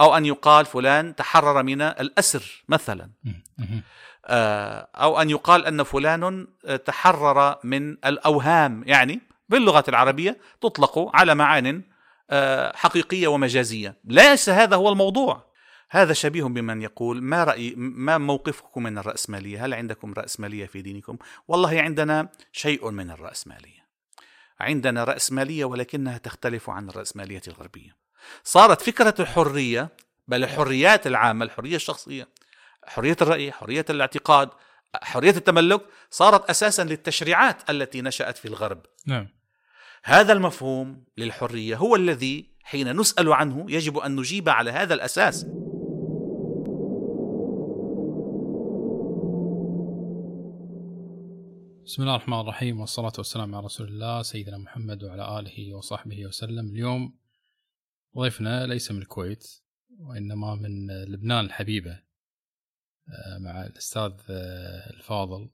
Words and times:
أو 0.00 0.16
أن 0.16 0.26
يقال 0.26 0.66
فلان 0.66 1.16
تحرر 1.16 1.62
من 1.62 1.82
الأسر 1.82 2.64
مثلا. 2.68 3.10
آه، 4.26 4.88
أو 4.94 5.20
أن 5.20 5.30
يقال 5.30 5.66
أن 5.66 5.82
فلان 5.82 6.46
تحرر 6.86 7.58
من 7.64 7.90
الأوهام. 7.90 8.84
يعني 8.86 9.20
باللغة 9.48 9.84
العربية 9.88 10.38
تطلق 10.60 11.16
على 11.16 11.34
معان 11.34 11.82
آه، 12.30 12.76
حقيقية 12.76 13.28
ومجازية. 13.28 13.96
ليس 14.04 14.48
هذا 14.48 14.76
هو 14.76 14.88
الموضوع. 14.88 15.52
هذا 15.90 16.12
شبيه 16.12 16.44
بمن 16.44 16.82
يقول 16.82 17.22
ما 17.22 17.44
رأي 17.44 17.74
ما 17.76 18.18
موقفكم 18.18 18.82
من 18.82 18.98
الرأسمالية؟ 18.98 19.64
هل 19.64 19.74
عندكم 19.74 20.12
رأسمالية 20.12 20.66
في 20.66 20.82
دينكم؟ 20.82 21.16
والله 21.48 21.80
عندنا 21.80 22.28
شيء 22.52 22.90
من 22.90 23.10
الرأسمالية. 23.10 23.82
عندنا 24.60 25.04
رأسمالية 25.04 25.64
ولكنها 25.64 26.18
تختلف 26.18 26.70
عن 26.70 26.88
الرأسمالية 26.88 27.42
الغربية. 27.48 28.01
صارت 28.44 28.82
فكرة 28.82 29.14
الحرية 29.20 29.88
بل 30.28 30.44
الحريات 30.44 31.06
العامة 31.06 31.44
الحرية 31.44 31.76
الشخصية 31.76 32.28
حرية 32.86 33.16
الرأي 33.22 33.52
حرية 33.52 33.84
الاعتقاد 33.90 34.48
حرية 34.94 35.30
التملك 35.30 35.80
صارت 36.10 36.50
أساسا 36.50 36.84
للتشريعات 36.84 37.70
التي 37.70 38.02
نشأت 38.02 38.36
في 38.36 38.48
الغرب. 38.48 38.80
نعم. 39.06 39.28
هذا 40.04 40.32
المفهوم 40.32 41.04
للحرية 41.18 41.76
هو 41.76 41.96
الذي 41.96 42.52
حين 42.62 42.96
نسأل 42.96 43.32
عنه 43.32 43.66
يجب 43.68 43.98
أن 43.98 44.16
نجيب 44.16 44.48
على 44.48 44.70
هذا 44.70 44.94
الأساس. 44.94 45.44
بسم 51.84 52.02
الله 52.02 52.14
الرحمن 52.14 52.40
الرحيم 52.40 52.80
والصلاة 52.80 53.12
والسلام 53.18 53.54
على 53.54 53.64
رسول 53.64 53.88
الله 53.88 54.22
سيدنا 54.22 54.58
محمد 54.58 55.04
وعلى 55.04 55.38
آله 55.38 55.74
وصحبه 55.74 56.26
وسلم. 56.26 56.66
اليوم 56.66 57.21
ضيفنا 58.16 58.66
ليس 58.66 58.90
من 58.90 58.98
الكويت 58.98 59.62
وإنما 59.98 60.54
من 60.54 60.90
لبنان 61.04 61.44
الحبيبة 61.44 62.02
آه، 63.08 63.38
مع 63.38 63.66
الأستاذ 63.66 64.12
آه، 64.30 64.90
الفاضل 64.90 65.50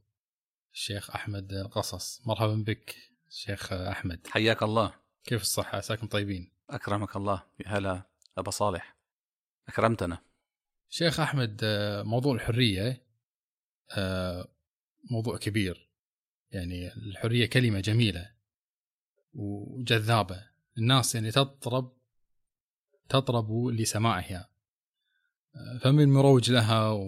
الشيخ 0.73 1.11
أحمد 1.11 1.55
قصص 1.55 2.27
مرحبا 2.27 2.55
بك 2.55 2.97
شيخ 3.31 3.73
أحمد. 3.73 4.27
حياك 4.27 4.63
الله. 4.63 4.95
كيف 5.25 5.43
الصحة؟ 5.43 5.79
عساكم 5.79 6.07
طيبين. 6.07 6.53
أكرمك 6.71 7.17
الله. 7.17 7.43
يا 7.61 7.69
هلا 7.69 8.03
أبا 8.39 8.51
صالح. 8.51 8.97
أكرمتنا. 9.69 10.19
شيخ 10.89 11.21
أحمد 11.21 11.61
آه، 11.65 12.03
موضوع 12.03 12.35
الحرية 12.35 13.09
موضوع 15.11 15.39
كبير. 15.39 15.89
يعني 16.51 16.93
الحرية 16.93 17.47
كلمة 17.47 17.81
جميلة 17.81 18.31
وجذابة. 19.35 20.49
الناس 20.79 21.15
يعني 21.15 21.31
تطرب 21.31 21.98
تطرب 23.09 23.67
لسماعها. 23.67 24.49
فمن 25.81 26.09
مروج 26.09 26.51
لها 26.51 26.99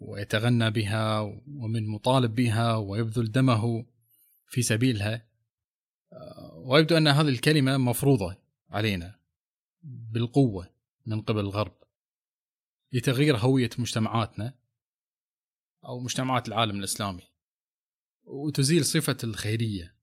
ويتغنى 0.00 0.70
بها 0.70 1.20
ومن 1.46 1.88
مطالب 1.88 2.34
بها 2.34 2.76
ويبذل 2.76 3.32
دمه 3.32 3.86
في 4.46 4.62
سبيلها. 4.62 5.28
ويبدو 6.54 6.96
أن 6.96 7.08
هذه 7.08 7.28
الكلمة 7.28 7.76
مفروضة 7.76 8.36
علينا 8.70 9.18
بالقوة 9.82 10.70
من 11.06 11.20
قبل 11.20 11.40
الغرب 11.40 11.78
لتغيير 12.92 13.36
هوية 13.36 13.70
مجتمعاتنا 13.78 14.54
أو 15.84 16.00
مجتمعات 16.00 16.48
العالم 16.48 16.78
الإسلامي. 16.78 17.22
وتزيل 18.24 18.84
صفة 18.84 19.16
الخيرية 19.24 19.96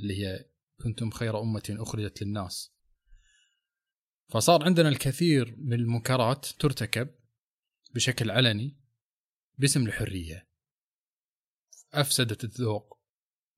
اللي 0.00 0.26
هي 0.26 0.44
كنتم 0.82 1.10
خير 1.10 1.40
أمة 1.40 1.76
أخرجت 1.80 2.22
للناس. 2.22 2.72
فصار 4.30 4.64
عندنا 4.64 4.88
الكثير 4.88 5.54
من 5.58 5.72
المنكرات 5.72 6.46
ترتكب 6.46 7.08
بشكل 7.94 8.30
علني 8.30 8.76
باسم 9.58 9.86
الحرية. 9.86 10.48
أفسدت 11.92 12.44
الذوق 12.44 12.98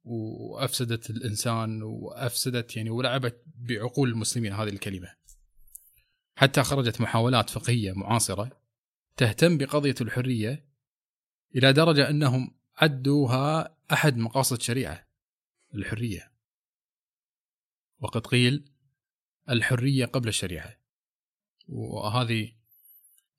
وأفسدت 0.05 1.11
الإنسان 1.11 1.83
وأفسدت 1.83 2.77
يعني 2.77 2.91
ولعبت 2.91 3.43
بعقول 3.47 4.09
المسلمين 4.09 4.53
هذه 4.53 4.69
الكلمة. 4.69 5.17
حتى 6.37 6.63
خرجت 6.63 7.01
محاولات 7.01 7.51
فقهية 7.51 7.93
معاصرة 7.93 8.61
تهتم 9.17 9.59
بقضية 9.59 9.95
الحرية 10.01 10.69
إلى 11.57 11.73
درجة 11.73 12.11
أنهم 12.11 12.59
عدوها 12.77 13.79
أحد 13.93 14.17
مقاصد 14.17 14.57
الشريعة 14.57 15.09
الحرية. 15.75 16.33
وقد 17.99 18.27
قيل 18.27 18.72
الحرية 19.51 20.07
قبل 20.07 20.29
الشريعة. 20.29 20.77
وهذه 21.69 22.53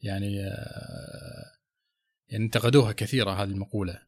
يعني 0.02 0.36
يعني 2.28 2.46
انتقدوها 2.46 2.92
كثيرا 2.92 3.34
هذه 3.34 3.50
المقولة. 3.50 4.08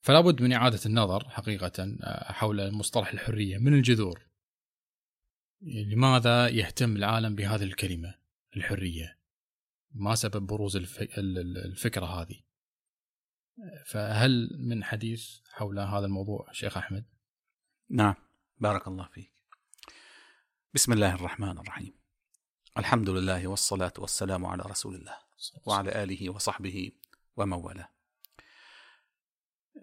فلا 0.00 0.20
بد 0.20 0.42
من 0.42 0.52
إعادة 0.52 0.80
النظر 0.86 1.28
حقيقة 1.28 1.96
حول 2.32 2.72
مصطلح 2.72 3.12
الحرية 3.12 3.58
من 3.58 3.74
الجذور. 3.74 4.28
لماذا 5.62 6.48
يهتم 6.48 6.96
العالم 6.96 7.34
بهذه 7.34 7.62
الكلمة 7.62 8.14
الحرية؟ 8.56 9.18
ما 9.94 10.14
سبب 10.14 10.46
بروز 10.46 10.76
الفكرة 11.16 12.06
هذه؟ 12.06 12.40
فهل 13.86 14.50
من 14.58 14.84
حديث 14.84 15.38
حول 15.50 15.78
هذا 15.78 16.06
الموضوع 16.06 16.52
شيخ 16.52 16.76
أحمد؟ 16.76 17.04
نعم 17.90 18.14
بارك 18.58 18.88
الله 18.88 19.08
فيك. 19.08 19.37
بسم 20.74 20.92
الله 20.92 21.14
الرحمن 21.14 21.58
الرحيم. 21.58 21.94
الحمد 22.78 23.10
لله 23.10 23.46
والصلاة 23.46 23.92
والسلام 23.98 24.46
على 24.46 24.62
رسول 24.62 24.94
الله 24.94 25.16
وعلى 25.66 26.02
آله 26.02 26.30
وصحبه 26.30 26.92
ومن 27.36 27.52
والاه. 27.52 27.88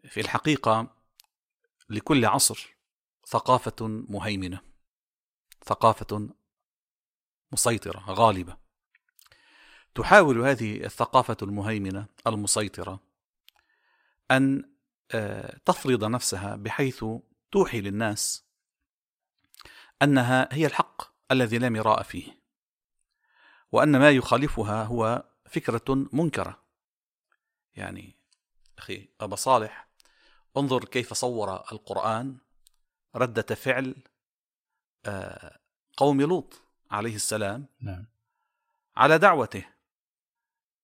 في 0.04 0.20
الحقيقة 0.22 0.96
لكل 1.90 2.26
عصر 2.26 2.76
ثقافة 3.28 3.88
مهيمنة 3.88 4.62
ثقافة 5.66 6.30
مسيطرة 7.52 8.00
غالبة 8.08 8.58
تحاول 9.96 10.42
هذه 10.42 10.86
الثقافة 10.86 11.38
المهيمنة 11.42 12.08
المسيطرة 12.28 13.00
أن 14.32 14.72
آه، 15.12 15.58
تفرض 15.66 16.04
نفسها 16.04 16.56
بحيث 16.56 17.06
توحي 17.52 17.82
للناس 17.82 18.45
أنها 20.02 20.50
هي 20.52 20.66
الحق 20.66 21.02
الذي 21.32 21.58
لا 21.58 21.70
مراء 21.70 22.04
فيه 22.04 22.40
وأن 23.72 24.00
ما 24.00 24.12
يخالفها 24.12 24.84
هو 24.84 25.24
فكرة 25.46 26.08
منكرة 26.14 26.64
يعني 27.76 28.16
أخي 28.78 29.10
أبا 29.22 29.36
صالح 29.36 29.88
انظر 30.58 30.86
كيف 30.86 31.14
صور 31.14 31.56
القرآن 31.72 32.38
ردة 33.16 33.56
فعل 33.56 33.96
آه، 35.06 35.60
قوم 35.98 36.22
لوط 36.22 36.62
عليه 36.92 37.16
السلام 37.16 37.66
نعم. 37.80 38.06
على 38.98 39.18
دعوته 39.18 39.66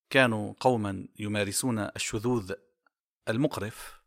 كانوا 0.09 0.53
قوما 0.59 1.07
يمارسون 1.19 1.79
الشذوذ 1.79 2.53
المقرف 3.29 4.01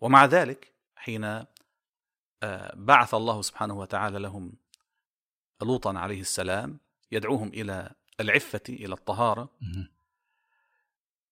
ومع 0.00 0.24
ذلك 0.24 0.72
حين 0.96 1.44
بعث 2.74 3.14
الله 3.14 3.42
سبحانه 3.42 3.78
وتعالى 3.78 4.18
لهم 4.18 4.52
لوطا 5.62 5.98
عليه 5.98 6.20
السلام 6.20 6.80
يدعوهم 7.12 7.48
إلى 7.48 7.94
العفة 8.20 8.60
إلى 8.68 8.94
الطهارة. 8.94 9.58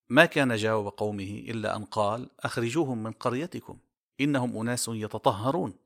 ما 0.09 0.25
كان 0.25 0.57
جواب 0.57 0.89
قومه 0.89 1.45
إلا 1.49 1.77
أن 1.77 1.85
قال 1.85 2.31
أخرجوهم 2.41 3.03
من 3.03 3.13
قريتكم 3.13 3.79
إنهم 4.21 4.59
أناس 4.59 4.89
يتطهرون. 4.89 5.79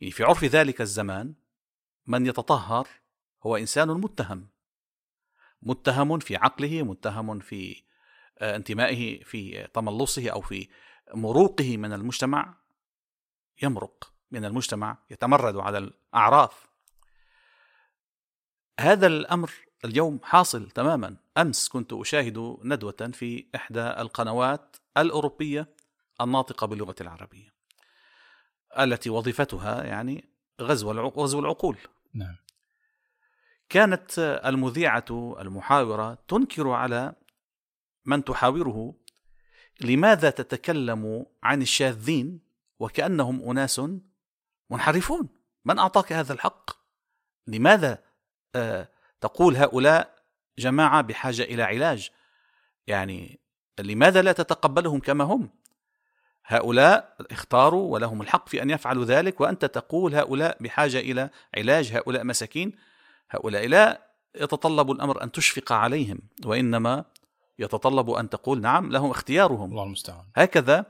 يعني 0.00 0.12
في 0.12 0.24
عرف 0.24 0.44
ذلك 0.44 0.80
الزمان 0.80 1.34
من 2.06 2.26
يتطهر 2.26 2.88
هو 3.42 3.56
إنسان 3.56 3.88
متهم. 3.88 4.48
متهم 5.62 6.18
في 6.18 6.36
عقله 6.36 6.82
متهم 6.82 7.38
في 7.38 7.82
آه، 8.38 8.56
انتمائه 8.56 9.24
في 9.24 9.68
تملصه 9.74 10.30
أو 10.30 10.40
في 10.40 10.68
مروقه 11.14 11.76
من 11.76 11.92
المجتمع. 11.92 12.65
يمرق 13.62 14.12
من 14.30 14.44
المجتمع 14.44 14.98
يتمرد 15.10 15.56
على 15.56 15.78
الأعراف. 15.78 16.66
هذا 18.80 19.06
الأمر 19.06 19.50
اليوم 19.84 20.20
حاصل 20.22 20.70
تماما. 20.70 21.16
أمس 21.38 21.68
كنت 21.68 21.92
أشاهد 21.92 22.58
ندوة 22.64 23.10
في 23.12 23.46
إحدى 23.54 23.80
القنوات 23.80 24.76
الأوروبية 24.96 25.68
الناطقة 26.20 26.66
باللغة 26.66 26.94
العربية 27.00 27.54
التي 28.78 29.10
وظيفتها 29.10 29.84
يعني 29.84 30.28
غزو 30.60 30.92
غزو 30.92 31.40
العقول. 31.40 31.78
نعم. 32.14 32.36
كانت 33.68 34.18
المذيعة 34.44 35.36
المحاورة 35.40 36.18
تنكر 36.28 36.70
على 36.70 37.14
من 38.04 38.24
تحاوره 38.24 38.94
لماذا 39.80 40.30
تتكلم 40.30 41.26
عن 41.42 41.62
الشاذين 41.62 42.45
وكأنهم 42.78 43.50
أناس 43.50 43.80
منحرفون. 44.70 45.28
من 45.64 45.78
أعطاك 45.78 46.12
هذا 46.12 46.32
الحق؟ 46.32 46.70
لماذا 47.46 48.02
آه، 48.54 48.88
تقول 49.20 49.56
هؤلاء 49.56 50.14
جماعة 50.58 51.02
بحاجة 51.02 51.42
إلى 51.42 51.62
علاج؟ 51.62 52.10
يعني 52.86 53.40
لماذا 53.80 54.22
لا 54.22 54.32
تتقبلهم 54.32 55.00
كما 55.00 55.24
هم؟ 55.24 55.50
هؤلاء 56.46 57.16
اختاروا 57.30 57.92
ولهم 57.92 58.22
الحق 58.22 58.48
في 58.48 58.62
أن 58.62 58.70
يفعلوا 58.70 59.04
ذلك 59.04 59.40
وأنت 59.40 59.64
تقول 59.64 60.14
هؤلاء 60.14 60.56
بحاجة 60.60 60.98
إلى 60.98 61.30
علاج 61.56 61.92
هؤلاء 61.92 62.24
مساكين. 62.24 62.72
هؤلاء 63.30 63.66
لا 63.66 64.06
يتطلب 64.34 64.90
الأمر 64.90 65.22
أن 65.22 65.32
تشفق 65.32 65.72
عليهم 65.72 66.18
وإنما 66.44 67.04
يتطلب 67.58 68.10
أن 68.10 68.30
تقول 68.30 68.60
نعم 68.60 68.92
لهم 68.92 69.10
اختيارهم. 69.10 69.70
الله 69.70 69.82
المستعان. 69.82 70.24
هكذا 70.36 70.86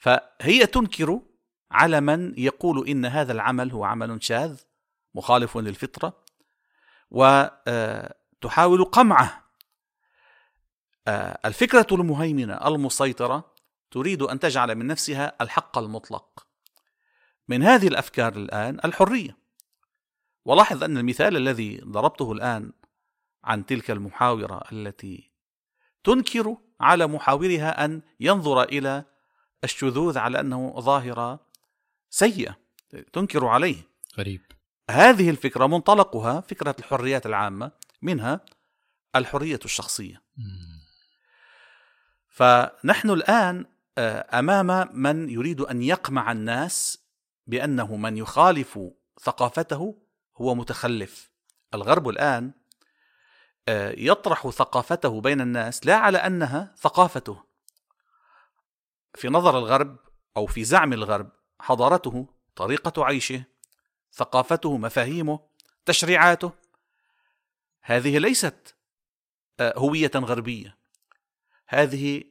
فهي 0.00 0.66
تنكر 0.66 1.20
على 1.70 2.00
من 2.00 2.34
يقول 2.38 2.88
إن 2.88 3.06
هذا 3.06 3.32
العمل 3.32 3.72
هو 3.72 3.84
عمل 3.84 4.22
شاذ 4.22 4.60
مخالف 5.14 5.56
للفطرة 5.56 6.24
وتحاول 7.10 8.84
قمعه. 8.84 9.50
آه، 11.08 11.38
الفكرة 11.44 11.86
المهيمنة 11.92 12.68
المسيطرة 12.68 13.54
تريد 13.90 14.22
أن 14.22 14.40
تجعل 14.40 14.74
من 14.74 14.86
نفسها 14.86 15.36
الحق 15.40 15.78
المطلق. 15.78 16.46
من 17.48 17.62
هذه 17.62 17.88
الأفكار 17.88 18.36
الآن 18.36 18.80
الحرية. 18.84 19.36
ولاحظ 20.44 20.84
أن 20.84 20.98
المثال 20.98 21.36
الذي 21.36 21.80
ضربته 21.84 22.32
الآن 22.32 22.72
عن 23.44 23.66
تلك 23.66 23.90
المحاورة 23.90 24.62
التي 24.72 25.30
تنكر 26.04 26.56
على 26.80 27.06
محاورها 27.06 27.84
أن 27.84 28.02
ينظر 28.20 28.62
إلى 28.62 29.04
الشذوذ 29.64 30.18
على 30.18 30.40
أنه 30.40 30.80
ظاهرة 30.80 31.40
سيئة 32.10 32.56
تنكر 33.12 33.46
عليه. 33.46 33.76
غريب. 34.18 34.42
هذه 34.90 35.30
الفكرة 35.30 35.66
منطلقها 35.66 36.40
فكرة 36.40 36.76
الحريات 36.78 37.26
العامة 37.26 37.72
منها 38.02 38.40
الحرية 39.16 39.60
الشخصية. 39.64 40.22
فنحن 42.28 43.10
الآن 43.10 43.66
آه، 43.98 44.38
أمام 44.38 44.88
من 44.92 45.30
يريد 45.30 45.60
أن 45.60 45.82
يقمع 45.82 46.32
الناس 46.32 46.98
بأنه 47.46 47.96
من 47.96 48.16
يخالف 48.16 48.78
ثقافته 49.22 50.02
هو 50.36 50.54
متخلف. 50.54 51.30
الغرب 51.74 52.08
الآن 52.08 52.52
آه، 53.68 53.94
يطرح 53.98 54.48
ثقافته 54.48 55.20
بين 55.20 55.40
الناس 55.40 55.86
لا 55.86 55.96
على 55.96 56.18
أنها 56.18 56.74
ثقافته. 56.78 57.49
في 59.14 59.28
نظر 59.28 59.58
الغرب 59.58 59.96
أو 60.36 60.46
في 60.46 60.64
زعم 60.64 60.92
الغرب 60.92 61.30
حضارته 61.60 62.26
طريقة 62.56 63.04
عيشه 63.04 63.44
ثقافته 64.12 64.76
مفاهيمه 64.76 65.40
تشريعاته 65.86 66.52
هذه 67.82 68.18
ليست 68.18 68.76
آه، 69.60 69.74
هوية 69.76 70.10
غربية. 70.16 70.76
هذه 71.66 72.24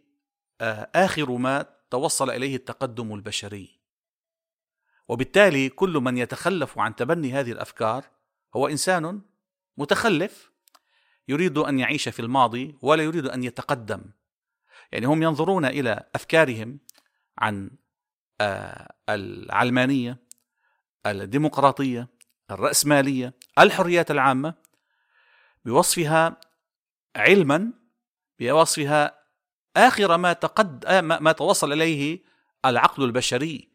آه، 0.61 0.89
آخر 0.95 1.31
ما 1.31 1.65
توصل 1.89 2.29
إليه 2.29 2.55
التقدم 2.55 3.13
البشري. 3.13 3.79
وبالتالي 5.07 5.69
كل 5.69 5.93
من 5.93 6.17
يتخلف 6.17 6.79
عن 6.79 6.95
تبني 6.95 7.33
هذه 7.33 7.51
الأفكار 7.51 8.05
هو 8.55 8.67
إنسان 8.67 9.21
متخلف 9.77 10.51
يريد 11.27 11.57
أن 11.57 11.79
يعيش 11.79 12.09
في 12.09 12.19
الماضي 12.19 12.77
ولا 12.81 13.03
يريد 13.03 13.25
أن 13.25 13.43
يتقدم. 13.43 14.01
يعني 14.91 15.05
هم 15.05 15.23
ينظرون 15.23 15.65
إلى 15.65 16.09
أفكارهم 16.15 16.79
عن 17.37 17.69
آه، 18.41 18.93
العلمانية 19.09 20.17
الديمقراطية 21.05 22.07
الرأسمالية 22.51 23.33
الحريات 23.59 24.11
العامة 24.11 24.53
بوصفها 25.65 26.37
علما 27.15 27.73
بوصفها 28.39 29.19
آخر 29.77 30.17
ما 30.17 30.33
تقد 30.33 30.85
آه، 30.85 31.01
ما 31.01 31.31
توصل 31.31 31.73
إليه 31.73 32.23
العقل 32.65 33.03
البشري. 33.03 33.69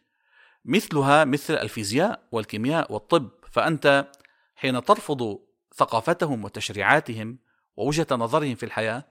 مثلها 0.64 1.24
مثل 1.24 1.54
الفيزياء 1.54 2.28
والكيمياء 2.32 2.92
والطب. 2.92 3.30
فأنت 3.52 4.10
حين 4.56 4.84
ترفض 4.84 5.38
ثقافتهم 5.74 6.44
وتشريعاتهم 6.44 7.38
ووجهة 7.76 8.06
نظرهم 8.10 8.54
في 8.54 8.66
الحياة 8.66 9.04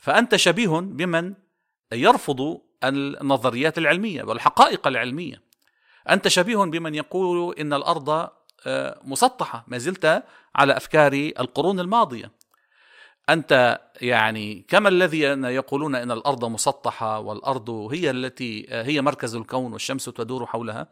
فأنت 0.00 0.36
شبيه 0.36 0.68
بمن 0.68 1.34
يرفض 1.92 2.60
النظريات 2.84 3.78
العلمية 3.78 4.22
والحقائق 4.22 4.86
العلمية. 4.86 5.42
أنت 6.10 6.28
شبيه 6.28 6.56
بمن 6.56 6.94
يقول 6.94 7.54
إن 7.58 7.72
الأرض 7.72 8.28
آه، 8.66 9.00
مسطحة 9.04 9.64
ما 9.68 9.78
زلت 9.78 10.22
على 10.54 10.76
أفكار 10.76 11.12
القرون 11.12 11.80
الماضية. 11.80 12.32
أنت 13.28 13.80
يعني 14.00 14.66
كما 14.68 14.88
الذين 14.88 15.44
يقولون 15.44 15.94
إن 15.94 16.10
الأرض 16.10 16.44
مسطحة 16.44 17.18
والأرض 17.18 17.70
هي 17.70 18.10
التي 18.10 18.66
آه، 18.68 18.82
هي 18.82 19.02
مركز 19.02 19.34
الكون 19.34 19.72
والشمس 19.72 20.04
تدور 20.04 20.46
حولها 20.46 20.86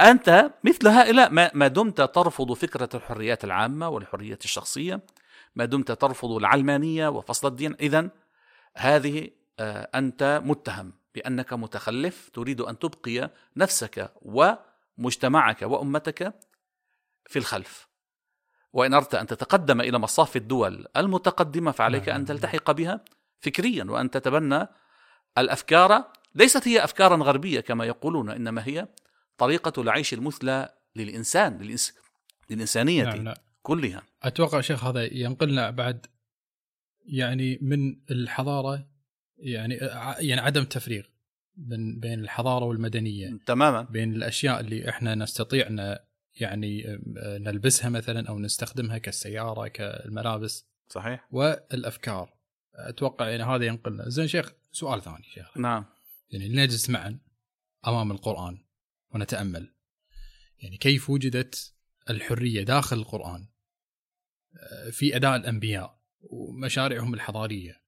أنت 0.00 0.50
مثل 0.64 0.88
هؤلاء 0.88 1.30
ما 1.54 1.68
دمت 1.68 2.00
ترفض 2.00 2.52
فكرة 2.52 2.88
الحريات 2.94 3.44
العامة 3.44 3.88
والحريه 3.88 4.38
الشخصية. 4.44 5.00
ما 5.54 5.64
دمت 5.64 5.92
ترفض 5.92 6.30
العلمانية 6.30 7.08
وفصل 7.08 7.48
الدين. 7.48 7.74
اذا 7.80 8.08
هذه 8.76 9.30
آه، 9.58 9.90
أنت 9.94 10.42
متهم 10.44 10.92
بأنك 11.14 11.52
متخلف 11.52 12.30
تريد 12.32 12.60
أن 12.60 12.78
تبقي 12.78 13.30
نفسك 13.56 14.12
ومجتمعك 14.22 15.62
وأمتك 15.62 16.34
في 17.26 17.38
الخلف. 17.38 17.88
وإن 18.72 18.94
أردت 18.94 19.14
أن 19.14 19.26
تتقدم 19.26 19.80
إلى 19.80 19.98
مصاف 19.98 20.36
الدول 20.36 20.86
المتقدمة 20.96 21.70
فعليك 21.70 22.08
أن 22.08 22.24
تلتحق 22.24 22.70
بها 22.70 23.04
فكريا 23.40 23.84
وأن 23.84 24.10
تتبنى 24.10 24.68
الأفكار. 25.38 26.04
ليست 26.34 26.68
هي 26.68 26.84
افكارا 26.84 27.16
غربية 27.16 27.60
كما 27.60 27.84
يقولون 27.84 28.30
إنما 28.30 28.66
هي 28.66 28.88
طريقة 29.38 29.82
العيش 29.82 30.14
المثلى 30.14 30.74
للإنسان 30.96 31.58
للإنس... 31.58 31.94
للإنسانية. 32.50 33.04
نعم 33.04 33.24
نعم. 33.24 33.34
كلها. 33.62 34.02
أتوقع 34.22 34.60
شيخ 34.60 34.84
هذا 34.84 35.14
ينقلنا 35.14 35.70
بعد 35.70 36.06
يعني 37.06 37.58
من 37.62 38.00
الحضارة 38.10 38.90
يعني 39.38 39.74
يعني 40.18 40.40
عدم 40.40 40.64
تفريغ 40.64 41.04
بين 41.54 42.00
بين 42.00 42.20
الحضارة 42.20 42.64
والمدنية. 42.64 43.38
تماما. 43.46 43.82
بين 43.82 44.14
الأشياء 44.14 44.60
اللي 44.60 44.88
إحنا 44.88 45.14
نستطيع 45.14 45.96
يعني 46.34 47.00
نلبسها 47.16 47.88
مثلا 47.88 48.28
أو 48.28 48.38
نستخدمها 48.38 48.98
كالسيارة 48.98 49.68
كالملابس. 49.68 50.66
صحيح. 50.88 51.28
والأفكار. 51.30 52.34
أتوقع 52.74 53.28
يعني 53.28 53.42
هذا 53.42 53.64
ينقلنا. 53.64 54.08
زين 54.08 54.28
شيخ 54.28 54.52
سؤال 54.72 55.02
ثاني 55.02 55.22
شيخ. 55.22 55.58
نعم. 55.58 55.84
يعني 56.30 56.48
لنجلس 56.48 56.90
معا 56.90 57.18
أمام 57.86 58.10
القرآن 58.10 58.58
ونتأمل. 59.14 59.74
يعني 60.58 60.76
كيف 60.76 61.10
وجدت 61.10 61.74
الحرية 62.10 62.62
داخل 62.62 62.96
القرآن؟ 62.96 63.46
في 64.90 65.16
أداء 65.16 65.36
الأنبياء 65.36 66.00
ومشاريعهم 66.20 67.14
الحضارية 67.14 67.80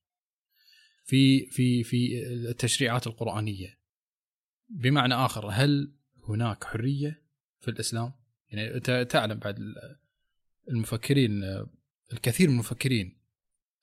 في 1.05 1.47
في 1.47 1.85
في 1.85 2.27
التشريعات 2.27 3.07
القرآنية 3.07 3.79
بمعنى 4.69 5.15
آخر 5.15 5.49
هل 5.53 5.93
هناك 6.29 6.65
حرية 6.65 7.23
في 7.61 7.69
الإسلام؟ 7.69 8.13
يعني 8.49 8.75
أنت 8.75 9.07
تعلم 9.11 9.39
بعد 9.39 9.59
المفكرين 10.69 11.45
الكثير 12.13 12.49
من 12.49 12.55
المفكرين 12.55 13.19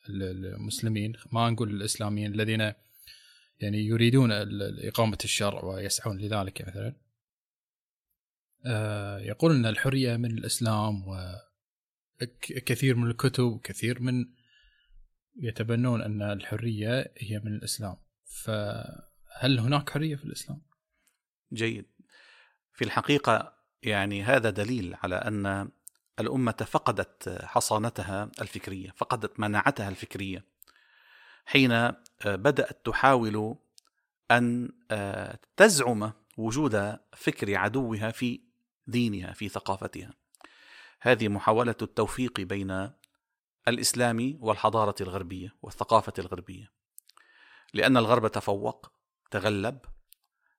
المسلمين 0.10 1.14
ما 1.32 1.50
نقول 1.50 1.70
الإسلاميين 1.70 2.34
الذين 2.34 2.62
يعني 3.60 3.86
يريدون 3.86 4.32
إقامة 4.84 5.18
الشرع 5.24 5.64
ويسعون 5.64 6.18
لذلك 6.18 6.68
مثلا 6.68 6.96
آه، 8.66 9.20
يقول 9.20 9.56
أن 9.56 9.66
الحرية 9.66 10.18
من 10.18 10.32
الإسلام 10.32 11.04
وكثير 12.22 12.96
من 12.96 13.10
الكتب 13.10 13.44
وكثير 13.44 14.02
من 14.02 14.26
يتبنون 15.36 16.02
أن 16.02 16.22
الحرية 16.22 17.14
هي 17.18 17.40
من 17.40 17.54
الإسلام. 17.56 17.96
فهل 18.26 19.60
هناك 19.60 19.90
حرية 19.90 20.16
في 20.16 20.26
الإسلام؟ 20.26 20.62
جيد. 21.54 21.86
في 22.74 22.86
الحقيقة 22.86 23.54
يعني 23.84 24.24
هذا 24.24 24.50
دليل 24.50 24.96
على 25.04 25.16
أن 25.16 25.70
الأمة 26.20 26.68
فقدت 26.68 27.30
حصانتها 27.44 28.32
الفكرية 28.42 28.94
فقدت 28.98 29.40
مناعتها 29.40 29.90
الفكرية 29.90 30.46
حين 31.46 31.92
بدأت 32.26 32.86
تحاول 32.86 33.56
أن 34.32 34.70
تزعم 35.58 36.12
وجود 36.38 36.98
فكر 37.14 37.56
عدوها 37.56 38.12
في 38.12 38.42
دينها 38.88 39.34
في 39.34 39.50
ثقافتها. 39.50 40.14
هذه 41.02 41.28
محاولة 41.28 41.76
التوفيق 41.82 42.40
بين 42.42 42.90
الاسلامي 43.68 44.38
والحضارة 44.42 44.96
الغربية 45.02 45.56
والثقافة 45.62 46.14
الغربية. 46.20 46.72
لأن 47.74 47.98
الغرب 47.98 48.28
تفوق 48.28 48.92
تغلب 49.32 49.80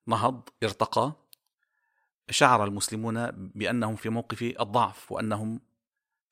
نهض 0.06 0.48
ارتقى. 0.62 1.12
شعر 2.30 2.64
المسلمون 2.64 3.30
بأنهم 3.30 3.96
في 3.96 4.08
موقف 4.08 4.42
الضعف 4.42 5.12
وأنهم 5.12 5.60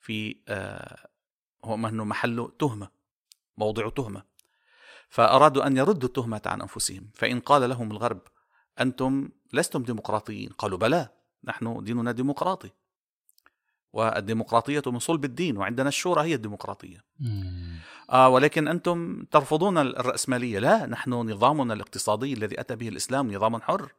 في 0.01 0.37
آه، 0.49 1.09
هو 1.65 1.75
أنه 1.75 2.05
محله 2.05 2.53
تهمة 2.59 2.89
موضع 3.57 3.89
تهمة. 3.89 4.23
فأرادوا 5.09 5.67
أن 5.67 5.77
يردوا 5.77 6.09
التهمة 6.09 6.43
عن 6.47 6.61
أنفسهم. 6.61 7.11
فإن 7.15 7.41
قال 7.41 7.69
لهم 7.69 7.91
الغرب 7.91 8.21
أنتم 8.81 9.29
لستم 9.53 9.83
ديمقراطيين 9.83 10.49
قالوا 10.49 10.79
بلى 10.79 11.09
نحن 11.45 11.85
ديننا 11.85 12.13
ديمقراطي. 12.13 12.71
والديمقراطية 13.93 14.83
من 14.87 14.99
صلب 14.99 15.25
الدين 15.25 15.57
وعندنا 15.57 15.89
الشورى 15.89 16.23
هي 16.23 16.35
الديمقراطية. 16.35 17.05
آه 18.11 18.29
ولكن 18.29 18.69
أنتم 18.69 19.25
ترفضون 19.31 19.79
الرأسمالية. 19.79 20.59
لا 20.59 20.87
نحن 20.87 21.11
نظامنا 21.11 21.75
الاقتصادي 21.75 22.33
الذي 22.33 22.61
أتى 22.61 22.77
به 22.77 22.89
الإسلام 22.89 23.35
نظام 23.35 23.63
حر. 23.63 23.93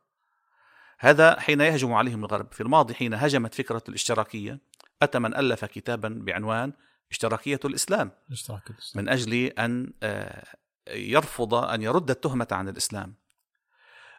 هذا 1.00 1.40
حين 1.40 1.62
يهجم 1.62 1.94
عليهم 1.94 2.26
الغرب. 2.26 2.52
في 2.52 2.62
الماضي 2.62 2.94
حين 2.94 3.14
هجمت 3.14 3.54
فكرة 3.54 3.84
الاشتراكية 3.90 4.60
أتى 5.02 5.20
من 5.20 5.36
ألف 5.36 5.66
كتابا 5.66 6.10
بعنوان 6.22 6.74
اشتراكية 7.12 7.60
الإسلام. 7.66 8.12
اشتراك 8.32 8.70
الإسلام. 8.70 9.06
من 9.06 9.12
أجل 9.12 9.34
أن 9.34 9.94
آه، 10.04 10.46
يرفض 10.88 11.54
أن 11.54 11.82
يرد 11.82 12.10
التهمة 12.10 12.48
عن 12.52 12.70
الإسلام. 12.70 13.16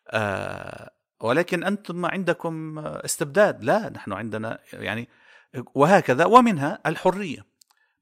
آه، 0.08 0.90
ولكن 1.20 1.64
أنتم 1.64 2.06
عندكم 2.06 2.78
استبداد. 2.78 3.64
لا 3.64 3.88
نحن 3.88 4.12
عندنا 4.12 4.58
يعني 4.72 5.08
وهكذا 5.74 6.24
ومنها 6.24 6.78
الحرية. 6.86 7.46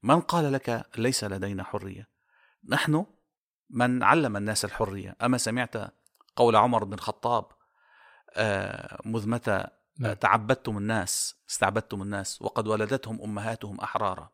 من 0.03 0.19
قال 0.21 0.53
لك 0.53 0.85
ليس 0.97 1.23
لدينا 1.23 1.63
حرية؟ 1.63 2.07
نحن 2.69 3.05
من 3.69 4.03
علم 4.03 4.37
الناس 4.37 4.65
الحرية. 4.65 5.15
أما 5.21 5.37
سمعت 5.37 5.73
قول 6.35 6.55
عمر 6.55 6.83
بن 6.83 6.93
الخطاب 6.93 7.45
آه، 8.35 9.01
مذ 9.05 9.29
متى 9.29 9.67
نعم. 9.99 10.13
تعبدتم 10.13 10.77
الناس 10.77 11.35
استعبدتم 11.49 12.01
الناس 12.01 12.41
وقد 12.41 12.67
ولدتهم 12.67 13.21
أمهاتهم 13.21 13.79
أحرارا. 13.79 14.29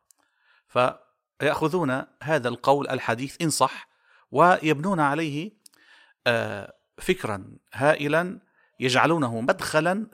فيأخذون 0.67 2.03
هذا 2.24 2.50
القول 2.50 2.89
الحديث 2.89 3.41
إن 3.41 3.50
صح 3.50 3.88
ويبنون 4.31 5.00
عليه 5.00 5.51
آه، 6.27 6.74
فكرا 6.98 7.57
هائلا 7.74 8.39
يجعلونه 8.79 9.41
مدخلا 9.41 10.07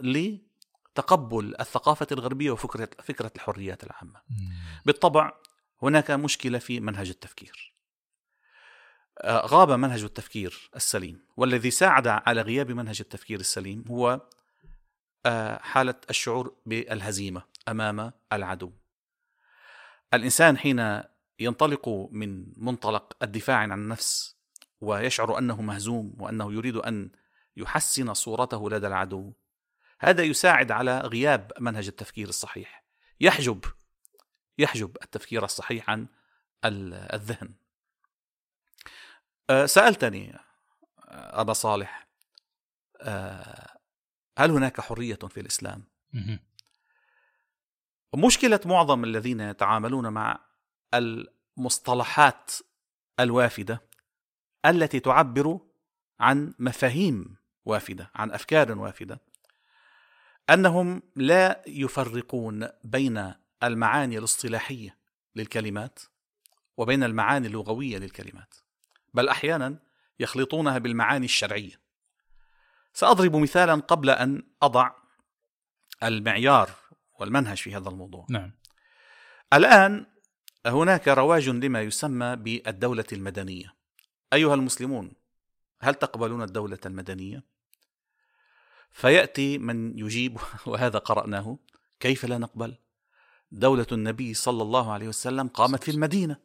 لتقبل 0.91 1.55
الثقافة 1.59 2.07
الغربية 2.11 2.51
وفكرة 2.51 2.89
فكرة 3.03 3.31
الحريات 3.35 3.83
العامة. 3.83 4.21
بالطبع 4.85 5.33
هناك 5.81 6.11
مشكلة 6.11 6.59
في 6.59 6.79
منهج 6.79 7.09
التفكير. 7.09 7.73
آه، 9.17 9.45
غاب 9.45 9.71
منهج 9.71 10.03
التفكير 10.03 10.69
السليم. 10.75 11.25
والذي 11.37 11.71
ساعد 11.71 12.07
على 12.07 12.41
غياب 12.41 12.71
منهج 12.71 12.97
التفكير 13.01 13.39
السليم 13.39 13.85
هو 13.87 14.21
آه، 15.25 15.57
حالة 15.61 15.95
الشعور 16.09 16.55
بالهزيمة 16.65 17.43
أمام 17.67 18.11
العدو. 18.33 18.71
الإنسان 20.13 20.57
حين 20.57 21.01
ينطلق 21.39 21.89
من 22.11 22.45
منطلق 22.57 23.13
الدفاع 23.23 23.57
عن 23.57 23.71
النفس 23.71 24.35
ويشعر 24.81 25.37
أنه 25.37 25.61
مهزوم 25.61 26.15
وأنه 26.19 26.53
يريد 26.53 26.75
أن 26.75 27.09
يحسن 27.57 28.13
صورته 28.13 28.69
لدى 28.69 28.87
العدو 28.87 29.33
هذا 30.03 30.23
يساعد 30.23 30.71
على 30.71 30.99
غياب 30.99 31.51
منهج 31.59 31.87
التفكير 31.87 32.29
الصحيح. 32.29 32.83
يحجب 33.19 33.65
يحجب 34.57 34.97
التفكير 35.03 35.45
الصحيح 35.45 35.89
عن 35.89 36.07
ال- 36.65 36.93
الذهن. 36.93 37.53
أه، 39.49 39.65
سألتني 39.65 40.35
أه، 40.35 41.41
أبا 41.41 41.53
صالح 41.53 42.07
أه، 43.01 43.77
هل 44.37 44.51
هناك 44.51 44.81
حرية 44.81 45.15
في 45.15 45.39
الإسلام؟ 45.39 45.83
مشكلة 48.15 48.59
معظم 48.65 49.03
الذين 49.03 49.39
يتعاملون 49.39 50.07
مع 50.09 50.39
المصطلحات 50.93 52.51
الوافدة 53.19 53.81
التي 54.65 54.99
تعبر 54.99 55.59
عن 56.19 56.53
مفاهيم 56.59 57.35
وافدة 57.65 58.11
عن 58.15 58.31
أفكار 58.31 58.77
وافدة. 58.77 59.21
أنهم 60.51 61.01
لا 61.15 61.63
يفرقون 61.67 62.67
بين 62.83 63.33
المعاني 63.63 64.17
الاصطلاحية 64.17 64.97
للكلمات 65.35 65.99
وبين 66.77 67.03
المعاني 67.03 67.47
اللغوية 67.47 67.97
للكلمات 67.97 68.55
بل 69.13 69.29
أحيانا 69.29 69.79
يخلطونها 70.19 70.77
بالمعاني 70.77 71.25
الشرعية. 71.25 71.81
سأضرب 72.93 73.35
مثالا 73.35 73.73
قبل 73.75 74.09
أن 74.09 74.43
أضع 74.61 74.91
المعيار 76.03 76.69
والمنهج 77.19 77.57
في 77.57 77.75
هذا 77.75 77.89
الموضوع. 77.89 78.25
نعم. 78.29 78.51
الآن 79.53 80.05
هناك 80.65 81.07
رواج 81.07 81.49
لما 81.49 81.81
يسمى 81.81 82.35
بالدولة 82.35 83.05
المدنية. 83.13 83.73
أيها 84.33 84.53
المسلمون 84.53 85.11
هل 85.81 85.95
تقبلون 85.95 86.41
الدولة 86.41 86.79
المدنية؟ 86.85 87.43
فيأتي 88.91 89.57
من 89.57 89.99
يجيب 89.99 90.37
وهذا 90.67 90.99
قرأناه. 90.99 91.57
كيف 91.99 92.25
لا 92.25 92.37
نقبل؟ 92.37 92.75
دولة 93.51 93.87
النبي 93.91 94.33
صلى 94.33 94.63
الله 94.63 94.91
عليه 94.91 95.07
وسلم 95.07 95.47
قامت 95.47 95.83
في 95.83 95.91
المدينة. 95.91 96.37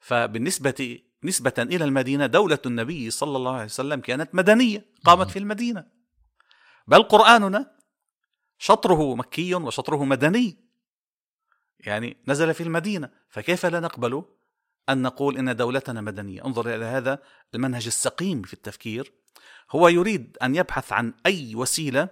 فبالنسبة 0.00 0.98
نسبة 1.24 1.54
إلى 1.58 1.84
المدينة 1.84 2.26
دولة 2.26 2.58
النبي 2.66 3.10
صلى 3.10 3.36
الله 3.36 3.54
عليه 3.54 3.64
وسلم 3.64 4.00
كانت 4.00 4.34
مدنية 4.34 4.86
قامت 5.04 5.30
في 5.30 5.38
المدينة. 5.38 5.86
بل 6.86 7.02
قرآننا 7.02 7.76
شطره 8.58 9.14
مكي 9.14 9.54
وشطره 9.54 10.04
مدني. 10.04 10.68
يعني 11.80 12.16
نزل 12.28 12.54
في 12.54 12.62
المدينة. 12.62 13.10
فكيف 13.28 13.66
لا 13.66 13.80
نقبل 13.80 14.24
أن 14.88 15.02
نقول 15.02 15.38
إن 15.38 15.56
دولتنا 15.56 16.00
مدنية؟ 16.00 16.44
انظر 16.44 16.74
إلى 16.74 16.84
هذا 16.84 17.22
المنهج 17.54 17.86
السقيم 17.86 18.42
في 18.42 18.54
التفكير. 18.54 19.12
هو 19.70 19.88
يريد 19.88 20.36
أن 20.42 20.56
يبحث 20.56 20.92
عن 20.92 21.14
أي 21.26 21.54
وسيلة 21.54 22.08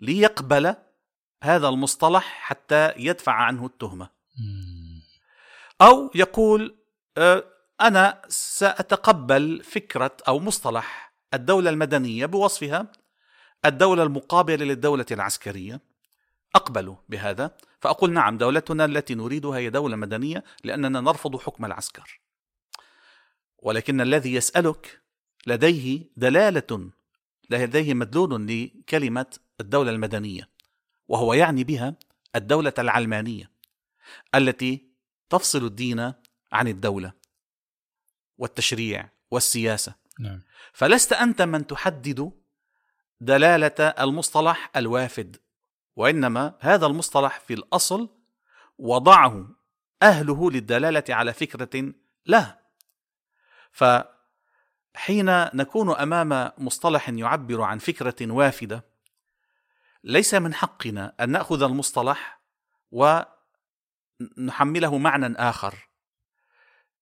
ليقبل 0.00 0.74
هذا 1.42 1.68
المصطلح 1.68 2.24
حتى 2.24 2.92
يدفع 2.96 3.32
عنه 3.32 3.66
التهمة. 3.66 4.10
مم. 4.38 5.02
أو 5.82 6.10
يقول 6.14 6.76
آه، 7.18 7.44
أنا 7.80 8.22
سأتقبل 8.28 9.62
فكرة 9.64 10.16
أو 10.28 10.38
مصطلح 10.38 11.12
الدولة 11.34 11.70
المدنية 11.70 12.26
بوصفها 12.26 12.92
الدولة 13.64 14.02
المقابلة 14.02 14.64
للدولة 14.64 15.06
العسكرية. 15.10 15.80
أقبل 16.54 16.96
بهذا 17.08 17.56
فأقول 17.80 18.12
نعم 18.12 18.38
دولتنا 18.38 18.84
التي 18.84 19.14
نريدها 19.14 19.58
هي 19.58 19.70
دولة 19.70 19.96
مدنية 19.96 20.44
لأننا 20.64 21.00
نرفض 21.00 21.36
حكم 21.36 21.64
العسكر. 21.64 22.20
ولكن 23.58 24.00
الذي 24.00 24.34
يسألك 24.34 25.01
لديه 25.46 26.04
دلالة 26.16 26.90
لديه 27.50 27.94
مدلول 27.94 28.46
لكلمة 28.46 29.26
الدولة 29.60 29.90
المدنية 29.90 30.48
وهو 31.08 31.34
يعني 31.34 31.64
بها 31.64 31.94
الدولة 32.36 32.72
العلمانية 32.78 33.50
التي 34.34 34.86
تفصل 35.30 35.64
الدين 35.64 36.12
عن 36.52 36.68
الدولة 36.68 37.12
والتشريع 38.38 39.08
والسياسة. 39.30 39.94
نعم. 40.20 40.42
فلست 40.72 41.12
أنت 41.12 41.42
من 41.42 41.66
تحدد 41.66 42.32
دلالة 43.20 43.86
المصطلح 43.86 44.70
الوافد 44.76 45.36
وإنما 45.96 46.54
هذا 46.60 46.86
المصطلح 46.86 47.40
في 47.40 47.54
الأصل 47.54 48.08
وضعه 48.78 49.48
أهله 50.02 50.50
للدلالة 50.50 51.04
على 51.08 51.32
فكرة 51.32 51.92
له. 52.26 52.58
فحين 54.94 55.44
نكون 55.54 55.96
أمام 55.96 56.52
مصطلح 56.58 57.08
يعبر 57.08 57.62
عن 57.62 57.78
فكرة 57.78 58.32
وافدة 58.32 58.84
ليس 60.04 60.34
من 60.34 60.54
حقنا 60.54 61.14
أن 61.20 61.30
نأخذ 61.30 61.62
المصطلح 61.62 62.40
ونحمله 62.90 64.98
معنى 64.98 65.36
آخر. 65.36 65.88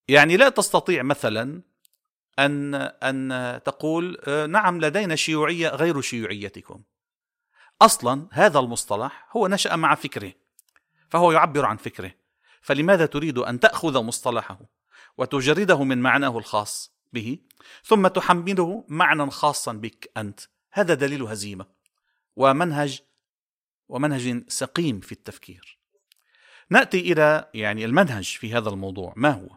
يعني 0.08 0.36
لا 0.36 0.48
تستطيع 0.48 1.02
مثلا 1.02 1.62
أن 2.38 2.74
أن 2.74 3.60
تقول 3.64 4.18
آه، 4.26 4.46
نعم 4.46 4.80
لدينا 4.80 5.16
شيوعية 5.16 5.68
غير 5.68 6.00
شيوعيتكم. 6.00 6.82
أصلا 7.82 8.28
هذا 8.32 8.58
المصطلح 8.58 9.28
هو 9.36 9.48
نشأ 9.48 9.76
مع 9.76 9.94
فكره 9.94 10.32
فهو 11.08 11.32
يعبر 11.32 11.64
عن 11.64 11.76
فكره. 11.76 12.12
فلماذا 12.62 13.06
تريد 13.06 13.38
أن 13.38 13.60
تأخذ 13.60 14.02
مصطلحه 14.02 14.58
وتجرده 15.18 15.84
من 15.84 15.98
معناه 15.98 16.38
الخاص؟ 16.38 16.99
به 17.12 17.38
ثم 17.84 18.08
تحمله 18.08 18.84
معنى 18.88 19.30
خاصا 19.30 19.72
بك 19.72 20.10
أنت. 20.16 20.40
هذا 20.72 20.94
دليل 20.94 21.22
هزيمة 21.22 21.66
ومنهج 22.36 23.00
ومنهج 23.88 24.44
سقيم 24.48 25.00
في 25.00 25.12
التفكير. 25.12 25.78
نأتي 26.70 27.12
إلى 27.12 27.50
يعني 27.54 27.84
المنهج 27.84 28.24
في 28.24 28.54
هذا 28.54 28.68
الموضوع. 28.68 29.12
ما 29.16 29.30
هو؟ 29.30 29.48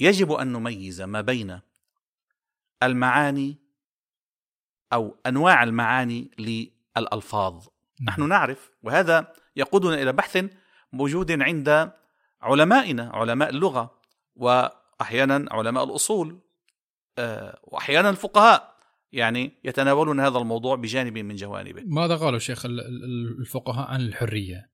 يجب 0.00 0.32
أن 0.32 0.52
نميز 0.52 1.02
ما 1.02 1.20
بين 1.20 1.60
المعاني 2.82 3.58
أو 4.92 5.16
أنواع 5.26 5.62
المعاني 5.62 6.30
للألفاظ. 6.38 7.66
نحن 8.02 8.28
نعرف 8.28 8.70
وهذا 8.82 9.32
يقودنا 9.56 10.02
إلى 10.02 10.12
بحث 10.12 10.44
موجود 10.92 11.42
عند 11.42 11.92
علمائنا 12.42 13.10
علماء 13.14 13.50
اللغة 13.50 13.98
وأحيانا 15.04 15.46
علماء 15.50 15.84
الأصول 15.84 16.40
آه، 17.18 17.58
وأحيانا 17.62 18.10
الفقهاء 18.10 18.74
يعني 19.12 19.52
يتناولون 19.64 20.20
هذا 20.20 20.38
الموضوع 20.38 20.76
بجانب 20.76 21.18
من 21.18 21.36
جوانبه. 21.36 21.82
ماذا 21.86 22.16
قالوا 22.16 22.38
شيخ 22.38 22.66
الفقهاء 22.66 23.90
عن 23.90 24.00
الحرية؟ 24.00 24.70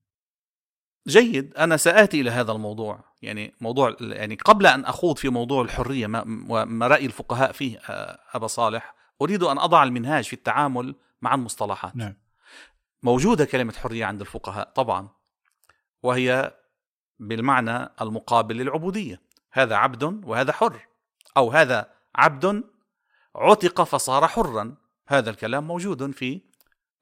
جيد 1.07 1.53
أنا 1.53 1.77
سآتي 1.77 2.21
إلى 2.21 2.29
هذا 2.29 2.51
الموضوع 2.51 3.03
يعني 3.21 3.53
موضوع 3.61 3.95
يعني 4.01 4.35
قبل 4.35 4.67
أن 4.67 4.85
أخوض 4.85 5.17
في 5.17 5.29
موضوع 5.29 5.61
الحرية 5.61 6.05
وما 6.49 6.87
رأي 6.87 7.05
الفقهاء 7.05 7.51
فيه 7.51 7.77
آه، 7.77 8.19
أبا 8.33 8.47
صالح 8.47 8.95
أريد 9.21 9.43
أن 9.43 9.57
أضع 9.57 9.83
المنهاج 9.83 10.23
في 10.23 10.33
التعامل 10.33 10.95
مع 11.21 11.35
المصطلحات. 11.35 11.95
نعم. 11.95 12.17
موجودة 13.03 13.45
كلمة 13.45 13.73
حرية 13.73 14.05
عند 14.05 14.21
الفقهاء 14.21 14.69
طبعا 14.69 15.09
وهي 16.03 16.53
بالمعنى 17.19 17.89
المقابل 18.01 18.57
للعبودية. 18.57 19.30
هذا 19.51 19.75
عبد 19.75 20.03
وهذا 20.25 20.51
حر 20.51 20.87
أو 21.37 21.51
هذا 21.51 21.93
عبد 22.15 22.63
عتق 23.35 23.83
فصار 23.83 24.27
حرا. 24.27 24.75
هذا 25.07 25.29
الكلام 25.29 25.67
موجود 25.67 26.11
في 26.11 26.41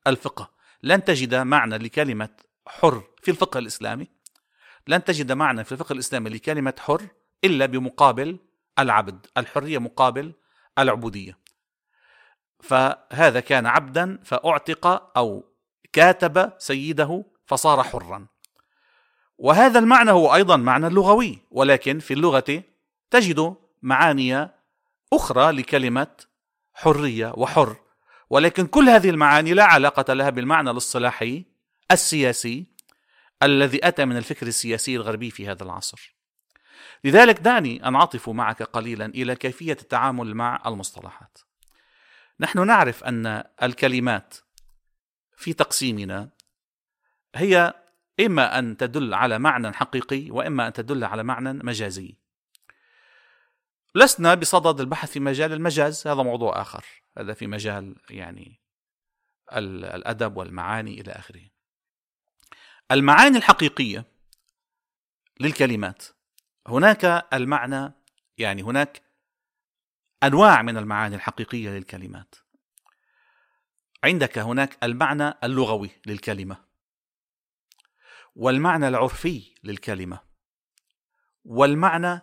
الفقه. 0.08 0.52
لن 0.84 1.04
تجد 1.04 1.36
معنى 1.36 1.78
لكلمة 1.78 2.30
حر 2.68 3.04
في 3.22 3.32
الفقه 3.32 3.58
الإسلامي. 3.58 4.08
لن 4.88 5.04
تجد 5.04 5.32
معنى 5.32 5.64
في 5.64 5.72
الفقه 5.72 5.94
الإسلامي 5.94 6.30
لكلمة 6.30 6.74
حر 6.80 7.08
إلا 7.44 7.66
بمقابل 7.66 8.40
العبد. 8.80 9.28
الحرية 9.38 9.78
مقابل 9.78 10.34
العبودية. 10.80 11.38
فهذا 12.60 13.40
كان 13.40 13.66
عبدا 13.66 14.20
فأعتق 14.24 15.18
أو 15.18 15.54
كاتب 15.94 16.54
سيده 16.58 17.26
فصار 17.46 17.84
حرا. 17.84 18.28
وهذا 19.40 19.80
المعنى 19.80 20.12
هو 20.12 20.36
أيضا 20.36 20.58
معنى 20.58 20.90
لغوي 20.90 21.40
ولكن 21.52 22.00
في 22.00 22.14
اللغة 22.14 22.64
تجد 23.12 23.56
معاني 23.82 24.50
أخرى 25.14 25.52
لكلمة 25.52 26.08
حرية 26.74 27.34
وحر 27.38 27.76
ولكن 28.30 28.68
كل 28.68 28.90
هذه 28.90 29.10
المعاني 29.10 29.54
لا 29.54 29.64
علاقة 29.64 30.14
لها 30.14 30.30
بالمعنى 30.30 30.70
الاصطلاحي 30.70 31.46
السياسي 31.92 32.66
الذي 33.44 33.88
أتى 33.88 34.06
من 34.06 34.18
الفكر 34.18 34.48
السياسي 34.48 34.96
الغربي 34.96 35.32
في 35.32 35.48
هذا 35.48 35.64
العصر. 35.64 36.16
لذلك 37.04 37.40
دعني 37.40 37.88
انعطف 37.88 38.30
معك 38.30 38.64
قليلا 38.64 39.06
إلى 39.06 39.36
كيفية 39.36 39.78
التعامل 39.82 40.36
مع 40.36 40.62
المصطلحات. 40.66 41.38
نحن 42.40 42.68
نعرف 42.68 43.04
أن 43.04 43.44
الكلمات 43.64 44.36
في 45.38 45.54
تقسيمنا 45.54 46.30
هي 47.36 47.74
إما 48.20 48.60
أن 48.60 48.78
تدل 48.78 49.14
على 49.14 49.40
معنى 49.40 49.74
حقيقي 49.74 50.32
وإما 50.32 50.68
أن 50.68 50.74
تدل 50.74 51.04
على 51.04 51.24
معنى 51.24 51.54
مجازي. 51.54 52.18
لسنا 53.96 54.36
بصدد 54.36 54.80
البحث 54.80 55.12
في 55.12 55.20
مجال 55.20 55.54
المجاز 55.54 56.08
هذا 56.08 56.24
موضوع 56.24 56.62
آخر. 56.62 56.86
هذا 57.18 57.34
في 57.34 57.48
مجال 57.48 57.96
يعني 58.10 58.62
الأدب 59.54 60.38
والمعاني 60.38 61.02
إلى 61.02 61.12
آخره. 61.12 61.42
المعاني 62.92 63.38
الحقيقية 63.38 64.06
للكلمات. 65.40 66.04
هناك 66.68 67.28
المعنى 67.34 67.94
يعني 68.38 68.62
هناك 68.62 69.02
أنواع 70.24 70.62
من 70.62 70.78
المعاني 70.78 71.16
الحقيقية 71.16 71.70
للكلمات. 71.70 72.36
عندك 74.04 74.38
هناك 74.38 74.78
المعنى 74.84 75.34
اللغوي 75.44 75.90
للكلمة. 76.06 76.69
والمعنى 78.40 78.88
العرفي 78.88 79.54
للكلمة 79.64 80.20
والمعنى 81.46 82.22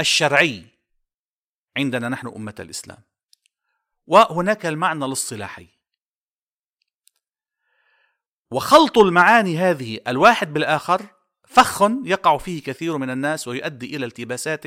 الشرعي 0.00 0.64
عندنا 1.76 2.08
نحن 2.08 2.26
أمة 2.26 2.54
الإسلام. 2.60 2.98
وهناك 4.06 4.66
المعنى 4.66 5.04
الاصطلاحي. 5.04 5.68
وخلط 8.50 8.98
المعاني 8.98 9.58
هذه 9.58 10.00
الواحد 10.08 10.52
بالآخر 10.52 11.06
فخ 11.44 11.82
يقع 12.04 12.38
فيه 12.38 12.62
كثير 12.62 12.98
من 12.98 13.10
الناس 13.10 13.48
ويؤدي 13.48 13.96
إلى 13.96 14.06
التباسات 14.06 14.64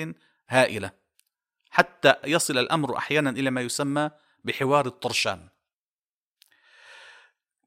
هائلة 0.50 0.92
حتى 1.70 2.16
يصل 2.24 2.58
الأمر 2.58 2.98
أحيانا 2.98 3.30
إلى 3.30 3.52
ما 3.52 3.62
يسمى 3.62 4.12
بحوار 4.44 4.86
الطرشان. 4.86 5.50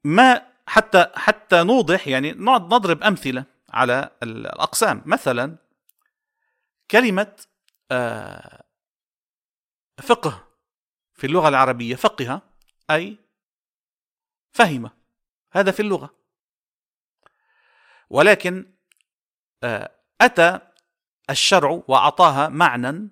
ما 0.03 0.49
حتى 0.69 1.11
حتى 1.15 1.63
نوضح 1.63 2.07
يعني 2.07 2.31
نضرب 2.31 3.03
أمثلة 3.03 3.45
على 3.69 4.09
الأقسام. 4.23 5.03
مثلا 5.05 5.57
كلمة 6.91 7.35
آه، 7.91 8.63
فقه 10.01 10.47
في 11.13 11.27
اللغة 11.27 11.47
العربية 11.47 11.95
فقه 11.95 12.41
أي 12.91 13.17
فهم. 14.51 14.89
هذا 15.51 15.71
في 15.71 15.79
اللغة. 15.79 16.15
ولكن 18.09 18.73
آه، 19.63 19.91
أتى 20.21 20.59
الشرع 21.29 21.83
واعطاها 21.87 22.49
معنى 22.49 23.09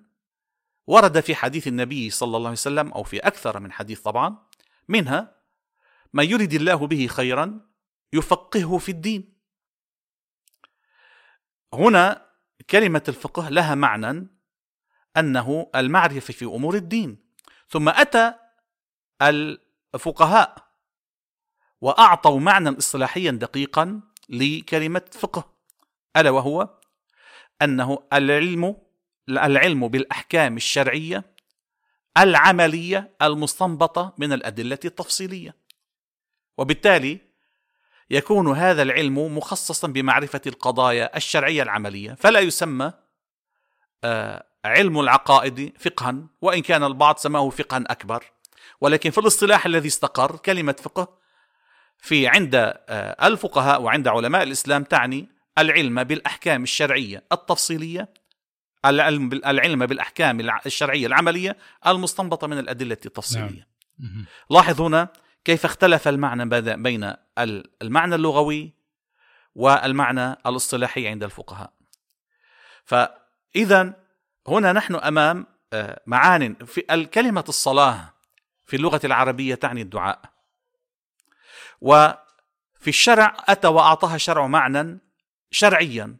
ورد 0.86 1.20
في 1.20 1.34
حديث 1.34 1.68
النبي 1.68 2.10
صلى 2.10 2.36
الله 2.36 2.48
عليه 2.48 2.58
وسلم 2.58 2.92
أو 2.92 3.02
في 3.02 3.18
أكثر 3.18 3.60
من 3.60 3.72
حديث 3.72 4.00
طبعا 4.00 4.46
منها 4.88 5.37
من 6.12 6.24
يرد 6.24 6.52
الله 6.52 6.86
به 6.86 7.06
خيرا 7.06 7.60
يفقهه 8.12 8.78
في 8.78 8.88
الدين. 8.88 9.38
هنا 11.74 12.28
كلمة 12.70 13.02
الفقه 13.08 13.48
لها 13.48 13.74
معنى 13.74 14.28
أنه 15.16 15.70
المعرفة 15.74 16.32
في 16.34 16.44
أمور 16.44 16.74
الدين. 16.74 17.28
ثم 17.68 17.88
أتى 17.88 18.34
الفقهاء 19.22 20.68
وأعطوا 21.80 22.40
معنى 22.40 22.78
اصطلاحيا 22.78 23.30
دقيقا 23.30 24.00
لكلمة 24.28 25.02
فقه 25.12 25.54
ألا 26.16 26.30
وهو 26.30 26.78
أنه 27.62 27.98
العلم 28.12 28.76
العلم 29.28 29.88
بالأحكام 29.88 30.56
الشرعية 30.56 31.24
العملية 32.18 33.16
المستنبطة 33.22 34.14
من 34.18 34.32
الأدلة 34.32 34.78
التفصيلية. 34.84 35.54
وبالتالي 36.58 37.18
يكون 38.10 38.56
هذا 38.56 38.82
العلم 38.82 39.36
مخصصا 39.36 39.88
بمعرفة 39.88 40.40
القضايا 40.46 41.16
الشرعية 41.16 41.62
العملية. 41.62 42.14
فلا 42.14 42.40
يسمى 42.40 42.92
آه، 44.04 44.46
علم 44.64 45.00
العقائد 45.00 45.72
فقها 45.78 46.14
وإن 46.42 46.62
كان 46.62 46.84
البعض 46.84 47.16
سماه 47.16 47.50
فقها 47.50 47.84
أكبر. 47.86 48.24
ولكن 48.80 49.10
في 49.10 49.18
الاصطلاح 49.18 49.66
الذي 49.66 49.88
استقر 49.88 50.36
كلمة 50.36 50.76
فقه 50.82 51.18
في 51.98 52.28
عند 52.28 52.54
آه، 52.54 53.26
الفقهاء 53.26 53.82
وعند 53.82 54.08
علماء 54.08 54.42
الإسلام 54.42 54.84
تعني 54.84 55.28
العلم 55.58 56.04
بالأحكام 56.04 56.62
الشرعية 56.62 57.24
التفصيلية 57.32 58.08
العلم 58.84 59.32
العلم 59.32 59.86
بالأحكام 59.86 60.40
الشرعية 60.66 61.06
العملية 61.06 61.56
المستنبطة 61.86 62.46
من 62.46 62.58
الأدلة 62.58 62.96
التفصيلية. 63.06 63.66
نعم. 63.98 64.24
لاحظ 64.50 64.80
هنا 64.80 65.08
كيف 65.48 65.64
اختلف 65.64 66.08
المعنى 66.08 66.44
بين 66.76 67.14
المعنى 67.82 68.14
اللغوي 68.14 68.72
والمعنى 69.54 70.32
الاصطلاحي 70.32 71.08
عند 71.08 71.24
الفقهاء. 71.24 71.72
فاذا 72.84 73.94
هنا 74.48 74.72
نحن 74.72 74.94
أمام 74.94 75.46
آه، 75.72 76.00
معان. 76.06 76.54
في 76.54 76.84
الكلمة 76.90 77.44
الصلاة 77.48 78.14
في 78.66 78.76
اللغة 78.76 79.00
العربية 79.04 79.54
تعني 79.54 79.82
الدعاء. 79.82 80.20
وفي 81.80 82.88
الشرع 82.88 83.36
أتى 83.48 83.68
وأعطاها 83.68 84.18
شرع 84.18 84.46
معنى 84.46 84.98
شرعيا. 85.50 86.16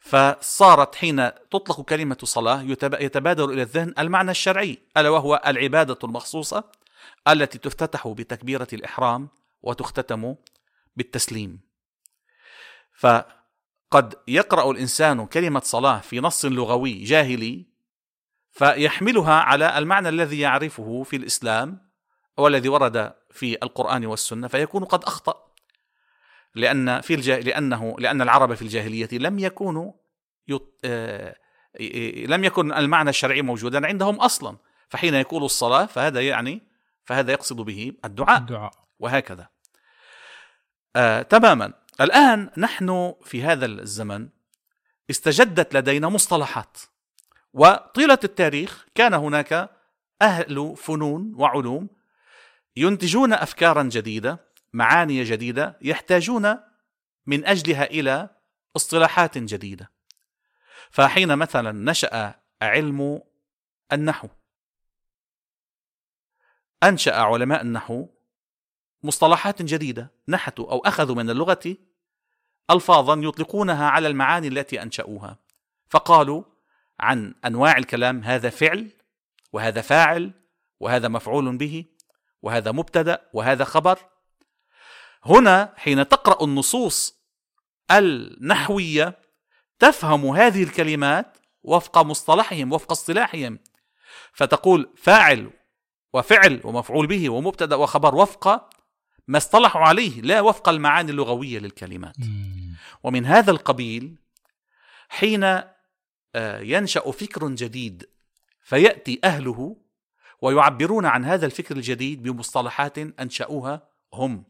فصارت 0.00 0.94
حين 0.94 1.30
تطلق 1.50 1.80
كلمة 1.80 2.18
صلاة 2.22 2.62
يتبادر 3.00 3.44
إلى 3.44 3.62
الذهن 3.62 3.94
المعنى 3.98 4.30
الشرعي 4.30 4.78
ألا 4.96 5.08
وهو 5.08 5.42
العبادة 5.46 5.98
المخصوصة 6.04 6.64
التي 7.28 7.58
تفتتح 7.58 8.08
بتكبيرة 8.08 8.68
الإحرام 8.72 9.28
وتختتم 9.62 10.34
بالتسليم. 10.96 11.60
فقد 12.98 14.14
يقرأ 14.28 14.70
الإنسان 14.70 15.26
كلمة 15.26 15.60
صلاة 15.60 15.98
في 15.98 16.20
نص 16.20 16.44
لغوي 16.44 17.04
جاهلي 17.04 17.66
فيحملها 18.50 19.34
على 19.34 19.78
المعنى 19.78 20.08
الذي 20.08 20.40
يعرفه 20.40 21.02
في 21.02 21.16
الإسلام 21.16 21.90
والذي 22.36 22.68
ورد 22.68 23.14
في 23.30 23.58
القرآن 23.62 24.06
والسنة 24.06 24.48
فيكون 24.48 24.84
قد 24.84 25.04
أخطأ. 25.04 25.46
لأن 26.54 27.00
في 27.00 27.14
الجا... 27.14 27.40
لأنه 27.40 27.96
لأن 27.98 28.22
العرب 28.22 28.54
في 28.54 28.62
الجاهلية 28.62 29.08
لم 29.12 29.38
يكونوا 29.38 29.92
يط... 30.48 30.78
آه... 30.84 31.36
لم 32.26 32.44
يكن 32.44 32.72
المعنى 32.72 33.10
الشرعي 33.10 33.42
موجودا 33.42 33.86
عندهم 33.86 34.14
أصلا. 34.14 34.56
فحين 34.88 35.14
يقول 35.14 35.44
الصلاة 35.44 35.86
فهذا 35.86 36.20
يعني 36.20 36.65
فهذا 37.06 37.32
يقصد 37.32 37.56
به 37.56 37.92
الدعاء, 38.04 38.38
الدعاء. 38.38 38.72
وهكذا. 38.98 39.48
آه 40.96 41.22
تماما. 41.22 41.72
الآن 42.00 42.50
نحن 42.58 43.14
في 43.22 43.42
هذا 43.42 43.66
الزمن 43.66 44.28
استجدت 45.10 45.74
لدينا 45.74 46.08
مصطلحات 46.08 46.78
وطيلة 47.52 48.18
التاريخ 48.24 48.86
كان 48.94 49.14
هناك 49.14 49.70
أهل 50.22 50.76
فنون 50.76 51.32
وعلوم 51.36 51.88
ينتجون 52.76 53.32
افكارا 53.32 53.82
جديدة 53.82 54.46
معاني 54.72 55.24
جديدة 55.24 55.78
يحتاجون 55.82 56.56
من 57.26 57.46
أجلها 57.46 57.84
إلى 57.84 58.30
اصطلاحات 58.76 59.38
جديدة. 59.38 59.90
فحين 60.90 61.36
مثلا 61.36 61.90
نشأ 61.90 62.34
علم 62.62 63.22
النحو 63.92 64.28
أنشأ 66.82 67.14
علماء 67.14 67.62
النحو 67.62 68.06
مصطلحات 69.02 69.62
جديدة 69.62 70.12
نحتوا 70.28 70.72
أو 70.72 70.78
أخذوا 70.78 71.16
من 71.16 71.30
اللغة 71.30 71.76
الفاظا 72.70 73.20
يطلقونها 73.22 73.90
على 73.90 74.08
المعاني 74.08 74.48
التي 74.48 74.82
أنشأوها. 74.82 75.38
فقالوا 75.88 76.42
عن 77.00 77.34
أنواع 77.44 77.76
الكلام 77.76 78.24
هذا 78.24 78.50
فعل 78.50 78.90
وهذا 79.52 79.80
فاعل 79.80 80.32
وهذا 80.80 81.08
مفعول 81.08 81.56
به 81.56 81.84
وهذا 82.42 82.72
مبتدأ 82.72 83.30
وهذا 83.32 83.64
خبر. 83.64 83.98
هنا 85.24 85.74
حين 85.76 86.08
تقرأ 86.08 86.44
النصوص 86.44 87.16
النحوية 87.90 89.18
تفهم 89.78 90.26
هذه 90.26 90.62
الكلمات 90.62 91.38
وفق 91.62 91.98
مصطلحهم 91.98 92.72
وفق 92.72 92.92
اصطلاحهم. 92.92 93.58
فتقول 94.32 94.92
فاعل 94.96 95.50
وفعل 96.12 96.60
ومفعول 96.64 97.06
به 97.06 97.30
ومبتدأ 97.30 97.76
وخبر 97.76 98.14
وفق 98.14 98.68
ما 99.28 99.38
اصطلحوا 99.38 99.82
عليه 99.82 100.20
لا 100.20 100.40
وفق 100.40 100.68
المعاني 100.68 101.10
اللغوية 101.10 101.58
للكلمات. 101.58 102.16
ومن 103.02 103.26
هذا 103.26 103.50
القبيل 103.50 104.18
حين 105.08 105.44
آه، 106.34 106.60
ينشأ 106.60 107.10
فكر 107.10 107.48
جديد 107.48 108.08
فيأتي 108.60 109.20
أهله 109.24 109.76
ويعبرون 110.42 111.06
عن 111.06 111.24
هذا 111.24 111.46
الفكر 111.46 111.76
الجديد 111.76 112.22
بمصطلحات 112.22 112.98
أنشأوها 112.98 113.88
هم. 114.14 114.44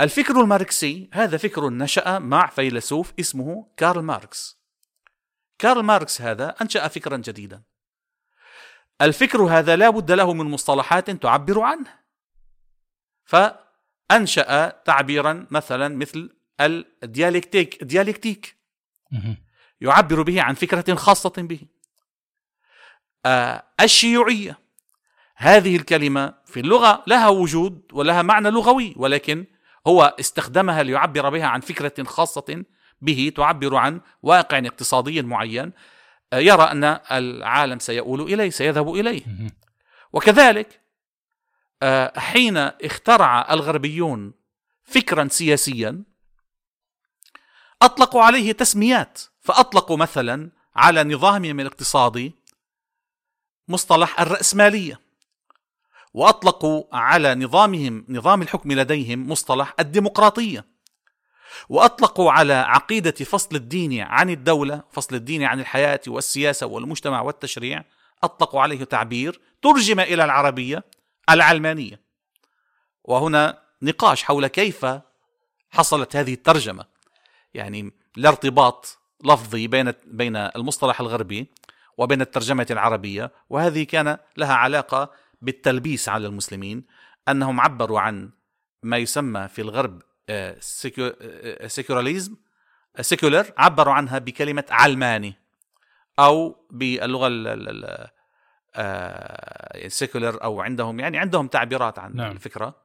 الفكر 0.00 0.40
الماركسي 0.40 1.10
هذا 1.12 1.36
فكر 1.36 1.70
نشأ 1.70 2.18
مع 2.18 2.46
فيلسوف 2.46 3.12
اسمه 3.20 3.66
كارل 3.76 4.02
ماركس. 4.02 4.58
كارل 5.58 5.82
ماركس 5.82 6.20
هذا 6.20 6.54
أنشأ 6.62 6.88
فكرا 6.88 7.16
جديدا. 7.16 7.62
الفكر 9.02 9.42
هذا 9.42 9.76
لا 9.76 9.90
بد 9.90 10.12
له 10.12 10.32
من 10.32 10.46
مصطلحات 10.50 11.10
تعبر 11.10 11.60
عنه. 11.60 11.94
فأنشأ 13.24 14.68
تعبيرا 14.68 15.46
مثلا 15.50 15.96
مثل 15.96 16.36
الديالكتيك 16.60 17.84
ديالكتيك. 17.84 18.56
يعبر 19.80 20.22
به 20.22 20.42
عن 20.42 20.54
فكرة 20.54 20.94
خاصة 20.94 21.32
به. 21.36 21.60
آه، 23.26 23.62
الشيوعية. 23.80 24.58
هذه 25.36 25.76
الكلمة 25.76 26.34
في 26.44 26.60
اللغة 26.60 27.02
لها 27.06 27.28
وجود 27.28 27.82
ولها 27.92 28.22
معنى 28.22 28.50
لغوي 28.50 28.94
ولكن 28.96 29.46
هو 29.86 30.16
استخدمها 30.20 30.82
ليعبر 30.82 31.28
بها 31.28 31.46
عن 31.46 31.60
فكرة 31.60 32.04
خاصة 32.04 32.64
به 33.00 33.32
تعبر 33.36 33.76
عن 33.76 34.00
واقع 34.22 34.58
اقتصادي 34.58 35.22
معين. 35.22 35.72
يرى 36.32 36.62
أن 36.62 36.84
العالم 37.10 37.78
سيؤول 37.78 38.20
إليه 38.20 38.50
سيذهب 38.50 38.94
إليه. 38.94 39.22
وكذلك 40.12 40.80
آه، 41.82 42.18
حين 42.18 42.56
اخترع 42.56 43.52
الغربيون 43.52 44.32
فكرا 44.84 45.28
سياسيا 45.28 46.02
أطلقوا 47.82 48.22
عليه 48.22 48.52
تسميات. 48.52 49.20
فأطلقوا 49.40 49.96
مثلا 49.96 50.50
على 50.76 51.04
نظامهم 51.04 51.60
الاقتصادي 51.60 52.34
مصطلح 53.68 54.20
الرأسمالية. 54.20 55.00
وأطلقوا 56.14 56.84
على 56.92 57.34
نظامهم 57.34 58.06
نظام 58.08 58.42
الحكم 58.42 58.72
لديهم 58.72 59.28
مصطلح 59.28 59.74
الديمقراطية. 59.80 60.73
وأطلقوا 61.68 62.32
على 62.32 62.54
عقيدة 62.54 63.10
فصل 63.10 63.56
الدين 63.56 64.00
عن 64.00 64.30
الدولة 64.30 64.82
فصل 64.92 65.14
الدين 65.14 65.42
عن 65.42 65.60
الحياة 65.60 66.00
والسياسة 66.06 66.66
والمجتمع 66.66 67.20
والتشريع 67.20 67.84
أطلقوا 68.22 68.60
عليه 68.60 68.84
تعبير 68.84 69.40
ترجم 69.62 70.00
إلى 70.00 70.24
العربية 70.24 70.84
العلمانية. 71.30 72.00
وهنا 73.04 73.58
نقاش 73.82 74.22
حول 74.22 74.46
كيف 74.46 74.86
حصلت 75.70 76.16
هذه 76.16 76.34
الترجمة. 76.34 76.84
يعني 77.54 77.92
لا 78.16 78.28
ارتباط 78.28 78.98
لفظي 79.24 79.66
بين 79.66 79.92
بين 80.06 80.36
المصطلح 80.36 81.00
الغربي 81.00 81.46
وبين 81.98 82.20
الترجمة 82.20 82.66
العربية 82.70 83.32
وهذه 83.50 83.82
كان 83.82 84.18
لها 84.36 84.54
علاقة 84.54 85.10
بالتلبيس 85.42 86.08
على 86.08 86.26
المسلمين 86.26 86.84
أنهم 87.28 87.60
عبروا 87.60 88.00
عن 88.00 88.30
ما 88.82 88.96
يسمى 88.96 89.48
في 89.48 89.62
الغرب 89.62 90.02
secularism 91.66 92.36
secular 93.00 93.46
عبروا 93.58 93.94
عنها 93.94 94.18
بكلمة 94.18 94.64
علماني 94.70 95.34
أو 96.18 96.66
باللغة 96.70 97.28
سيكولر 99.88 100.42
أو 100.42 100.60
عندهم 100.60 101.00
يعني 101.00 101.18
عندهم 101.18 101.46
تعبيرات 101.46 101.98
عن 101.98 102.16
نعم. 102.16 102.32
الفكرة. 102.32 102.84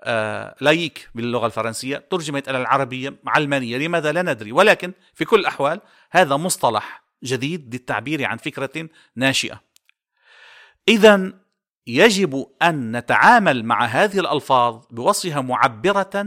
آه 0.00 0.56
لايك 0.60 1.10
باللغة 1.14 1.46
الفرنسية 1.46 1.96
ترجمت 2.10 2.48
إلى 2.48 2.58
العربية 2.58 3.14
علمانية 3.26 3.76
لماذا 3.78 4.12
لا 4.12 4.22
ندري؟ 4.22 4.52
ولكن 4.52 4.92
في 5.14 5.24
كل 5.24 5.40
الأحوال 5.40 5.80
هذا 6.10 6.36
مصطلح 6.36 7.02
جديد 7.24 7.74
للتعبير 7.74 8.24
عن 8.24 8.36
فكرة 8.36 8.88
ناشئة. 9.16 9.60
اذا 10.88 11.32
يجب 11.86 12.46
أن 12.62 12.96
نتعامل 12.96 13.64
مع 13.64 13.84
هذه 13.84 14.20
الألفاظ 14.20 14.84
بوصفها 14.90 15.40
معبرة 15.40 16.26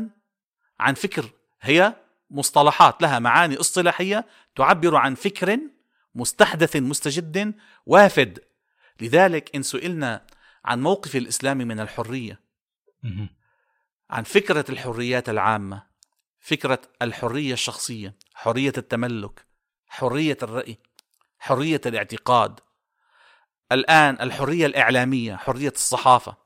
عن 0.80 0.94
فكر 0.94 1.30
هي 1.62 1.96
مصطلحات 2.32 3.02
لها 3.02 3.20
معاني 3.20 3.60
اصطلاحية 3.60 4.26
تعبر 4.56 4.96
عن 4.96 5.16
فكر 5.16 5.60
مستحدث 6.16 6.76
مستجد 6.76 7.54
وافد. 7.86 8.40
لذلك 9.02 9.56
إن 9.56 9.64
سئلنا 9.64 10.26
عن 10.66 10.82
موقف 10.82 11.16
الإسلام 11.16 11.58
من 11.58 11.80
الحرية 11.80 12.40
عن 14.10 14.24
فكرة 14.24 14.66
الحريات 14.70 15.30
العامة 15.30 15.84
فكرة 16.40 16.82
الحرية 17.02 17.54
الشخصية 17.54 18.16
حرية 18.34 18.74
التملك 18.78 19.46
حرية 19.88 20.38
الرأي 20.44 20.78
حرية 21.40 21.82
الاعتقاد. 21.86 22.60
الآن 23.72 24.18
الحرية 24.22 24.66
الإعلامية 24.66 25.36
حرية 25.36 25.74
الصحافة. 25.76 26.38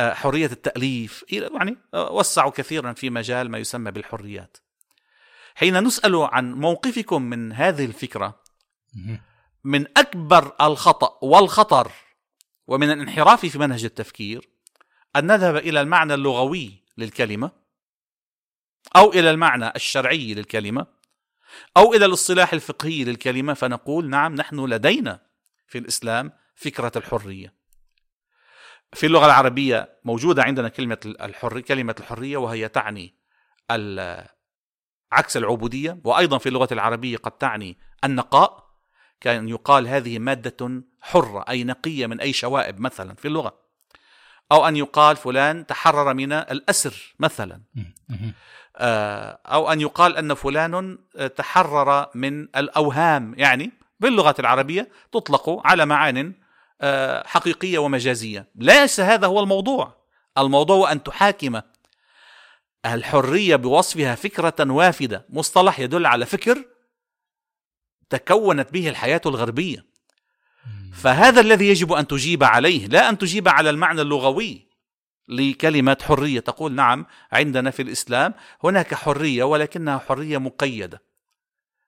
حرية 0.00 0.46
التأليف 0.46 1.24
يعني 1.30 1.76
آه، 1.94 2.12
وسعوا 2.12 2.50
كثيرا 2.50 2.92
في 2.92 3.10
مجال 3.10 3.50
ما 3.50 3.58
يسمى 3.58 3.90
بالحريات. 3.90 4.56
حين 5.54 5.84
نسأل 5.84 6.16
عن 6.16 6.52
موقفكم 6.52 7.22
من 7.22 7.52
هذه 7.52 7.84
الفكرة 7.84 8.40
من 9.64 9.86
أكبر 9.96 10.52
الخطأ 10.60 11.18
والخطر 11.22 11.92
ومن 12.66 12.90
الانحراف 12.90 13.46
في 13.46 13.58
منهج 13.58 13.84
التفكير 13.84 14.48
أن 15.16 15.26
نذهب 15.26 15.56
إلى 15.56 15.80
المعنى 15.80 16.14
اللغوي 16.14 16.82
للكلمة 16.98 17.50
أو 18.96 19.12
إلى 19.12 19.30
المعنى 19.30 19.72
الشرعي 19.76 20.34
للكلمة 20.34 20.86
أو 21.76 21.94
إلى 21.94 22.04
الاصطلاح 22.04 22.52
الفقهي 22.52 23.04
للكلمة 23.04 23.54
فنقول 23.54 24.10
نعم 24.10 24.34
نحن 24.34 24.60
لدينا 24.60 25.20
في 25.66 25.78
الإسلام 25.78 26.32
فكرة 26.54 26.92
الحرية. 26.96 27.54
في 28.94 29.06
اللغة 29.06 29.26
العربية 29.26 29.88
موجودة 30.04 30.42
عندنا 30.42 30.68
كلمة 30.68 30.98
الحر 31.04 31.60
كلمة 31.60 31.94
الحرية 32.00 32.36
وهي 32.36 32.68
تعني 32.68 33.14
عكس 35.12 35.36
العبودية 35.36 35.98
وأيضا 36.04 36.38
في 36.38 36.48
اللغة 36.48 36.68
العربية 36.72 37.16
قد 37.16 37.32
تعني 37.32 37.78
النقاء. 38.04 38.64
كان 39.20 39.48
يقال 39.48 39.88
هذه 39.88 40.18
مادة 40.18 40.82
حرة 41.00 41.44
أي 41.48 41.64
نقية 41.64 42.06
من 42.06 42.20
أي 42.20 42.32
شوائب 42.32 42.80
مثلا 42.80 43.14
في 43.14 43.28
اللغة. 43.28 43.54
أو 44.52 44.68
أن 44.68 44.76
يقال 44.76 45.16
فلان 45.16 45.66
تحرر 45.66 46.14
من 46.14 46.32
الأسر 46.32 47.14
مثلا. 47.18 47.60
آه، 48.76 49.40
أو 49.46 49.72
أن 49.72 49.80
يقال 49.80 50.16
أن 50.16 50.34
فلان 50.34 50.98
تحرر 51.36 52.10
من 52.14 52.42
الأوهام. 52.42 53.34
يعني 53.36 53.72
باللغة 54.00 54.34
العربية 54.38 54.88
تطلق 55.12 55.66
على 55.66 55.86
معان 55.86 56.18
آه، 56.26 56.43
حقيقية 57.26 57.78
ومجازية. 57.78 58.48
ليس 58.54 59.00
هذا 59.00 59.26
هو 59.26 59.40
الموضوع. 59.40 60.04
الموضوع 60.38 60.92
أن 60.92 61.02
تحاكم 61.02 61.60
الحرية 62.86 63.56
بوصفها 63.56 64.14
فكرة 64.14 64.72
وافدة. 64.72 65.26
مصطلح 65.28 65.80
يدل 65.80 66.06
على 66.06 66.26
فكر 66.26 66.64
تكونت 68.10 68.72
به 68.72 68.88
الحياة 68.88 69.20
الغربية. 69.26 69.86
فهذا 70.92 71.40
الذي 71.40 71.68
يجب 71.68 71.92
أن 71.92 72.06
تجيب 72.06 72.44
عليه 72.44 72.86
لا 72.86 73.08
أن 73.08 73.18
تجيب 73.18 73.48
على 73.48 73.70
المعنى 73.70 74.00
اللغوي 74.00 74.68
لكلمة 75.28 75.96
حرية. 76.02 76.40
تقول 76.40 76.72
نعم 76.72 77.06
عندنا 77.32 77.70
في 77.70 77.82
الإسلام 77.82 78.34
هناك 78.64 78.94
حرية 78.94 79.44
ولكنها 79.44 79.98
حرية 79.98 80.38
مقيدة. 80.38 81.02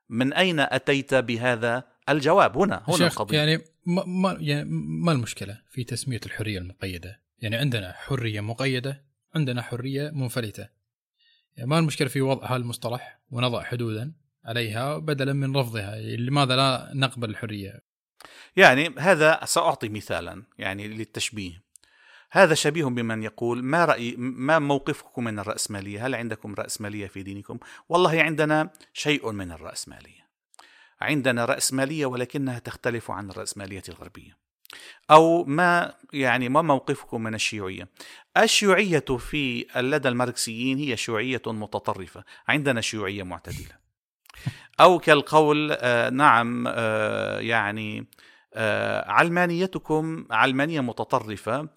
من 0.09 0.33
أين 0.33 0.61
أتيت 0.61 1.15
بهذا 1.15 1.85
الجواب؟ 2.09 2.59
هنا 2.59 2.83
هنا 2.89 3.07
القضية. 3.07 3.39
يعني 3.39 3.65
ما, 3.87 4.05
ما 4.07 4.37
يعني 4.41 4.65
ما 5.05 5.13
المشكلة 5.13 5.61
في 5.71 5.85
تسمية 5.85 6.21
الحرية 6.27 6.59
المقيدة؟ 6.59 7.23
يعني 7.39 7.57
عندنا 7.57 7.93
حرية 7.93 8.41
مقيدة 8.41 9.05
عندنا 9.35 9.63
حرية 9.63 10.11
منفلتة. 10.11 10.69
يعني 11.57 11.71
ما 11.71 11.79
المشكلة 11.79 12.09
في 12.09 12.21
وضع 12.21 12.55
هالمصطلح 12.55 13.21
ونضع 13.31 13.63
حدودا 13.63 14.13
عليها 14.45 14.99
بدلا 14.99 15.33
من 15.33 15.57
رفضها 15.57 16.01
لماذا 16.01 16.57
لا 16.57 16.91
نقبل 16.95 17.31
الحرية 17.31 17.83
يعني 18.57 18.95
هذا 18.99 19.41
سأعطي 19.45 19.89
مثالا 19.89 20.43
يعني 20.59 20.89
للتشبيه 20.89 21.67
هذا 22.31 22.55
شبيه 22.55 22.85
بمن 22.85 23.23
يقول 23.23 23.63
ما 23.63 23.85
رأي 23.85 24.15
ما 24.19 24.59
موقفكم 24.59 25.25
من 25.25 25.39
الرأسمالية؟ 25.39 26.07
هل 26.07 26.15
عندكم 26.15 26.55
رأسمالية 26.55 27.07
في 27.07 27.23
دينكم؟ 27.23 27.59
والله 27.89 28.23
عندنا 28.23 28.71
شيء 28.93 29.33
من 29.33 29.53
الرأسمالية. 29.53 30.26
عندنا 31.01 31.45
رأسمالية 31.45 32.07
ولكنها 32.07 32.59
تختلف 32.59 33.11
عن 33.11 33.31
الرأسمالية 33.31 33.83
الغربية. 33.89 34.37
أو 35.11 35.45
ما 35.45 35.95
يعني 36.13 36.49
ما 36.49 36.63
موقفكم 36.63 37.23
من 37.23 37.35
الشيوعية؟ 37.35 37.89
الشيوعية 38.37 38.99
في 39.19 39.67
لدى 39.77 40.09
الماركسيين 40.09 40.79
هي 40.79 40.97
شيوعية 40.97 41.43
متطرفة، 41.47 42.25
عندنا 42.49 42.81
شيوعية 42.81 43.23
معتدلة. 43.23 43.87
أو 44.81 44.99
كالقول 44.99 45.77
آه 45.81 46.11
نعم 46.11 46.65
آه 46.69 47.41
يعني 47.41 48.07
آه 48.55 49.11
علمانيتكم 49.11 50.27
علمانية 50.31 50.81
متطرفة 50.81 51.69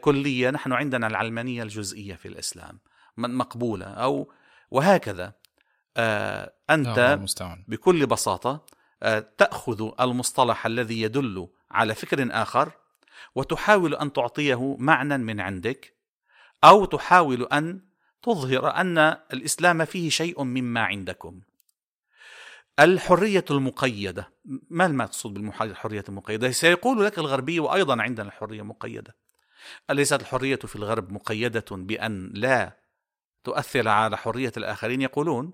كلية 0.00 0.50
نحن 0.50 0.72
عندنا 0.72 1.06
العلمانية 1.06 1.62
الجزئية 1.62 2.14
في 2.14 2.28
الإسلام 2.28 2.78
مقبولة 3.16 3.86
أو 3.86 4.32
وهكذا 4.70 5.32
آه 5.96 6.52
أنت 6.70 7.18
بكل 7.68 8.06
بساطة 8.06 8.64
آه 9.02 9.26
تأخذ 9.38 9.90
المصطلح 10.00 10.66
الذي 10.66 11.02
يدل 11.02 11.48
على 11.70 11.94
فكر 11.94 12.28
آخر 12.30 12.72
وتحاول 13.34 13.94
أن 13.94 14.12
تعطيه 14.12 14.76
معنى 14.78 15.18
من 15.18 15.40
عندك 15.40 15.94
أو 16.64 16.84
تحاول 16.84 17.42
أن 17.42 17.80
تظهر 18.22 18.70
أن 18.70 18.98
الإسلام 19.32 19.84
فيه 19.84 20.10
شيء 20.10 20.42
مما 20.42 20.80
عندكم. 20.80 21.40
الحرية 22.80 23.44
المقيدة. 23.50 24.32
ما 24.70 24.86
المقصود 24.86 25.34
بالحرية 25.34 26.04
المقيدة؟ 26.08 26.50
سيقول 26.50 27.04
لك 27.04 27.18
الغربي 27.18 27.60
وأيضا 27.60 28.02
عندنا 28.02 28.26
الحرية 28.26 28.62
مقيدة. 28.62 29.16
أليست 29.90 30.20
الحرية 30.20 30.56
في 30.56 30.76
الغرب 30.76 31.12
مقيدة 31.12 31.64
بأن 31.70 32.30
لا 32.34 32.76
تؤثر 33.44 33.88
على 33.88 34.16
حرية 34.16 34.52
الآخرين؟ 34.56 35.02
يقولون 35.02 35.52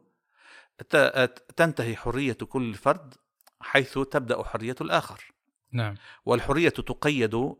تنتهي 1.56 1.96
حرية 1.96 2.32
كل 2.32 2.74
فرد 2.74 3.14
حيث 3.60 3.98
تبدأ 3.98 4.42
حرية 4.42 4.76
الآخر. 4.80 5.32
نعم. 5.72 5.94
والحرية 6.26 6.68
تقيد 6.68 7.54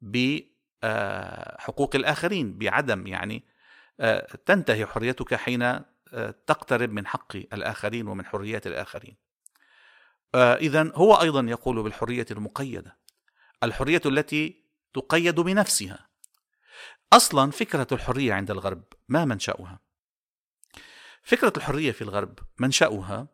بحقوق 0.00 1.96
الآخرين 1.96 2.58
بعدم 2.58 3.06
يعني 3.06 3.44
تنتهي 4.46 4.86
حريتك 4.86 5.34
حين 5.34 5.80
تقترب 6.46 6.90
من 6.90 7.06
حق 7.06 7.36
الآخرين 7.36 8.08
ومن 8.08 8.26
حريات 8.26 8.66
الآخرين. 8.66 9.16
إذا 10.34 10.92
هو 10.94 11.14
أيضا 11.14 11.40
يقول 11.40 11.82
بالحرية 11.82 12.26
المقيدة 12.30 12.96
الحرية 13.62 14.02
التي 14.06 14.64
تقيد 14.94 15.40
بنفسها. 15.40 16.08
أصلا 17.12 17.50
فكرة 17.50 17.86
الحرية 17.92 18.34
عند 18.34 18.50
الغرب 18.50 18.82
ما 19.08 19.24
منشأها؟ 19.24 19.80
فكرة 21.24 21.52
الحرية 21.56 21.92
في 21.92 22.02
الغرب 22.02 22.38
منشأها 22.58 23.26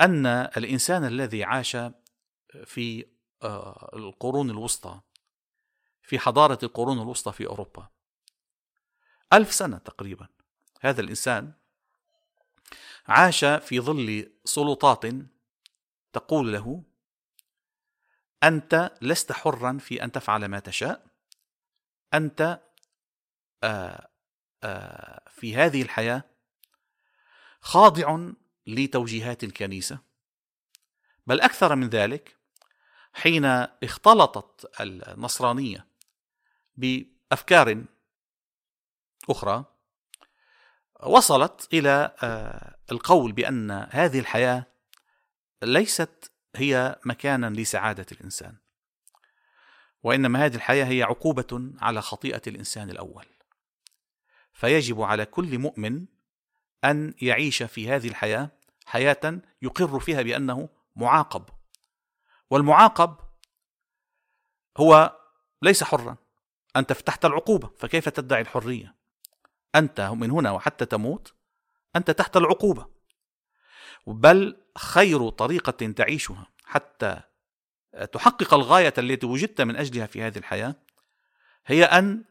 أن 0.00 0.26
الإنسان 0.26 1.04
الذي 1.04 1.44
عاش 1.44 1.76
في 2.64 3.06
القرون 3.94 4.50
الوسطى 4.50 5.00
في 6.02 6.18
حضارة 6.18 6.58
القرون 6.62 7.02
الوسطى 7.02 7.32
في 7.32 7.46
أوروبا 7.46 7.88
ألف 9.32 9.52
سنة 9.52 9.78
تقريبا 9.78 10.28
هذا 10.80 11.00
الإنسان 11.00 11.52
عاش 13.06 13.44
في 13.44 13.80
ظل 13.80 14.32
سلطات 14.44 15.04
تقول 16.12 16.52
له 16.52 16.82
أنت 18.42 18.92
لست 19.02 19.32
حرا 19.32 19.78
في 19.78 20.04
أن 20.04 20.12
تفعل 20.12 20.44
ما 20.44 20.58
تشاء 20.58 21.06
آآ 22.14 22.60
آه، 23.64 24.08
آه، 24.64 25.22
في 25.30 25.56
هذه 25.56 25.82
الحياة 25.82 26.29
خاضع 27.60 28.30
لتوجيهات 28.66 29.44
الكنيسة. 29.44 29.98
بل 31.26 31.40
أكثر 31.40 31.76
من 31.76 31.88
ذلك 31.88 32.36
حين 33.12 33.44
اختلطت 33.44 34.80
النصرانية 34.80 35.86
بأفكار 36.76 37.84
أخرى 39.30 39.64
وصلت 41.02 41.68
إلى 41.72 42.14
آه، 42.22 42.76
القول 42.92 43.32
بأن 43.32 43.70
هذه 43.90 44.18
الحياة 44.18 44.66
ليست 45.62 46.32
هي 46.56 46.96
مكانا 47.04 47.50
لسعادة 47.50 48.06
الإنسان 48.12 48.56
وإنما 50.02 50.44
هذه 50.44 50.54
الحياة 50.56 50.84
هي 50.84 51.02
عقوبة 51.02 51.72
على 51.80 52.02
خطيئة 52.02 52.42
الإنسان 52.46 52.90
الأول. 52.90 53.26
فيجب 54.52 55.02
على 55.02 55.26
كل 55.26 55.58
مؤمن 55.58 56.06
أن 56.84 57.14
يعيش 57.22 57.62
في 57.62 57.90
هذه 57.90 58.08
الحياة 58.08 58.50
حياة 58.86 59.40
يقر 59.62 60.00
فيها 60.00 60.22
بأنه 60.22 60.68
معاقب. 60.96 61.44
والمعاقب 62.50 63.16
هو 64.76 65.16
ليس 65.62 65.84
حرا. 65.84 66.16
أنت 66.76 66.92
تحت 66.92 67.24
العقوبة 67.24 67.70
فكيف 67.78 68.08
تدعي 68.08 68.40
الحرية؟ 68.40 68.94
أنت 69.74 70.00
من 70.00 70.30
هنا 70.30 70.50
وحتى 70.50 70.86
تموت 70.86 71.34
أنت 71.96 72.10
تحت 72.10 72.36
العقوبة. 72.36 72.86
بل 74.06 74.56
خير 74.78 75.28
طريقة 75.28 75.92
تعيشها 75.92 76.46
حتى 76.64 77.20
تحقق 78.12 78.54
الغاية 78.54 78.94
التي 78.98 79.26
وجدت 79.26 79.60
من 79.60 79.76
أجلها 79.76 80.06
في 80.06 80.22
هذه 80.22 80.38
الحياة 80.38 80.74
هي 81.66 81.84
أن 81.84 82.24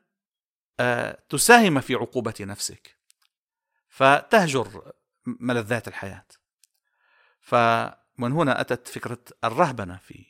آه، 0.80 1.24
تساهم 1.30 1.80
في 1.80 1.96
عقوبة 1.96 2.34
نفسك. 2.40 2.99
فتهجر 4.00 4.92
ملذات 5.26 5.88
الحياة. 5.88 6.26
فمن 7.42 8.32
هنا 8.32 8.62
أتت 8.62 8.88
فكرة 8.88 9.18
الرهبنة 9.44 9.98
في 9.98 10.26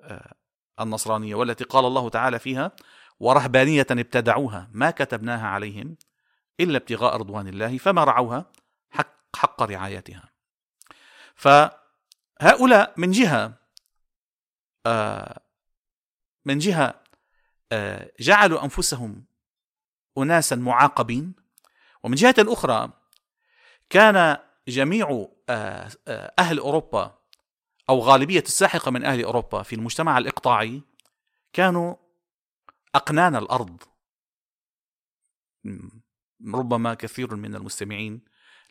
آه، 0.00 0.34
النصرانية 0.80 1.34
والتي 1.34 1.64
قال 1.64 1.84
الله 1.84 2.08
تعالى 2.08 2.38
فيها 2.38 2.72
ورهبانية 3.20 3.86
ابتدعوها 3.90 4.70
ما 4.72 4.90
كتبناها 4.90 5.46
عليهم 5.46 5.96
إلا 6.60 6.76
ابتغاء 6.76 7.16
رضوان 7.16 7.48
الله 7.48 7.78
فما 7.78 8.04
رعوها 8.04 8.52
حق 8.90 9.36
حق 9.36 9.62
رعايتها. 9.62 10.30
فهؤلاء 11.34 12.94
من 12.96 13.10
جهة 13.10 13.54
آه، 14.86 15.40
من 16.44 16.58
جهة 16.58 16.94
آه، 17.72 18.12
جعلوا 18.20 18.64
أنفسهم 18.64 19.24
اناسا 20.18 20.56
معاقبين. 20.56 21.34
ومن 22.02 22.14
جهة 22.14 22.34
أخرى 22.38 23.01
كان 23.92 24.38
جميع 24.68 25.28
آه، 25.48 25.90
أهل 26.38 26.58
أوروبا 26.58 27.18
أو 27.88 27.98
غالبية 27.98 28.40
الساحقة 28.40 28.90
من 28.90 29.04
أهل 29.04 29.24
أوروبا 29.24 29.62
في 29.62 29.74
المجتمع 29.74 30.18
الإقطاعي 30.18 30.82
كانوا 31.52 31.94
أقنان 32.94 33.36
الأرض. 33.36 33.82
ربما 36.54 36.94
كثير 36.94 37.36
من 37.36 37.54
المستمعين 37.54 38.20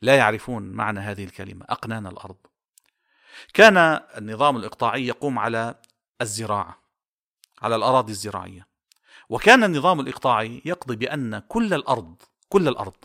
لا 0.02 0.18
يعرفون 0.18 0.64
معنى 0.64 1.00
هذه 1.00 1.24
الكلمة 1.24 1.66
أقنان 1.70 2.08
الأرض. 2.08 2.38
كان 3.54 3.78
النظام 4.18 4.58
الإقطاعي 4.58 5.08
يقوم 5.08 5.40
على 5.40 5.76
الزراعة 6.22 6.82
على 7.62 7.76
الأراضي 7.76 8.12
الزراعية. 8.12 8.68
وكان 9.30 9.64
النظام 9.64 10.00
الإقطاعي 10.00 10.62
يقضي 10.66 10.96
بأن 10.96 11.40
كل 11.40 11.74
الأرض 11.74 12.22
كل 12.50 12.68
الأرض 12.68 12.96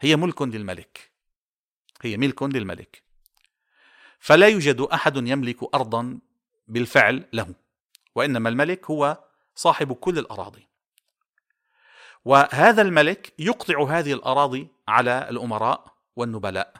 هي 0.00 0.16
ملك 0.16 0.42
للملك. 0.42 1.09
هي 2.06 2.16
ملك 2.16 2.42
للملك. 2.42 3.02
فلا 4.20 4.48
يوجد 4.48 4.80
أحد 4.80 5.16
يملك 5.16 5.74
ارضا 5.74 6.18
بالفعل 6.68 7.24
له 7.32 7.54
وإنما 8.14 8.48
الملك 8.48 8.90
هو 8.90 9.24
صاحب 9.54 9.92
كل 9.92 10.18
الأراضي. 10.18 10.68
وهذا 12.24 12.82
الملك 12.82 13.32
يقطع 13.38 13.84
هذه 13.84 14.12
الأراضي 14.12 14.68
على 14.88 15.26
الأمراء 15.30 15.94
والنبلاء. 16.16 16.74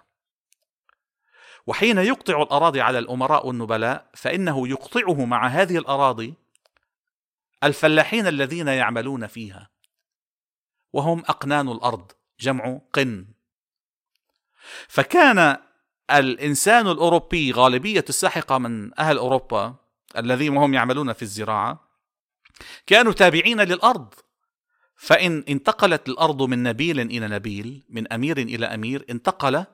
وحين 1.66 1.98
يقطع 1.98 2.42
الأراضي 2.42 2.80
على 2.80 2.98
الأمراء 2.98 3.46
والنبلاء 3.46 4.10
فإنه 4.14 4.68
يقطعه 4.68 5.24
مع 5.24 5.46
هذه 5.46 5.78
الأراضي 5.78 6.34
الفلاحين 7.64 8.26
الذين 8.26 8.68
يعملون 8.68 9.26
فيها. 9.26 9.70
وهم 10.92 11.18
أقنان 11.20 11.68
الأرض 11.68 12.12
جمع 12.40 12.80
قن. 12.92 13.26
فكان 14.88 15.56
الإنسان 16.10 16.86
الأوروبي 16.86 17.52
غالبية 17.52 18.04
الساحقة 18.08 18.58
من 18.58 19.00
أهل 19.00 19.18
أوروبا 19.18 19.74
الذين 20.16 20.56
هم 20.56 20.74
يعملون 20.74 21.12
في 21.12 21.22
الزراعة 21.22 21.90
كانوا 22.86 23.12
تابعين 23.12 23.60
للأرض. 23.60 24.14
فإن 24.96 25.44
انتقلت 25.48 26.08
الأرض 26.08 26.42
من 26.42 26.62
نبيل 26.62 27.00
إلى 27.00 27.28
نبيل 27.28 27.84
من 27.88 28.12
أمير 28.12 28.38
إلى 28.38 28.66
أمير 28.66 29.06
انتقل 29.10 29.64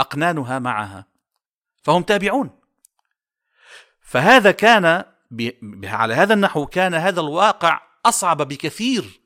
أقنانها 0.00 0.58
معها. 0.58 1.06
فهم 1.82 2.02
تابعون. 2.02 2.50
فهذا 4.00 4.50
كان 4.50 5.04
على 5.84 6.14
هذا 6.14 6.34
النحو 6.34 6.66
كان 6.66 6.94
هذا 6.94 7.20
الواقع 7.20 7.80
أصعب 8.06 8.42
بكثير 8.42 9.20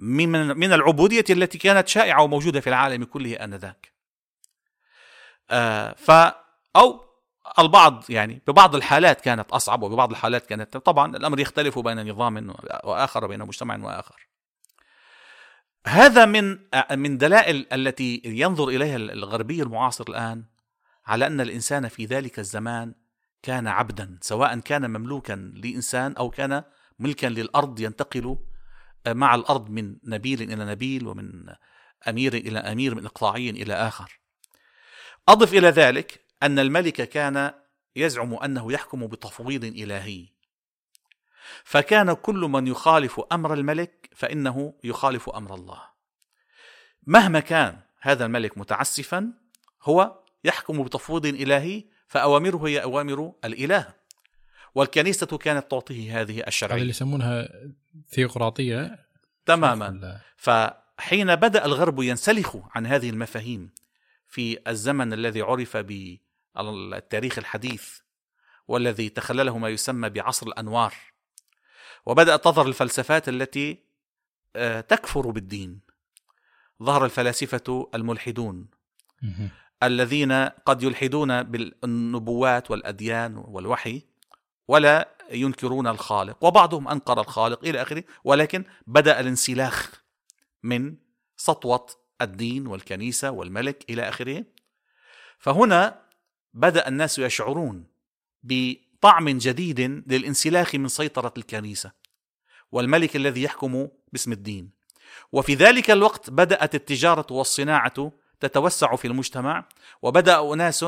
من 0.00 0.58
من 0.58 0.72
العبودية 0.72 1.24
التي 1.30 1.58
كانت 1.58 1.88
شائعة 1.88 2.22
وموجودة 2.22 2.60
في 2.60 2.66
العالم 2.66 3.04
كله 3.04 3.34
آنذاك. 3.34 3.92
آه 5.50 5.92
ف 5.92 6.10
أو 6.76 7.04
البعض 7.58 8.04
يعني 8.08 8.42
ببعض 8.46 8.74
الحالات 8.74 9.20
كانت 9.20 9.50
أصعب 9.50 9.82
وببعض 9.82 10.10
الحالات 10.10 10.46
كانت 10.46 10.76
طبعا 10.76 11.16
الأمر 11.16 11.40
يختلف 11.40 11.78
بين 11.78 12.10
نظام 12.10 12.54
وآخر 12.84 13.24
وبين 13.24 13.40
مجتمع 13.40 13.78
وآخر. 13.84 14.26
هذا 15.86 16.24
من 16.24 16.58
من 16.90 17.18
دلائل 17.18 17.66
التي 17.72 18.22
ينظر 18.24 18.68
إليها 18.68 18.96
الغربي 18.96 19.62
المعاصر 19.62 20.04
الآن 20.08 20.44
على 21.06 21.26
أن 21.26 21.40
الإنسان 21.40 21.88
في 21.88 22.04
ذلك 22.04 22.38
الزمان 22.38 22.94
كان 23.42 23.68
عبدا 23.68 24.18
سواء 24.20 24.58
كان 24.58 24.90
مملوكا 24.90 25.52
لإنسان 25.54 26.12
أو 26.12 26.30
كان 26.30 26.62
ملكا 26.98 27.26
للأرض 27.26 27.80
ينتقل 27.80 28.36
مع 29.08 29.34
الأرض 29.34 29.70
من 29.70 29.96
نبيل 30.04 30.42
إلى 30.42 30.64
نبيل 30.64 31.06
ومن 31.06 31.54
أمير 32.08 32.34
إلى 32.34 32.58
أمير 32.58 32.94
من 32.94 33.04
إقطاعي 33.04 33.50
إلى 33.50 33.74
آخر. 33.74 34.20
أضف 35.28 35.54
إلى 35.54 35.68
ذلك 35.68 36.26
أن 36.42 36.58
الملك 36.58 37.08
كان 37.08 37.52
يزعم 37.96 38.34
أنه 38.34 38.72
يحكم 38.72 39.06
بتفويض 39.06 39.64
إلهي. 39.64 40.28
فكان 41.64 42.12
كل 42.12 42.38
من 42.38 42.66
يخالف 42.66 43.20
أمر 43.32 43.54
الملك 43.54 44.10
فإنه 44.16 44.74
يخالف 44.84 45.28
أمر 45.28 45.54
الله. 45.54 45.82
مهما 47.06 47.40
كان 47.40 47.80
هذا 48.00 48.26
الملك 48.26 48.58
متعسفا 48.58 49.32
هو 49.82 50.20
يحكم 50.44 50.82
بتفويض 50.82 51.26
إلهي 51.26 51.84
فأوامره 52.08 52.68
هي 52.68 52.82
أوامر 52.82 53.32
الإله 53.44 53.99
والكنيسة 54.74 55.26
كانت 55.26 55.70
تعطيه 55.70 56.20
هذه 56.20 56.40
الشرعية. 56.46 56.80
اللي 56.80 56.90
يسمونها 56.90 57.48
ثيوقراطية. 58.08 59.06
تماما. 59.46 60.20
فحين 60.36 61.36
بدأ 61.36 61.64
الغرب 61.64 62.02
ينسلخ 62.02 62.56
عن 62.74 62.86
هذه 62.86 63.10
المفاهيم 63.10 63.70
في 64.28 64.58
الزمن 64.68 65.12
الذي 65.12 65.42
عرف 65.42 65.76
بالتاريخ 65.76 67.38
الحديث 67.38 67.98
والذي 68.68 69.08
تخلله 69.08 69.58
ما 69.58 69.68
يسمى 69.68 70.08
بعصر 70.08 70.46
الأنوار 70.46 70.94
وبدأت 72.06 72.44
تظهر 72.44 72.66
الفلسفات 72.66 73.28
التي 73.28 73.78
آه، 74.56 74.80
تكفر 74.80 75.30
بالدين. 75.30 75.80
ظهر 76.82 77.04
الفلاسفة 77.04 77.90
الملحدون 77.94 78.66
الذين 79.82 80.32
قد 80.44 80.82
يلحدون 80.82 81.42
بالنبوات 81.42 82.70
والأديان 82.70 83.36
والوحي 83.36 84.02
ولا 84.70 85.08
ينكرون 85.30 85.86
الخالق. 85.86 86.44
وبعضهم 86.44 86.88
أنكر 86.88 87.20
الخالق 87.20 87.64
إلى 87.64 87.82
آخره 87.82 88.04
ولكن 88.24 88.64
بدأ 88.86 89.20
الانسلاخ 89.20 90.02
من 90.62 90.96
سطوة 91.36 91.86
الدين 92.22 92.66
والكنيسة 92.66 93.30
والملك 93.30 93.84
إلى 93.90 94.08
آخره. 94.08 94.44
فهنا 95.38 96.02
بدأ 96.54 96.88
الناس 96.88 97.18
يشعرون 97.18 97.86
بطعم 98.42 99.28
جديد 99.28 99.80
للانسلاخ 99.80 100.74
من 100.74 100.88
سيطرة 100.88 101.34
الكنيسة 101.36 101.92
والملك 102.72 103.16
الذي 103.16 103.42
يحكم 103.42 103.88
باسم 104.12 104.32
الدين. 104.32 104.70
وفي 105.32 105.54
ذلك 105.54 105.90
الوقت 105.90 106.30
بدأت 106.30 106.74
التجارة 106.74 107.26
والصناعة 107.30 108.12
تتوسع 108.40 108.96
في 108.96 109.08
المجتمع 109.08 109.68
وبدأ 110.02 110.52
أناس 110.52 110.84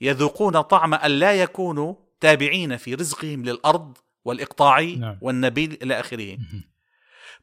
يذوقون 0.00 0.60
طعم 0.60 0.94
أن 0.94 1.10
لا 1.10 1.32
يكونوا 1.32 1.94
تابعين 2.22 2.76
في 2.76 2.94
رزقهم 2.94 3.44
للأرض 3.44 3.98
والاقطاعي 4.24 4.96
نعم. 4.96 5.18
والنبيل 5.20 5.78
إلى 5.82 6.00
آخره. 6.00 6.38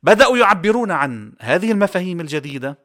بدأوا 0.03 0.37
يعبرون 0.37 0.91
عن 0.91 1.33
هذه 1.39 1.71
المفاهيم 1.71 2.19
الجديدة 2.21 2.79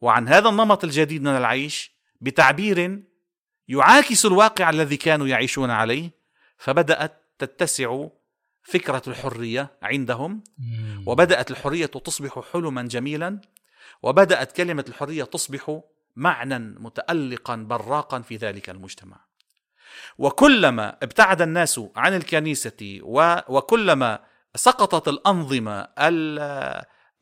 وعن 0.00 0.28
هذا 0.28 0.48
النمط 0.48 0.84
الجديد 0.84 1.22
من 1.22 1.36
العيش 1.36 1.92
بتعبير 2.20 3.02
يعاكس 3.68 4.26
الواقع 4.26 4.70
الذي 4.70 4.96
كانوا 4.96 5.26
يعيشون 5.26 5.70
عليه 5.70 6.10
فبدأت 6.58 7.22
تتسع 7.38 8.06
فكرة 8.62 9.02
الحرية 9.06 9.70
عندهم 9.82 10.44
وبدأت 11.06 11.50
الحرية 11.50 11.86
تصبح 11.86 12.40
حلما 12.52 12.82
جميلا 12.82 13.40
وبدأت 14.02 14.52
كلمة 14.52 14.84
الحرية 14.88 15.24
تصبح 15.24 15.80
معنى 16.16 16.58
متألقا 16.58 17.56
براقا 17.56 18.20
في 18.20 18.36
ذلك 18.36 18.70
المجتمع. 18.70 19.27
وكلما 20.18 20.96
ابتعد 21.02 21.42
الناس 21.42 21.80
عن 21.96 22.16
الكنيسة 22.16 23.00
وكلما 23.48 24.20
سقطت 24.54 25.08
الأنظمة 25.08 25.88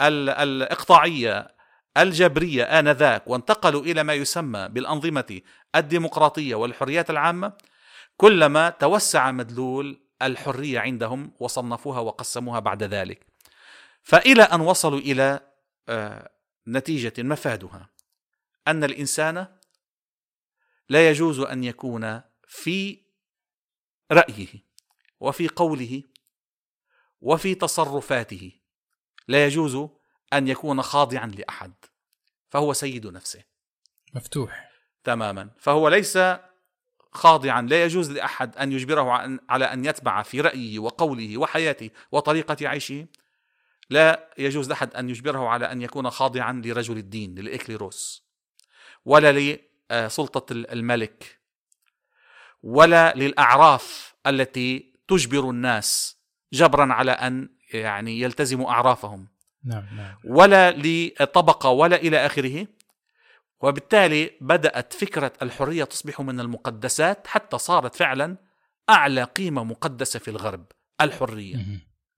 الإقطاعية 0.01 1.57
الجبرية 1.97 2.65
آنذاك 2.65 3.29
وانتقلوا 3.29 3.83
إلى 3.83 4.03
ما 4.03 4.15
يسمى 4.15 4.69
بالأنظمة 4.69 5.41
الديمقراطية 5.75 6.55
والحريات 6.55 7.11
العامة 7.11 7.53
كلما 8.17 8.71
توسع 8.71 9.31
مدلول 9.31 10.01
الحرية 10.23 10.81
عندهم 10.81 11.33
وصنفوها 11.41 12.01
وقسموها 12.01 12.59
بعد 12.59 12.83
ذلك. 12.83 13.27
فإلى 14.03 14.43
أن 14.43 14.61
وصلوا 14.61 14.99
إلى 14.99 15.41
آه، 15.89 16.31
نتيجة 16.69 17.23
مفادها 17.23 17.89
أن 18.69 18.85
الإنسان 18.85 19.47
لا 20.89 21.11
يجوز 21.11 21.41
أن 21.41 21.65
يكون 21.65 22.21
في 22.47 23.03
رأيه 24.13 24.49
وفي 25.21 25.49
قوله 25.49 26.03
وفي 27.21 27.55
تصرفاته. 27.55 28.53
لا 29.29 29.47
يجوز 29.47 29.89
أن 30.33 30.49
يكون 30.49 30.83
خاضعا 30.83 31.27
لأحد 31.27 31.75
فهو 32.49 32.73
سيد 32.73 33.07
نفسه. 33.07 33.45
مفتوح. 34.15 34.71
تماما. 35.05 35.51
فهو 35.59 35.89
ليس 35.89 36.19
خاضعا 37.13 37.63
لا 37.63 37.85
يجوز 37.85 38.11
لأحد 38.11 38.57
أن 38.57 38.73
يجبره 38.73 39.39
على 39.49 39.65
أن 39.65 39.85
يتبع 39.85 40.23
في 40.23 40.41
رأيه 40.41 40.79
وقوله 40.79 41.39
وحياته 41.39 41.91
وطريقة 42.13 42.69
عيشه. 42.69 43.07
لا 43.91 44.35
يجوز 44.39 44.69
لأحد 44.69 44.95
أن 44.95 45.11
يجبره 45.11 45.49
على 45.49 45.73
أن 45.73 45.83
يكون 45.83 46.11
خاضعا 46.11 46.53
لرجل 46.65 46.99
الدين 46.99 47.35
للإكليروس 47.35 48.27
ولا 49.05 49.59
لسلطة 49.91 50.53
الملك. 50.53 51.41
ولا 52.63 53.15
للأعراف 53.15 54.15
التي 54.27 54.93
تجبر 55.09 55.51
الناس 55.51 56.17
جبرا 56.53 56.93
على 56.93 57.13
أن 57.13 57.49
يعني 57.73 58.21
يلتزموا 58.21 58.71
أعرافهم. 58.71 59.29
نعم 59.65 59.85
نعم. 59.97 60.15
ولا 60.25 60.71
لطبقة 60.71 61.71
ولا 61.71 61.97
إلى 61.97 62.27
آخره. 62.27 62.67
وبالتالي 63.61 64.31
بدأت 64.41 64.93
فكرة 64.93 65.33
الحرية 65.43 65.85
تصبح 65.85 66.21
من 66.21 66.41
المقدسات 66.41 67.27
حتى 67.27 67.59
صارت 67.59 67.95
فعلا 67.95 68.37
أعلى 68.91 69.23
قيمة 69.23 69.65
مقدسة 69.65 70.19
في 70.19 70.29
الغرب 70.29 70.65
الحرية. 71.01 71.57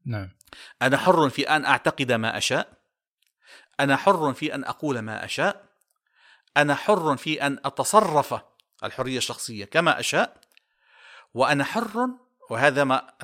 نعم. 0.06 0.30
أنا 0.82 0.96
حر 0.96 1.28
في 1.28 1.48
أن 1.48 1.64
أعتقد 1.64 2.12
ما 2.12 2.36
أشاء. 2.36 2.72
أنا 3.80 3.96
حر 3.96 4.32
في 4.32 4.54
أن 4.54 4.64
أقول 4.64 4.98
ما 4.98 5.24
أشاء. 5.24 5.64
أنا 6.56 6.74
حر 6.74 7.16
في 7.16 7.46
أن 7.46 7.58
أتصرف 7.64 8.42
الحرية 8.84 9.18
الشخصية 9.18 9.64
كما 9.64 10.00
أشاء 10.00 10.40
وأنا 11.34 11.64
حر 11.64 12.08
وهذا 12.50 12.84
ما 12.84 13.14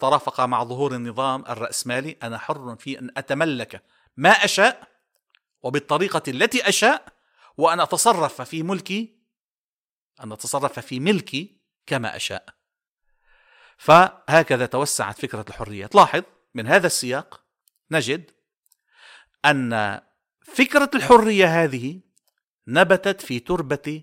ترافق 0.00 0.40
مع 0.40 0.64
ظهور 0.64 0.94
النظام 0.94 1.44
الرأسمالي 1.48 2.16
أنا 2.22 2.38
حر 2.38 2.76
في 2.76 2.98
أن 2.98 3.10
أتملك 3.16 3.82
ما 4.16 4.30
أشاء 4.30 4.88
وبالطريقة 5.62 6.22
التي 6.28 6.68
أشاء 6.68 7.12
وأن 7.56 7.80
أتصرف 7.80 8.42
في 8.42 8.62
ملكي 8.62 9.18
أن 10.20 10.32
أتصرف 10.32 10.78
في 10.78 11.00
ملكي 11.00 11.60
كما 11.86 12.16
أشاء. 12.16 12.46
فهكذا 13.78 14.66
توسعت 14.66 15.18
فكرة 15.18 15.44
الحرية. 15.48 15.86
تلاحظ 15.86 16.22
من 16.54 16.66
هذا 16.66 16.86
السياق 16.86 17.44
نجد 17.90 18.30
أن 19.44 20.00
فكرة 20.42 20.90
الحرية 20.94 21.64
هذه 21.64 22.00
نبتت 22.68 23.20
في 23.20 23.40
تربة 23.40 24.02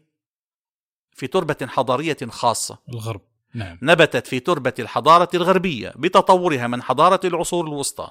في 1.15 1.27
تربة 1.27 1.67
حضارية 1.67 2.17
خاصة. 2.29 2.79
الغرب. 2.89 3.21
نعم. 3.53 3.77
نبتت 3.81 4.27
في 4.27 4.39
تربة 4.39 4.73
الحضارة 4.79 5.29
الغربية 5.33 5.93
بتطورها 5.95 6.67
من 6.67 6.83
حضارة 6.83 7.19
العصور 7.23 7.67
الوسطى 7.67 8.09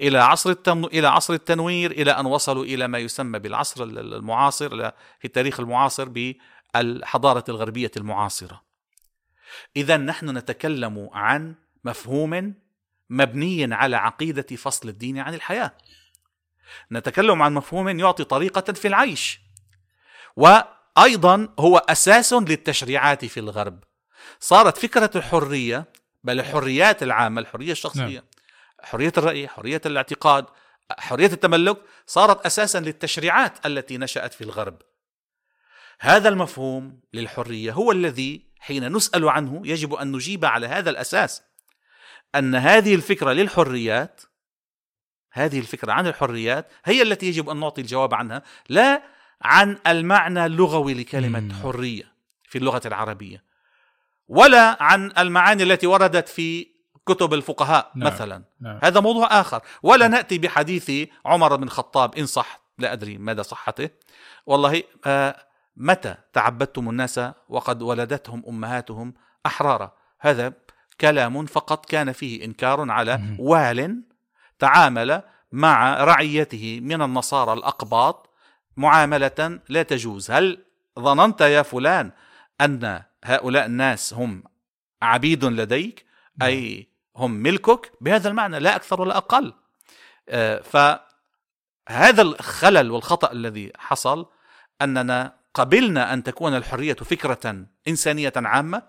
إلى 0.00 0.18
عصر 0.18 0.50
التم... 0.50 0.84
إلى 0.84 1.06
عصر 1.06 1.34
التنوير 1.34 1.90
إلى 1.90 2.10
أن 2.10 2.26
وصلوا 2.26 2.64
إلى 2.64 2.88
ما 2.88 2.98
يسمى 2.98 3.38
بالعصر 3.38 3.84
المعاصر 3.84 4.90
في 4.90 5.24
التاريخ 5.24 5.60
المعاصر 5.60 6.08
الحضاره 6.76 7.44
الغربية 7.48 7.90
المعاصرة. 7.96 8.62
إذا 9.76 9.96
نحن 9.96 10.38
نتكلم 10.38 11.10
عن 11.12 11.54
مفهوم 11.84 12.54
مبني 13.10 13.74
على 13.74 13.96
عقيدة 13.96 14.56
فصل 14.56 14.88
الدين 14.88 15.18
عن 15.18 15.34
الحياة. 15.34 15.72
نتكلم 16.92 17.42
عن 17.42 17.54
مفهوم 17.54 18.00
يعطي 18.00 18.24
طريقة 18.24 18.72
في 18.72 18.88
العيش. 18.88 19.40
وأيضا 20.96 21.48
هو 21.58 21.76
أساس 21.76 22.32
للتشريعات 22.32 23.24
في 23.24 23.40
الغرب 23.40 23.84
صارت 24.40 24.78
فكرة 24.78 25.10
الحرية 25.16 25.84
بل 26.24 26.40
الحريات 26.40 27.02
العامة 27.02 27.40
الحرية 27.40 27.72
الشخصية 27.72 28.02
نعم. 28.02 28.24
حرية 28.82 29.12
الرأي 29.18 29.48
حرية 29.48 29.80
الاعتقاد 29.86 30.46
حرية 30.98 31.26
التملك 31.26 31.76
صارت 32.06 32.46
أساسا 32.46 32.78
للتشريعات 32.78 33.66
التي 33.66 33.98
نشأت 33.98 34.34
في 34.34 34.44
الغرب 34.44 34.82
هذا 36.00 36.28
المفهوم 36.28 37.00
للحرية 37.12 37.72
هو 37.72 37.92
الذي 37.92 38.52
حين 38.60 38.92
نسأل 38.92 39.28
عنه 39.28 39.62
يجب 39.64 39.94
أن 39.94 40.12
نجيب 40.12 40.44
على 40.44 40.66
هذا 40.66 40.90
الأساس 40.90 41.42
أن 42.34 42.54
هذه 42.54 42.94
الفكرة 42.94 43.32
للحريات 43.32 44.20
هذه 45.32 45.58
الفكرة 45.58 45.92
عن 45.92 46.06
الحريات 46.06 46.72
هي 46.84 47.02
التي 47.02 47.26
يجب 47.26 47.48
أن 47.50 47.60
نعطي 47.60 47.80
الجواب 47.80 48.14
عنها 48.14 48.42
لا 48.68 49.02
عن 49.42 49.78
المعنى 49.86 50.46
اللغوي 50.46 50.94
لكلمة 50.94 51.54
حرية 51.62 52.12
في 52.44 52.58
اللغة 52.58 52.82
العربية 52.86 53.44
ولا 54.28 54.82
عن 54.82 55.12
المعاني 55.18 55.62
التي 55.62 55.86
وردت 55.86 56.28
في 56.28 56.66
كتب 57.06 57.34
الفقهاء 57.34 57.90
نعم. 57.94 58.12
مثلا. 58.12 58.42
نعم. 58.60 58.78
هذا 58.82 59.00
موضوع 59.00 59.40
آخر. 59.40 59.62
ولا 59.82 60.08
نأتي 60.08 60.38
بحديث 60.38 61.08
عمر 61.26 61.56
بن 61.56 61.62
الخطاب 61.62 62.14
إن 62.14 62.26
صح 62.26 62.60
لا 62.78 62.92
أدري 62.92 63.18
مدى 63.18 63.42
صحته. 63.42 63.88
والله 64.46 64.82
آه 65.06 65.36
متى 65.76 66.14
تعبدتم 66.32 66.88
الناس 66.88 67.20
وقد 67.48 67.82
ولدتهم 67.82 68.42
أمهاتهم 68.48 69.14
أحرارا؟ 69.46 69.92
هذا 70.18 70.52
كلام 71.00 71.46
فقط 71.46 71.86
كان 71.86 72.12
فيه 72.12 72.44
إنكار 72.44 72.90
على 72.90 73.20
وال 73.38 74.02
تعامل 74.58 75.22
مع 75.52 76.04
رعيته 76.04 76.80
من 76.82 77.02
النصارى 77.02 77.52
الأقباط 77.52 78.31
معاملة 78.76 79.60
لا 79.68 79.82
تجوز. 79.82 80.30
هل 80.30 80.64
ظننت 80.98 81.40
يا 81.40 81.62
فلان 81.62 82.10
أن 82.60 83.02
هؤلاء 83.24 83.66
الناس 83.66 84.14
هم 84.14 84.44
عبيد 85.02 85.44
لديك؟ 85.44 86.06
أي 86.42 86.88
هم 87.16 87.30
ملكك؟ 87.30 87.92
بهذا 88.00 88.28
المعنى 88.28 88.58
لا 88.58 88.76
أكثر 88.76 89.00
ولا 89.00 89.16
أقل. 89.16 89.54
آه، 90.28 90.60
فهذا 90.60 92.22
الخلل 92.22 92.90
والخطأ 92.90 93.32
الذي 93.32 93.72
حصل 93.78 94.26
أننا 94.82 95.34
قبلنا 95.54 96.12
أن 96.12 96.22
تكون 96.22 96.56
الحرية 96.56 96.94
فكرة 96.94 97.66
إنسانية 97.88 98.32
عامة 98.36 98.82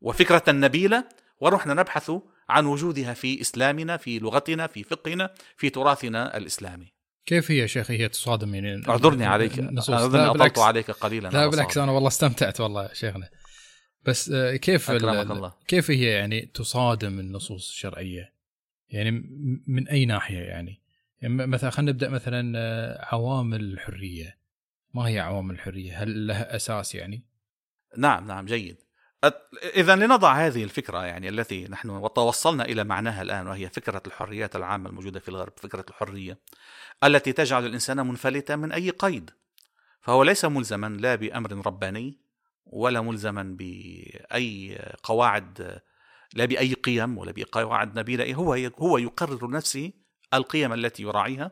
وفكرة 0.00 0.52
نبيلة 0.52 1.04
ورحنا 1.40 1.74
نبحث 1.74 2.12
عن 2.48 2.66
وجودها 2.66 3.14
في 3.14 3.40
إسلامنا 3.40 3.96
في 3.96 4.18
لغتنا 4.18 4.66
في 4.66 4.82
فقهنا 4.82 5.34
في 5.56 5.70
تراثنا 5.70 6.36
الإسلامي. 6.36 6.92
كيف 7.26 7.50
هي 7.50 7.68
شيخي 7.68 7.98
هي 7.98 8.08
تصادم 8.08 8.54
يعني؟ 8.54 8.88
أعذرني 8.88 9.24
عليك. 9.24 9.58
أعذرني 9.58 10.26
اطلت 10.26 10.58
عليك 10.58 10.90
قليلا 10.90 11.28
لا 11.28 11.46
بالعكس 11.46 11.78
أنا 11.78 11.92
والله 11.92 12.08
استمتعت 12.08 12.60
والله 12.60 12.92
شيخنا. 12.92 13.28
بس 14.04 14.30
آه، 14.30 14.56
كيف 14.56 14.90
الله. 14.90 15.54
كيف 15.68 15.90
هي 15.90 16.04
يعني 16.04 16.50
تصادم 16.54 17.18
النصوص 17.18 17.68
الشرعية؟ 17.68 18.32
يعني 18.88 19.10
من 19.66 19.88
أي 19.88 20.04
ناحية 20.04 20.38
يعني, 20.38 20.80
يعني 21.20 21.46
مثلا 21.46 21.70
خلينا 21.70 21.92
نبدأ 21.92 22.08
مثلا 22.08 22.58
آه، 22.58 23.14
عوامل 23.14 23.60
الحرية. 23.60 24.38
ما 24.94 25.08
هي 25.08 25.18
عوامل 25.18 25.54
الحرية؟ 25.54 26.02
هل 26.02 26.26
لها 26.26 26.56
أساس 26.56 26.94
يعني؟ 26.94 27.22
نعم 27.96 28.26
نعم 28.26 28.46
جيد. 28.46 28.76
اذا 29.74 29.96
لنضع 29.96 30.32
هذه 30.32 30.64
الفكرة 30.64 31.04
يعني 31.04 31.28
التي 31.28 31.64
نحن 31.68 32.08
توصلنا 32.14 32.64
إلى 32.64 32.84
معناها 32.84 33.22
الآن 33.22 33.46
وهي 33.46 33.68
فكرة 33.68 34.02
الحريات 34.06 34.56
العامة 34.56 34.90
الموجودة 34.90 35.20
في 35.20 35.28
الغرب 35.28 35.52
فكرة 35.56 35.84
الحرية 35.90 36.38
التي 37.04 37.32
تجعل 37.32 37.66
الإنسان 37.66 38.06
منفلتا 38.06 38.56
من 38.56 38.72
أي 38.72 38.90
قيد. 38.90 39.30
فهو 40.00 40.22
ليس 40.22 40.44
ملزما 40.44 40.86
لا 40.86 41.14
بأمر 41.14 41.66
رباني 41.66 42.18
ولا 42.66 43.00
ملزما 43.00 43.42
بأي 43.42 44.78
قواعد 45.02 45.80
لا 46.34 46.44
بأي 46.44 46.74
قيم 46.74 47.18
ولا 47.18 47.32
بقواعد 47.32 47.98
نبيلة. 47.98 48.34
هو 48.34 48.54
هو 48.78 48.98
يقرر 48.98 49.50
نفسه 49.50 49.92
القيم 50.34 50.72
التي 50.72 51.02
يراعيها 51.02 51.50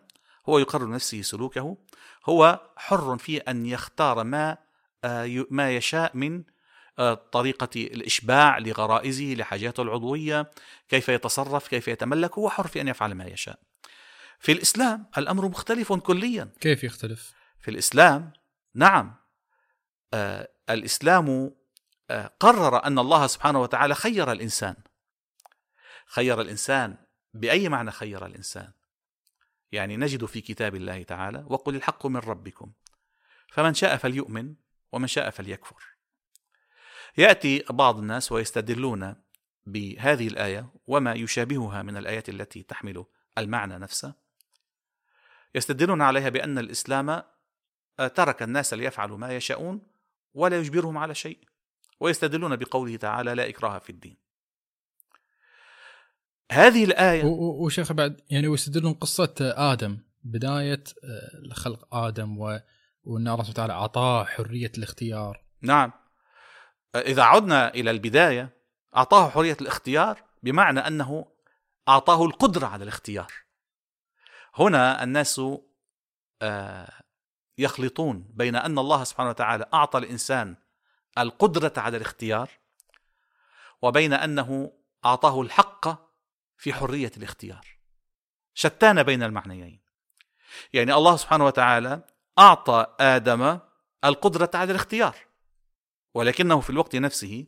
هو 0.49 0.59
يقرر 0.59 0.91
نفسه 0.91 1.23
سلوكه 1.23 1.77
هو 2.25 2.61
حر 2.77 3.19
في 3.19 3.39
أن 3.39 3.67
يختار 3.67 4.25
ما 4.25 4.59
آه، 5.05 5.47
ما 5.51 5.77
يشاء 5.77 6.17
من 6.17 6.43
طريقة 7.33 7.69
الإشباع 7.77 8.59
لغرائزه 8.59 9.35
لحاجاته 9.35 9.83
العضوية 9.83 10.51
كيف 10.89 11.09
يتصرف 11.09 11.69
كيف 11.69 11.89
يتملك 11.89 12.39
هو 12.39 12.51
حر 12.51 12.67
في 12.67 12.81
أن 12.81 12.89
يفعل 12.89 13.15
ما 13.15 13.25
يشاء. 13.25 13.59
في 14.41 14.53
الإسلام 14.53 15.07
الأمر 15.19 15.49
مختلف 15.49 15.93
كليا. 15.93 16.51
كيف 16.61 16.85
يختلف؟ 16.85 17.33
في 17.61 17.71
الإسلام 17.71 18.33
نعم 18.75 19.17
آه 20.15 20.49
الإسلام 20.71 21.55
آه 22.11 22.31
قرر 22.41 22.85
أن 22.85 22.99
الله 22.99 23.27
سبحانه 23.27 23.61
وتعالى 23.61 23.95
خير 23.95 24.33
الإنسان. 24.33 24.77
خير 26.07 26.41
الإنسان 26.41 26.97
بأي 27.35 27.69
معنى 27.69 27.91
خير 27.91 28.27
الإنسان؟ 28.27 28.73
يعني 29.73 29.97
نجد 29.97 30.25
في 30.25 30.41
كتاب 30.41 30.75
الله 30.75 31.03
تعالى 31.03 31.45
وقل 31.49 31.77
الحق 31.77 32.07
من 32.07 32.17
ربكم 32.17 32.73
فمن 33.49 33.75
شاء 33.75 33.97
فليؤمن 33.97 34.55
ومن 34.93 35.07
شاء 35.07 35.31
فليكفر. 35.31 35.90
يأتي 37.19 37.65
بعض 37.71 37.99
الناس 37.99 38.33
ويستدلون 38.33 39.15
بهذه 39.67 40.29
الآية 40.29 40.73
وما 40.87 41.15
يشابهها 41.15 41.83
من 41.83 41.97
الآيات 41.97 42.29
التي 42.29 42.63
تحمل 42.63 43.05
المعنى 43.39 43.79
نفسه. 43.79 44.15
يستدلون 45.55 46.03
عليها 46.03 46.29
بأن 46.29 46.59
الإسلام 46.59 47.23
ترك 48.15 48.43
الناس 48.43 48.75
ليفعلوا 48.75 49.19
ما 49.19 49.37
يشاءون 49.37 49.83
ولا 50.35 50.59
يجبرهم 50.59 50.99
على 50.99 51.15
شيء 51.15 51.39
ويستدلون 52.01 52.57
بقوله 52.57 52.97
تعالى 52.97 53.35
لا 53.35 53.49
إكراه 53.49 53.79
في 53.79 53.91
الدين. 53.91 54.17
هذه 56.53 56.85
الآية 56.85 57.25
وشيخ 57.25 57.93
بعد 57.93 58.21
يعني 58.31 58.49
ويستدلون 58.49 58.93
قصة 58.93 59.35
آدم 59.41 59.99
بداية 60.25 60.85
آه، 61.05 61.55
خلق 61.55 61.95
آدم 61.95 62.39
و 62.39 62.59
وأن 63.05 63.29
الله 63.29 63.37
سبحانه 63.37 63.51
وتعالى 63.51 63.73
أعطاه 63.73 64.25
حرية 64.25 64.73
الاختيار. 64.79 65.45
نعم. 65.63 65.93
إذا 66.97 67.23
عدنا 67.23 67.75
إلى 67.75 67.91
البداية 67.91 68.49
أعطاه 68.97 69.31
حرية 69.31 69.57
الاختيار 69.61 70.23
بمعنى 70.43 70.81
أنه 70.81 71.27
أعطاه 71.89 72.25
القدرة 72.25 72.67
على 72.67 72.85
الاختيار. 72.85 73.33
هنا 74.55 75.03
الناس 75.03 75.41
آه، 76.43 76.93
يخلطون 77.59 78.31
بين 78.31 78.57
أن 78.57 78.79
الله 78.79 79.05
سبحانه 79.05 79.31
وتعالى 79.31 79.67
أعطى 79.75 79.99
الإنسان 79.99 80.57
القدرة 81.19 81.73
على 81.77 81.97
الاختيار 81.97 82.51
وبين 83.83 84.13
أنه 84.13 84.73
أعطاه 85.05 85.41
الحق 85.41 85.89
في 86.57 86.73
حرية 86.73 87.13
الاختيار. 87.17 87.67
شتان 88.55 89.03
بين 89.03 89.23
المعنيين. 89.23 89.81
يعني 90.73 90.95
الله 90.95 91.17
سبحانه 91.17 91.47
وتعالى 91.47 92.03
أعطى 92.39 92.87
آدم 93.01 93.59
القدرة 94.05 94.51
على 94.55 94.71
الاختيار. 94.71 95.17
ولكنه 96.15 96.61
في 96.61 96.71
الوقت 96.71 96.97
نفسه 96.97 97.47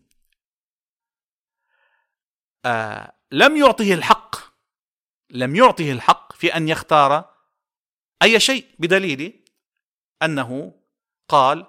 آه 2.65 3.13
لم 3.33 3.57
يعطه 3.57 3.95
الحق 3.95 4.37
لم 5.31 5.57
يعطه 5.57 5.93
الحق 5.93 6.33
في 6.33 6.57
أن 6.57 6.69
يختار 6.69 7.35
أي 8.23 8.41
شيء 8.41 8.67
بدليل 8.79 9.45
أنه 10.23 10.75
قال 11.29 11.67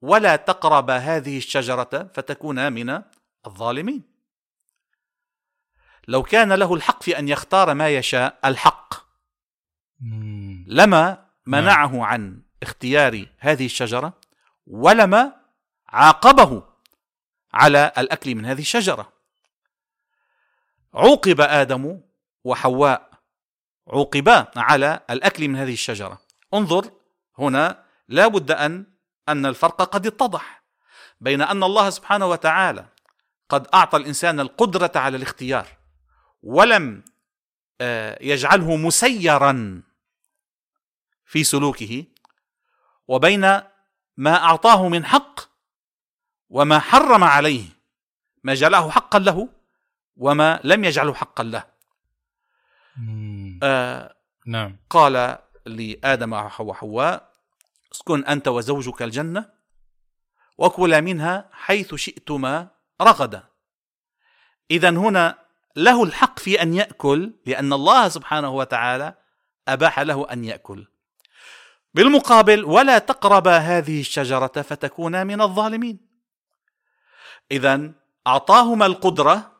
ولا 0.00 0.36
تقرب 0.36 0.90
هذه 0.90 1.38
الشجرة 1.38 2.10
فتكونا 2.14 2.70
من 2.70 3.02
الظالمين. 3.46 4.02
لو 6.08 6.22
كان 6.22 6.52
له 6.52 6.74
الحق 6.74 7.02
في 7.02 7.18
أن 7.18 7.28
يختار 7.28 7.74
ما 7.74 7.88
يشاء 7.88 8.38
الحق 8.44 8.94
لما 10.66 11.30
منعه 11.46 12.04
عن 12.04 12.42
اختيار 12.62 13.26
هذه 13.38 13.66
الشجرة 13.66 14.20
ولما 14.66 15.43
عاقبه 15.94 16.62
على 17.52 17.92
الأكل 17.98 18.34
من 18.34 18.46
هذه 18.46 18.60
الشجرة. 18.60 19.12
عوقب 20.94 21.40
آدم 21.40 22.00
وحواء 22.44 23.10
عوقبا 23.88 24.46
على 24.56 25.00
الأكل 25.10 25.48
من 25.48 25.56
هذه 25.56 25.72
الشجرة. 25.72 26.20
انظر 26.54 26.90
هنا 27.38 27.84
لا 28.08 28.26
بد 28.26 28.50
أن 28.50 28.86
أن 29.28 29.46
الفرق 29.46 29.82
قد 29.82 30.06
اتضح 30.06 30.64
بين 31.20 31.42
أن 31.42 31.62
الله 31.62 31.90
سبحانه 31.90 32.26
وتعالى 32.26 32.86
قد 33.48 33.66
أعطى 33.74 33.96
الإنسان 33.96 34.40
القدرة 34.40 34.92
على 34.96 35.16
الاختيار 35.16 35.66
ولم 36.42 37.04
آه، 37.80 38.18
يجعله 38.20 38.76
مسيرا 38.76 39.82
في 41.24 41.44
سلوكه 41.44 42.04
وبين 43.08 43.40
ما 44.16 44.36
أعطاه 44.36 44.88
من 44.88 45.04
حق 45.04 45.53
وما 46.54 46.78
حرم 46.78 47.24
عليه 47.24 47.64
ما 48.44 48.54
جعله 48.54 48.90
حقا 48.90 49.18
له 49.18 49.48
وما 50.16 50.60
لم 50.64 50.84
يجعله 50.84 51.14
حقا 51.14 51.44
له. 51.44 51.64
آه 53.62 54.14
نعم. 54.46 54.76
قال 54.90 55.38
لآدم 55.66 56.32
وحواء 56.32 57.32
اسكن 57.92 58.24
أنت 58.24 58.48
وزوجك 58.48 59.02
الجنة 59.02 59.50
وكلا 60.58 61.00
منها 61.00 61.48
حيث 61.52 61.94
شئتما 61.94 62.68
رغدا. 63.02 63.42
إذا 64.70 64.90
هنا 64.90 65.38
له 65.76 66.04
الحق 66.04 66.38
في 66.38 66.62
أن 66.62 66.74
يأكل 66.74 67.32
لأن 67.46 67.72
الله 67.72 68.08
سبحانه 68.08 68.50
وتعالى 68.50 69.14
أباح 69.68 70.00
له 70.00 70.32
أن 70.32 70.44
يأكل. 70.44 70.86
بالمقابل 71.94 72.64
ولا 72.64 72.98
تقربا 72.98 73.56
هذه 73.56 74.00
الشجرة 74.00 74.62
فتكونا 74.62 75.24
من 75.24 75.40
الظالمين. 75.40 76.13
إذا 77.50 77.92
أعطاهما 78.26 78.86
القدرة 78.86 79.52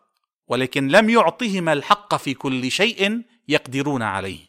ولكن 0.48 0.88
لم 0.88 1.10
يعطهما 1.10 1.72
الحق 1.72 2.14
في 2.16 2.34
كل 2.34 2.70
شيء 2.70 3.22
يقدرون 3.48 4.02
عليه. 4.02 4.40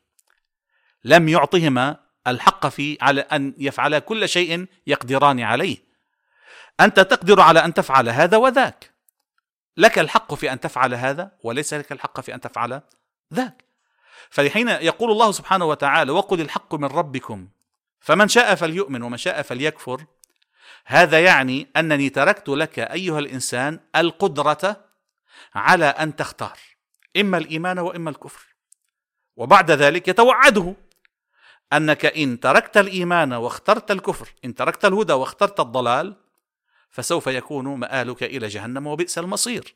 لم 1.03 1.29
يعطهما 1.29 1.97
الحق 2.27 2.67
في 2.67 2.97
على 3.01 3.21
أن 3.21 3.53
يفعلا 3.57 3.99
كل 3.99 4.29
شيء 4.29 4.65
يقدران 4.87 5.39
عليه. 5.39 5.77
أنت 6.79 6.99
تقدر 6.99 7.41
على 7.41 7.65
أن 7.65 7.73
تفعل 7.73 8.09
هذا 8.09 8.37
وذاك. 8.37 8.91
لك 9.77 9.99
الحق 9.99 10.33
في 10.33 10.53
أن 10.53 10.59
تفعل 10.59 10.93
هذا 10.93 11.31
وليس 11.43 11.73
لك 11.73 11.91
الحق 11.91 12.19
في 12.19 12.35
أن 12.35 12.41
تفعل 12.41 12.81
ذاك. 13.33 13.63
فحين 14.29 14.69
يقول 14.69 15.11
الله 15.11 15.31
سبحانه 15.31 15.65
وتعالى 15.65 16.11
وقل 16.11 16.41
الحق 16.41 16.75
من 16.75 16.85
ربكم 16.85 17.47
فمن 17.99 18.27
شاء 18.27 18.55
فليؤمن 18.55 19.01
ومن 19.03 19.17
شاء 19.17 19.41
فليكفر. 19.41 20.05
هذا 20.85 21.23
يعني 21.23 21.67
أنني 21.77 22.09
تركت 22.09 22.49
لك 22.49 22.79
أيها 22.79 23.19
الإنسان 23.19 23.79
القدرة 23.95 24.85
على 25.55 25.85
أن 25.85 26.15
تختار 26.15 26.57
إما 27.17 27.37
الإيمان 27.37 27.79
وإما 27.79 28.09
الكفر. 28.09 28.55
وبعد 29.35 29.71
ذلك 29.71 30.07
يتوعده 30.07 30.75
أنك 31.73 32.05
إن 32.05 32.39
تركت 32.39 32.77
الإيمان 32.77 33.33
واخترت 33.33 33.91
الكفر 33.91 34.29
إن 34.45 34.55
تركت 34.55 34.85
الهدى 34.85 35.13
واخترت 35.13 35.59
الضلال 35.59 36.15
فسوف 36.89 37.27
يكون 37.27 37.67
مآلك 37.67 38.23
إلى 38.23 38.47
جهنم 38.47 38.87
وبئس 38.87 39.17
المصير. 39.17 39.75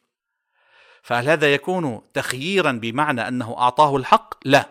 فهل 1.01 1.29
هذا 1.29 1.53
يكون 1.53 2.01
تخييرا 2.13 2.71
بمعنى 2.71 3.27
أنه 3.27 3.57
أعطاه 3.57 3.95
الحق؟ 3.95 4.33
لا. 4.45 4.69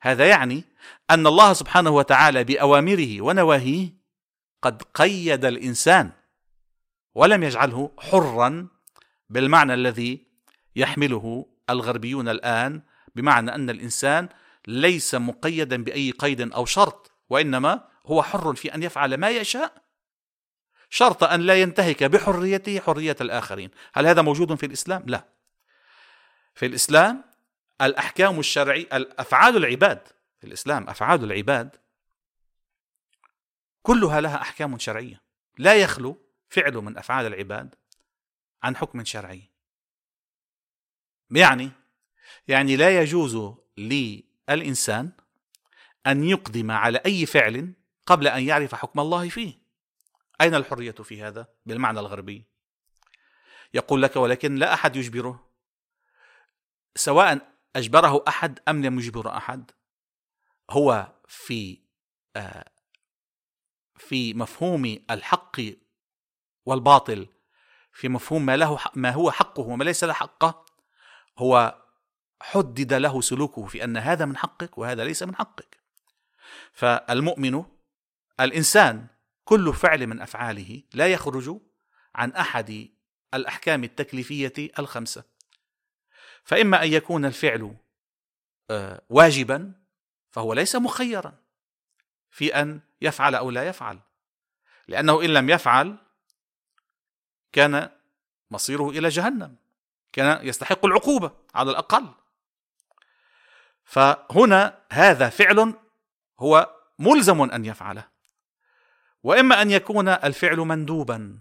هذا 0.00 0.28
يعني 0.28 0.64
أن 1.10 1.26
الله 1.26 1.52
سبحانه 1.52 1.90
وتعالى 1.90 2.44
بأوامره 2.44 3.20
ونواهيه 3.20 3.95
قد 4.66 4.82
قيد 4.82 5.44
الإنسان 5.44 6.10
ولم 7.14 7.42
يجعله 7.42 7.90
حرا 7.98 8.68
بالمعنى 9.30 9.74
الذي 9.74 10.26
يحمله 10.76 11.46
الغربيون 11.70 12.28
الآن 12.28 12.82
بمعنى 13.14 13.54
أن 13.54 13.70
الإنسان 13.70 14.28
ليس 14.66 15.14
مقيدا 15.14 15.84
بأي 15.84 16.10
قيد 16.10 16.52
أو 16.52 16.64
شرط 16.64 17.12
وإنما 17.30 17.88
هو 18.06 18.22
حر 18.22 18.54
في 18.54 18.74
أن 18.74 18.82
يفعل 18.82 19.14
ما 19.14 19.30
يشاء. 19.30 19.82
شرط 20.90 21.24
أن 21.24 21.40
لا 21.40 21.60
ينتهك 21.62 22.04
بحريته 22.04 22.80
حرية 22.80 23.16
الآخرين. 23.20 23.70
هل 23.94 24.06
هذا 24.06 24.22
موجود 24.22 24.54
في 24.54 24.66
الإسلام؟ 24.66 25.02
لا. 25.06 25.24
في 26.54 26.66
الإسلام 26.66 27.24
الأحكام 27.82 28.38
الشرعية 28.38 28.88
افعال 28.92 29.56
العباد 29.56 30.08
في 30.40 30.46
الإسلام 30.46 30.88
أفعال 30.88 31.24
العباد 31.24 31.76
كلها 33.86 34.20
لها 34.20 34.42
أحكام 34.42 34.78
شرعية. 34.78 35.22
لا 35.58 35.74
يخلو 35.74 36.18
فعل 36.48 36.74
من 36.74 36.98
أفعال 36.98 37.26
العباد 37.26 37.74
عن 38.62 38.76
حكم 38.76 39.04
شرعي. 39.04 39.50
يعني 41.30 41.70
يعني 42.48 42.76
لا 42.76 43.00
يجوز 43.00 43.54
للإنسان 43.78 45.12
أن 46.06 46.24
يقدم 46.24 46.70
على 46.70 46.98
أي 47.06 47.26
فعل 47.26 47.72
قبل 48.06 48.28
أن 48.28 48.42
يعرف 48.42 48.74
حكم 48.74 49.00
الله 49.00 49.28
فيه. 49.28 49.58
أين 50.40 50.54
الحرية 50.54 50.90
في 50.92 51.22
هذا؟ 51.22 51.46
بالمعنى 51.66 52.00
الغربي. 52.00 52.44
يقول 53.74 54.02
لك 54.02 54.16
ولكن 54.16 54.54
لا 54.54 54.74
أحد 54.74 54.96
يجبره. 54.96 55.50
سواء 56.94 57.52
أجبره 57.76 58.24
أحد 58.28 58.60
أم 58.68 58.84
لم 58.86 58.98
يجبر 58.98 59.36
أحد 59.36 59.70
هو 60.70 61.12
في 61.28 61.78
آه، 62.36 62.75
في 63.98 64.34
مفهوم 64.34 64.98
الحق 65.10 65.60
والباطل 66.66 67.26
في 67.92 68.08
مفهوم 68.08 68.46
ما 68.46 68.56
له 68.56 68.78
ما 68.94 69.10
هو 69.10 69.30
حقه 69.30 69.62
وما 69.62 69.84
ليس 69.84 70.04
له 70.04 70.12
حقه 70.12 70.64
هو 71.38 71.82
حدد 72.40 72.92
له 72.92 73.20
سلوكه 73.20 73.66
في 73.66 73.84
أن 73.84 73.96
هذا 73.96 74.24
من 74.24 74.36
حقك 74.36 74.78
وهذا 74.78 75.04
ليس 75.04 75.22
من 75.22 75.36
حقك. 75.36 75.80
فالمؤمن 76.72 77.64
الإنسان 78.40 79.06
كل 79.44 79.74
فعل 79.74 80.06
من 80.06 80.20
أفعاله 80.20 80.82
لا 80.94 81.06
يخرج 81.06 81.60
عن 82.14 82.32
أحد 82.32 82.88
الأحكام 83.34 83.84
التكليفية 83.84 84.72
الخمسة. 84.78 85.24
فإما 86.44 86.82
أن 86.82 86.92
يكون 86.92 87.24
الفعل 87.24 87.76
آه، 88.70 89.02
واجبا 89.08 89.72
فهو 90.30 90.52
ليس 90.52 90.76
مخيرا 90.76 91.38
في 92.30 92.54
أن 92.54 92.80
يفعل 93.00 93.34
أو 93.34 93.50
لا 93.50 93.68
يفعل. 93.68 93.98
لأنه 94.88 95.22
إن 95.22 95.30
لم 95.30 95.50
يفعل 95.50 95.96
كان 97.52 97.90
مصيره 98.50 98.90
إلى 98.90 99.08
جهنم 99.08 99.56
كان 100.12 100.46
يستحق 100.46 100.84
العقوبة 100.84 101.30
على 101.54 101.70
الأقل. 101.70 102.08
فهنا 103.84 104.78
هذا 104.92 105.28
فعل 105.28 105.74
هو 106.40 106.76
ملزم 106.98 107.42
أن 107.42 107.64
يفعله. 107.64 108.08
وإما 109.22 109.62
أن 109.62 109.70
يكون 109.70 110.08
الفعل 110.08 110.56
مندوبا 110.56 111.40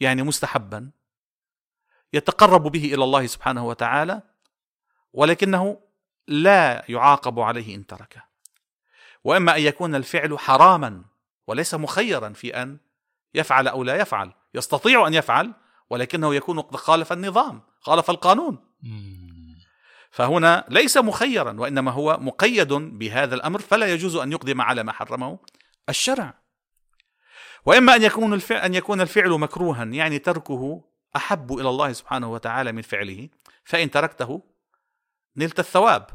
يعني 0.00 0.22
مستحبا 0.22 0.90
يتقرب 2.12 2.62
به 2.62 2.94
إلى 2.94 3.04
الله 3.04 3.26
سبحانه 3.26 3.66
وتعالى 3.66 4.22
ولكنه 5.12 5.80
لا 6.26 6.84
يعاقب 6.88 7.40
عليه 7.40 7.76
إن 7.76 7.86
تركه. 7.86 8.29
وإما 9.24 9.56
أن 9.56 9.62
يكون 9.62 9.94
الفعل 9.94 10.38
حراما 10.38 11.04
وليس 11.46 11.74
مخيرا 11.74 12.28
في 12.28 12.62
أن 12.62 12.78
يفعل 13.34 13.68
أو 13.68 13.84
لا 13.84 13.96
يفعل 13.96 14.32
يستطيع 14.54 15.06
أن 15.06 15.14
يفعل 15.14 15.54
ولكنه 15.90 16.34
يكون 16.34 16.60
قد 16.60 16.76
خالف 16.76 17.12
النظام 17.12 17.62
خالف 17.80 18.10
القانون. 18.10 18.58
فهنا 20.10 20.64
ليس 20.68 20.96
مخيرا 20.96 21.60
وإنما 21.60 21.90
هو 21.90 22.18
مقيد 22.20 22.72
بهذا 22.72 23.34
الأمر 23.34 23.58
فلا 23.58 23.86
يجوز 23.86 24.16
أن 24.16 24.32
يقدم 24.32 24.60
على 24.60 24.82
ما 24.82 24.92
حرمه 24.92 25.38
الشرع. 25.88 26.34
وإما 27.66 27.96
أن 27.96 28.02
يكون 28.02 28.34
الفعل 28.34 28.60
أن 28.60 28.74
يكون 28.74 29.00
الفعل 29.00 29.30
مكروها 29.30 29.84
يعني 29.84 30.18
تركه 30.18 30.84
أحب 31.16 31.52
إلى 31.52 31.68
الله 31.68 31.92
سبحانه 31.92 32.32
وتعالى 32.32 32.72
من 32.72 32.82
فعله 32.82 33.28
فإن 33.64 33.90
تركته 33.90 34.42
نلت 35.36 35.58
الثواب 35.58 36.06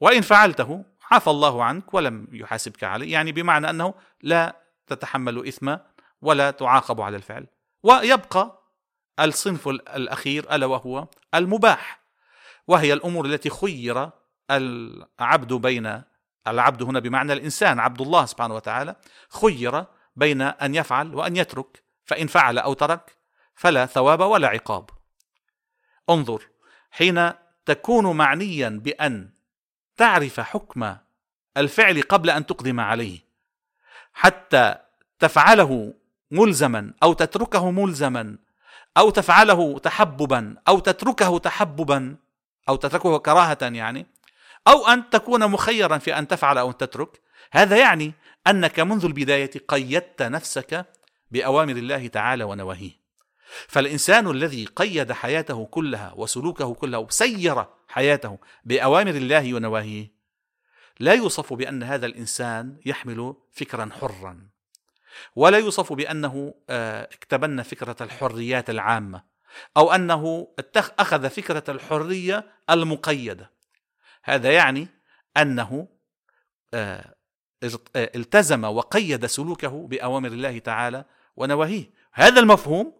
وإن 0.00 0.20
فعلته 0.20 0.84
عفى 1.12 1.30
الله 1.30 1.64
عنك 1.64 1.94
ولم 1.94 2.28
يحاسبك 2.32 2.84
عليه 2.84 3.12
يعني 3.12 3.32
بمعنى 3.32 3.70
أنه 3.70 3.94
لا 4.22 4.56
تتحمل 4.86 5.48
إثم 5.48 5.76
ولا 6.22 6.50
تعاقب 6.50 7.00
على 7.00 7.16
الفعل. 7.16 7.46
ويبقى 7.82 8.62
الصنف 9.20 9.68
الأخير 9.68 10.54
ألا 10.54 10.66
وهو 10.66 11.06
المباح 11.34 12.00
وهي 12.66 12.92
الأمور 12.92 13.26
التي 13.26 13.50
خير 13.50 14.10
العبد 14.50 15.52
بين 15.52 16.02
العبد 16.46 16.82
هنا 16.82 16.98
بمعنى 16.98 17.32
الإنسان 17.32 17.78
عبد 17.78 18.00
الله 18.00 18.24
سبحانه 18.24 18.54
وتعالى 18.54 18.96
خير 19.28 19.84
بين 20.16 20.42
أن 20.42 20.74
يفعل 20.74 21.14
وأن 21.14 21.36
يترك 21.36 21.82
فإن 22.04 22.26
فعل 22.26 22.58
أو 22.58 22.72
ترك 22.72 23.16
فلا 23.54 23.86
ثواب 23.86 24.20
ولا 24.20 24.48
عقاب. 24.48 24.90
انظر 26.10 26.42
حين 26.90 27.30
تكون 27.66 28.16
معنيا 28.16 28.68
بأن 28.68 29.30
تعرف 29.96 30.40
حكم 30.40 30.96
الفعل 31.56 32.02
قبل 32.02 32.30
أن 32.30 32.46
تقدم 32.46 32.80
عليه. 32.80 33.18
حتى 34.12 34.74
تفعله 35.18 35.94
ملزما 36.30 36.92
أو 37.02 37.12
تتركه 37.12 37.70
ملزما 37.70 38.36
أو 38.96 39.10
تفعله 39.10 39.78
تحببا 39.78 40.56
أو 40.68 40.78
تتركه 40.78 41.38
تحببا 41.38 42.16
أو 42.68 42.76
تتركه 42.76 43.18
كراهة 43.18 43.58
يعني 43.62 44.06
أو 44.68 44.86
أن 44.86 45.10
تكون 45.10 45.50
مخيرا 45.50 45.98
في 45.98 46.18
أن 46.18 46.28
تفعل 46.28 46.58
أو 46.58 46.70
ان 46.70 46.76
تترك 46.76 47.20
هذا 47.52 47.76
يعني 47.76 48.12
أنك 48.46 48.80
منذ 48.80 49.04
البداية 49.04 49.50
قيدت 49.68 50.22
نفسك 50.22 50.86
بأوامر 51.30 51.76
الله 51.76 52.06
تعالى 52.06 52.44
ونواهيه. 52.44 53.02
فالإنسان 53.68 54.30
الذي 54.30 54.64
قيد 54.64 55.12
حياته 55.12 55.64
كلها 55.64 56.12
وسلوكه 56.16 56.74
كله 56.74 56.98
وسير 56.98 57.64
حياته 57.88 58.38
بأوامر 58.64 59.10
الله 59.10 59.54
ونواهيه 59.54 60.21
لا 61.00 61.12
يوصف 61.12 61.52
بأن 61.52 61.82
هذا 61.82 62.06
الإنسان 62.06 62.76
يحمل 62.86 63.34
فكرا 63.52 63.90
حرا 64.00 64.52
ولا 65.36 65.58
يوصف 65.58 65.92
بأنه 65.92 66.54
آه، 66.70 67.02
اكتبن 67.02 67.62
فكرة 67.62 67.96
الحريات 68.00 68.70
العامة 68.70 69.22
أو 69.76 69.92
أنه 69.92 70.48
أخذ 70.76 71.30
فكرة 71.30 71.64
الحرية 71.68 72.46
المقيدة. 72.70 73.50
هذا 74.24 74.52
يعني 74.52 74.88
أنه 75.36 75.88
آه، 76.74 77.14
آه، 77.64 78.10
التزم 78.14 78.64
وقيد 78.64 79.26
سلوكه 79.26 79.86
بأوامر 79.86 80.28
الله 80.28 80.58
تعالى 80.58 81.04
ونواهيه. 81.36 81.90
هذا 82.12 82.40
المفهوم 82.40 82.92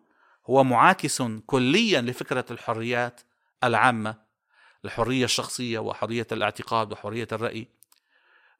هو 0.46 0.64
معاكس 0.64 1.22
كليا 1.46 2.00
لفكرة 2.00 2.44
الحريات 2.50 3.20
العامة 3.64 4.22
الحرية 4.84 5.24
الشخصية 5.24 5.78
وحرية 5.78 6.26
الاعتقاد 6.32 6.92
وحرية 6.92 7.28
الرأي. 7.32 7.68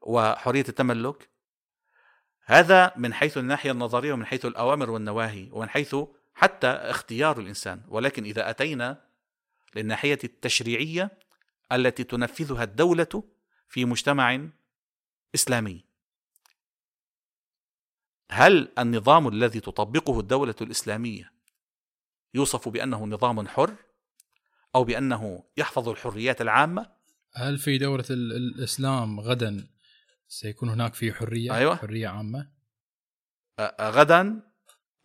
وحرية 0.03 0.65
التملك. 0.69 1.31
هذا 2.45 2.93
من 2.97 3.15
حيث 3.15 3.39
الناحية 3.39 3.71
النظرية 3.71 4.13
ومن 4.13 4.27
حيث 4.27 4.47
الأوامر 4.47 4.91
والنواهي 4.91 5.49
ومن 5.53 5.69
حيث 5.69 5.97
حتى 6.35 6.67
اختيار 6.67 7.41
الإنسان. 7.41 7.83
ولكن 7.89 8.25
إذا 8.25 8.51
أتينا 8.51 9.05
للناحية 9.77 10.19
التشريعية 10.25 11.19
التي 11.73 12.05
تنفذها 12.05 12.65
الدولة 12.65 13.23
في 13.69 13.85
مجتمع 13.85 14.49
إسلامي. 15.35 15.85
هل 18.31 18.69
النظام 18.79 19.29
الذي 19.29 19.61
تطبقه 19.61 20.21
الدولة 20.21 20.55
الإسلامية 20.61 21.33
يوصف 22.35 22.69
بأنه 22.69 23.07
نظام 23.07 23.49
حر 23.49 23.75
أو 24.75 24.85
بأنه 24.85 25.45
يحفظ 25.57 25.89
الحريات 25.89 26.41
العامة؟ 26.41 26.93
هل 27.35 27.59
في 27.59 27.79
دولة 27.79 28.05
الإسلام 28.11 29.21
غدا 29.21 29.67
سيكون 30.33 30.69
هناك 30.69 30.95
في 30.95 31.13
حرية 31.13 31.55
أيوة. 31.55 31.77
حرية 31.77 32.09
عامة 32.09 32.49
غدا 33.81 34.41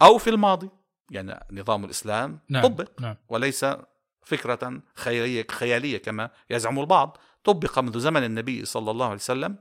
أو 0.01 0.17
في 0.17 0.29
الماضي 0.29 0.69
يعني 1.11 1.39
نظام 1.51 1.85
الإسلام 1.85 2.39
نعم. 2.49 2.63
طبق 2.63 3.01
نعم. 3.01 3.15
وليس 3.29 3.65
فكرة 4.23 4.81
خياليه 4.95 5.47
خيالية 5.51 5.97
كما 5.97 6.29
يزعم 6.49 6.79
البعض 6.79 7.17
طبق 7.43 7.79
منذ 7.79 7.99
زمن 7.99 8.23
النبي 8.23 8.65
صلى 8.65 8.91
الله 8.91 9.05
عليه 9.05 9.15
وسلم 9.15 9.57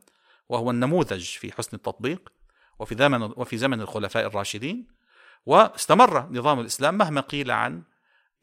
وهو 0.49 0.71
النموذج 0.71 1.25
في 1.25 1.53
حسن 1.53 1.77
التطبيق 1.77 2.33
وفي 2.79 2.95
زمن 2.95 3.23
وفي 3.23 3.57
زمن 3.57 3.81
الخلفاء 3.81 4.27
الراشدين 4.27 4.87
واستمر 5.47 6.29
نظام 6.33 6.61
الإسلام 6.61 6.99
مهما 6.99 7.21
قيل 7.21 7.51
عن 7.51 7.83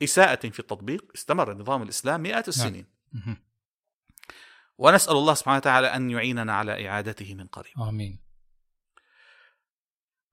إساءة 0.03 0.49
في 0.49 0.59
التطبيق 0.59 1.11
استمر 1.15 1.53
نظام 1.53 1.83
الإسلام 1.83 2.21
مئات 2.21 2.47
السنين 2.47 2.85
نعم. 3.13 3.37
ونسأل 4.77 5.13
الله 5.13 5.33
سبحانه 5.33 5.57
وتعالى 5.57 5.87
أن 5.87 6.09
يعيننا 6.09 6.53
على 6.53 6.87
إعادته 6.87 7.35
من 7.35 7.47
قريب. 7.47 7.79
آمين. 7.79 8.19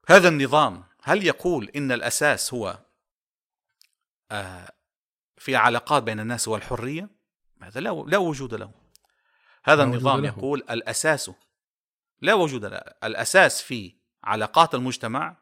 هذا 0.08 0.28
النظام 0.28 0.84
هل 1.02 1.26
يقول 1.26 1.68
إن 1.76 1.92
الأساس 1.92 2.54
هو 2.54 2.78
آه، 4.30 4.72
في 5.38 5.56
علاقات 5.56 6.02
بين 6.02 6.20
الناس 6.20 6.48
هو 6.48 6.56
الحريه 6.56 7.10
هذا 7.62 7.80
لا 7.80 8.04
لا 8.06 8.18
وجود 8.18 8.54
له. 8.54 8.72
هذا 9.64 9.82
النظام 9.82 10.24
يقول 10.24 10.58
الأساس 10.70 11.30
لا 12.20 12.34
وجود 12.34 12.64
له. 12.64 12.78
الأساس 12.78 13.62
في 13.62 13.94
علاقات 14.24 14.74
المجتمع 14.74 15.36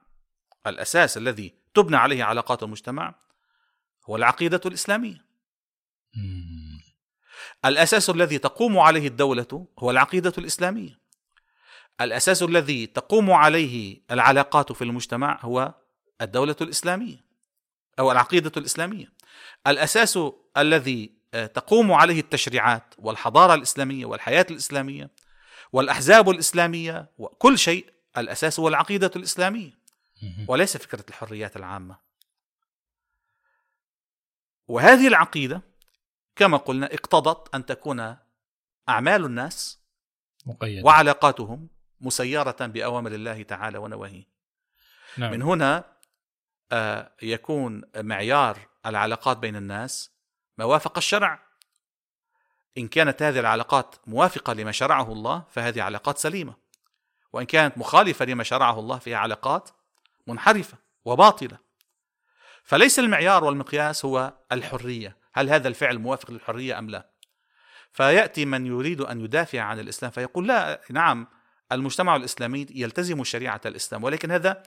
الأساس 0.67 1.17
الذي 1.17 1.55
تبنى 1.75 1.97
عليه 1.97 2.25
علاقات 2.25 2.63
المجتمع 2.63 3.15
هو 4.05 4.17
العقيدة 4.17 4.61
الإسلامية. 4.67 5.25
الأساس 7.65 8.11
الذي 8.11 8.39
تقوم 8.39 8.79
عليه 8.79 9.07
الدولة 9.07 9.67
هو 9.79 9.91
العقيدة 9.91 10.33
الإسلامية. 10.39 10.99
الأساس 12.01 12.43
الذي 12.43 12.87
تقوم 12.87 13.31
عليه 13.31 14.01
العلاقات 14.11 14.73
في 14.73 14.85
المجتمع 14.85 15.39
هو 15.43 15.75
الدولة 16.21 16.57
الإسلامية 16.61 17.25
أو 17.99 18.13
العقيدة 18.13 18.53
الإسلامية. 18.57 19.13
الأساس 19.67 20.19
الذي 20.57 21.19
آه، 21.35 21.47
تقوم 21.47 21.93
عليه 21.93 22.21
التشريعات 22.21 22.95
والحضارة 22.99 23.55
الإسلامية 23.55 24.07
والحياة 24.07 24.47
الإسلامية 24.51 25.11
والأحزاب 25.73 26.31
الإسلامية 26.31 27.11
وكل 27.19 27.59
شيء 27.59 27.93
الأساس 28.19 28.61
هو 28.61 28.69
العقيدة 28.69 29.11
الإسلامية. 29.17 29.79
وليس 30.49 30.77
فكرة 30.77 31.05
الحريات 31.09 31.57
العامة. 31.57 31.99
وهذه 34.69 35.09
العقيدة 35.09 35.63
كما 36.39 36.57
قلنا 36.57 36.87
اقتضت 36.87 37.55
أن 37.55 37.67
تكون 37.67 38.17
أعمال 38.89 39.25
الناس 39.25 39.79
مقيدة. 40.47 40.87
وعلاقاتهم 40.87 41.69
مسيرة 42.01 42.57
بأوامر 42.61 43.13
الله 43.13 43.43
تعالى 43.43 43.79
ونواهيه. 43.79 44.25
نعم. 45.17 45.31
من 45.31 45.43
هنا 45.43 45.85
آه، 46.73 47.13
يكون 47.23 47.83
معيار 47.97 48.59
العلاقات 48.87 49.37
بين 49.37 49.57
الناس 49.57 50.11
ما 50.59 50.65
وافق 50.65 50.97
الشرع. 50.97 51.43
إن 52.79 52.89
كانت 52.89 53.23
هذه 53.23 53.41
العلاقات 53.41 53.95
موافقة 54.07 54.53
لما 54.53 54.73
شرعه 54.73 55.13
الله 55.13 55.45
فهذه 55.51 55.83
علاقات 55.83 56.19
سليمة. 56.19 56.55
وإن 57.33 57.47
كانت 57.47 57.79
مخالفة 57.79 58.25
لما 58.25 58.45
شرعه 58.45 58.79
الله 58.79 58.99
فهي 58.99 59.15
علاقات 59.15 59.71
منحرفة 60.27 60.79
وباطلة. 61.05 61.59
فليس 62.65 62.99
المعيار 62.99 63.45
والمقياس 63.45 64.05
هو 64.05 64.33
الحرية. 64.53 65.17
هل 65.39 65.51
هذا 65.51 65.69
الفعل 65.69 65.99
موافق 65.99 66.31
للحرية 66.31 66.79
أم 66.79 66.91
لا؟ 66.91 67.11
فيأتي 67.93 68.45
من 68.45 68.67
يريد 68.67 69.01
أن 69.01 69.21
يدافع 69.21 69.61
عن 69.61 69.81
الإسلام 69.81 70.11
فيقول 70.11 70.49
لا 70.49 70.81
نعم 70.91 71.27
المجتمع 71.73 72.17
الإسلامي 72.17 72.67
يلتزم 72.71 73.25
شريعة 73.25 73.61
الإسلام 73.67 74.05
ولكن 74.05 74.31
هذا 74.31 74.63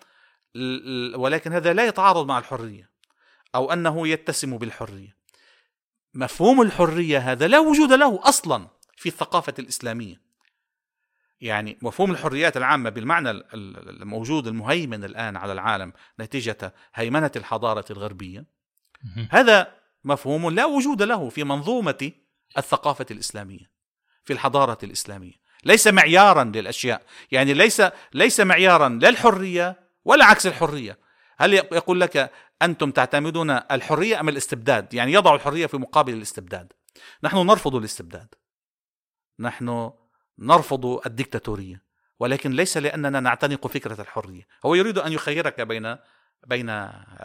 ولكن 1.16 1.54
هذا 1.54 1.74
لا 1.74 1.86
يتعارض 1.86 2.28
مع 2.28 2.38
الحرية 2.38 2.90
أو 3.56 3.74
أنه 3.74 4.08
يتسم 4.08 4.58
بالحرية. 4.58 5.16
مفهوم 6.14 6.62
الحرية 6.62 7.18
هذا 7.18 7.48
لا 7.48 7.60
وجود 7.60 7.94
له 7.94 8.20
أصلا 8.24 8.68
في 8.98 9.10
الثقافة 9.10 9.54
الإسلامية. 9.60 10.22
يعني 11.42 11.78
مفهوم 11.82 12.12
الحريات 12.12 12.58
العامة 12.58 12.90
بالمعنى 12.90 13.30
الموجود 13.32 14.48
المهيمن 14.48 15.04
الآن 15.04 15.38
على 15.38 15.54
العالم 15.54 15.94
نتيجة 16.20 16.74
هيمنة 16.94 17.32
الحضارة 17.36 17.86
الغربية. 17.92 18.46
هذا 19.30 19.81
مفهوم 20.04 20.50
لا 20.50 20.66
وجود 20.66 21.02
له 21.02 21.30
في 21.30 21.44
منظومة 21.44 22.12
الثقافة 22.58 23.06
الإسلامية 23.12 23.72
في 24.24 24.34
الحضارة 24.34 24.78
الإسلامية. 24.84 25.34
ليس 25.64 25.88
معيارا 25.88 26.44
للأشياء 26.44 27.02
يعني 27.32 27.54
ليس 27.54 27.82
ليس 28.14 28.40
معيارا 28.40 28.90
للحريه 28.90 29.80
ولا 30.06 30.26
عكس 30.26 30.48
الحرية. 30.48 31.00
هل 31.38 31.54
يقول 31.54 32.02
لك 32.02 32.32
أنتم 32.62 32.92
تعتمدون 32.92 33.50
الحرية 33.50 34.20
أم 34.20 34.30
الاستبداد؟ 34.30 34.94
يعني 34.94 35.14
يضع 35.14 35.36
الحرية 35.36 35.66
في 35.66 35.78
مقابل 35.78 36.14
الاستبداد. 36.14 36.74
نحن 37.24 37.38
نرفض 37.38 37.76
الاستبداد. 37.76 38.36
نحن 39.40 39.92
نرفض 40.40 41.02
الدكتاتوريه 41.06 41.84
ولكن 42.20 42.52
ليس 42.52 42.78
لأننا 42.78 43.20
نعتنق 43.20 43.68
فكرة 43.68 44.02
الحرية. 44.02 44.48
هو 44.66 44.76
يريد 44.76 44.98
أن 44.98 45.12
يخيرك 45.14 45.62
بين 45.62 45.98
بين 46.48 46.70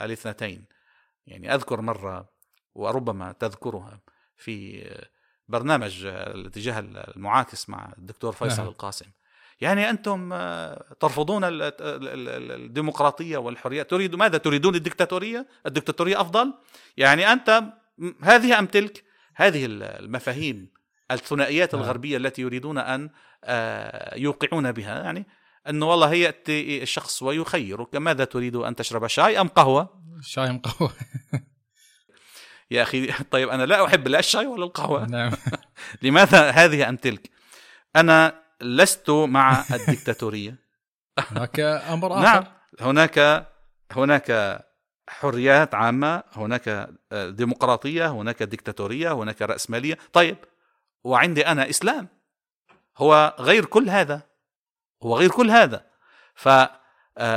الاثنتين. 0.01 0.67
يعني 1.27 1.55
أذكر 1.55 1.81
مرة 1.81 2.36
وربما 2.77 3.33
تذكرها 3.33 4.01
في 4.37 4.85
برنامج 5.49 6.05
الاتجاه 6.07 6.79
المعاكس 6.79 7.69
مع 7.69 7.93
الدكتور 7.99 8.33
فيصل 8.33 8.57
نعم. 8.57 8.69
القاسم. 8.69 9.07
يعني 9.61 9.91
أنتم 9.91 10.29
ترفضون 11.01 11.41
الديمقراطية 11.45 13.37
والحرية. 13.37 13.83
تريد 13.83 14.15
ماذا 14.15 14.39
تريدون؟ 14.39 14.75
الدكتاتورية؟ 14.75 15.47
الدكتاتورية 15.67 16.21
أفضل؟ 16.21 16.55
يعني 16.97 17.33
أنت 17.33 17.63
هذه 18.23 18.59
أم 18.59 18.67
تلك؟ 18.67 19.05
هذه 19.35 19.67
المفاهيم 19.69 20.69
الثنائيات 21.11 21.75
نعم. 21.75 21.85
الغربية 21.85 22.17
التي 22.17 22.43
يريدون 22.43 22.79
أن 22.79 23.11
آه، 23.45 24.19
يوقعون 24.19 24.73
بها. 24.73 25.03
يعني 25.03 25.27
انه 25.69 25.87
والله 25.87 26.15
ياتي 26.15 26.83
الشخص 26.83 27.23
ويخيرك. 27.23 27.97
ماذا 27.97 28.25
تريد 28.25 28.57
أن 28.57 28.77
تشرب؟ 28.77 29.07
شاي 29.07 29.41
أم 29.41 29.49
قهوة؟ 29.49 30.03
شاي 30.21 30.51
أم 30.51 30.59
قهوة. 30.59 30.93
يا 32.71 32.83
أخي 32.83 33.13
طيب 33.31 33.49
أنا 33.49 33.63
لا 33.63 33.85
أحب 33.85 34.09
لا 34.09 34.19
الشاي 34.19 34.47
ولا 34.47 34.65
القهوة. 34.65 35.07
نعم. 35.07 35.33
لماذا 36.03 36.51
هذه 36.51 36.89
أم 36.89 36.97
تلك؟ 36.97 37.31
أنا 37.97 38.43
لست 38.61 39.11
مع 39.11 39.65
الدكتاتورية. 39.71 40.57
هناك 41.19 41.61
أمر 41.61 42.13
آخر. 42.13 42.23
نعم 42.23 42.45
هناك 42.81 43.47
هناك 43.93 44.61
حريات 45.09 45.75
عامة 45.75 46.23
هناك 46.33 46.89
ديمقراطية 47.13 48.07
هناك 48.11 48.43
ديكتاتوريه 48.43 49.13
هناك 49.13 49.43
رأسمالية. 49.43 49.99
طيب 50.13 50.37
وعندي 51.05 51.47
أنا 51.47 51.71
إسلام. 51.71 52.09
هو 52.99 53.37
غير 53.41 53.65
كل 53.65 53.91
هذا. 53.91 54.23
هو 55.03 55.17
غير 55.17 55.31
كل 55.31 55.51
هذا. 55.51 55.87
ف 56.35 56.49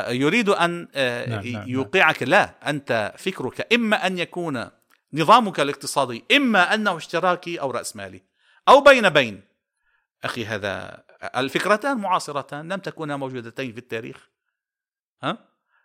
يريد 0.10 0.50
أن 0.50 0.88
نعم 0.96 1.30
نعم, 1.30 1.48
نعم. 1.48 1.70
يوقعك. 1.70 2.24
لا 2.24 2.70
أنت 2.70 3.14
فكرك 3.18 3.74
إما 3.74 4.08
أن 4.08 4.20
يكون 4.20 4.79
نظامك 5.14 5.60
الاقتصادي 5.60 6.26
إما 6.36 6.74
أنه 6.74 6.98
اشتراكي 6.98 7.62
أو 7.62 7.72
راسمالي 7.72 8.24
أو 8.68 8.82
بين 8.82 9.10
بين. 9.10 9.44
أخي 10.24 10.46
هذا 10.46 11.04
الفكرتان 11.36 11.98
معاصرتان 11.98 12.74
لم 12.74 12.80
تكونا 12.80 13.18
موجودتين 13.18 13.72
في 13.72 13.78
التاريخ. 13.78 14.30
ها؟ 15.24 15.38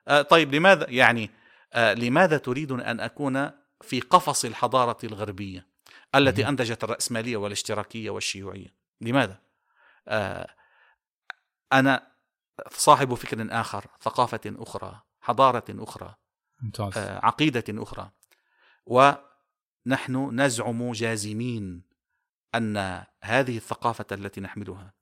آه 0.09 0.23
طيب 0.23 0.55
لماذا؟ 0.55 0.87
يعني 0.91 1.31
آه 1.73 1.95
لماذا 1.95 2.39
تريدون 2.39 2.81
أن 2.81 3.01
أكون 3.01 3.51
في 3.81 4.01
قفص 4.01 4.45
الحضارة 4.45 4.99
الغربية 5.05 5.67
التي 6.15 6.49
أنتجت 6.49 6.85
الراسماليه 6.85 7.37
والاشتراكية 7.37 8.11
والشيوعية؟ 8.11 8.75
لماذا؟ 9.01 9.39
آه 10.09 10.55
أنا 11.73 12.07
صاحب 12.71 13.15
فكر 13.15 13.61
آخر 13.61 13.85
ثقافة 14.01 14.41
أخرى 14.47 15.01
حضارة 15.21 15.65
أخرى 15.71 16.15
ممتاز. 16.63 16.99
عقيدة 16.99 17.65
أخرى. 17.69 18.11
ونحن 18.87 20.41
نزعم 20.41 20.93
جازمين 20.93 21.83
أن 22.55 23.05
هذه 23.23 23.57
الثقافة 23.57 24.07
التي 24.13 24.41
نحملها 24.41 24.93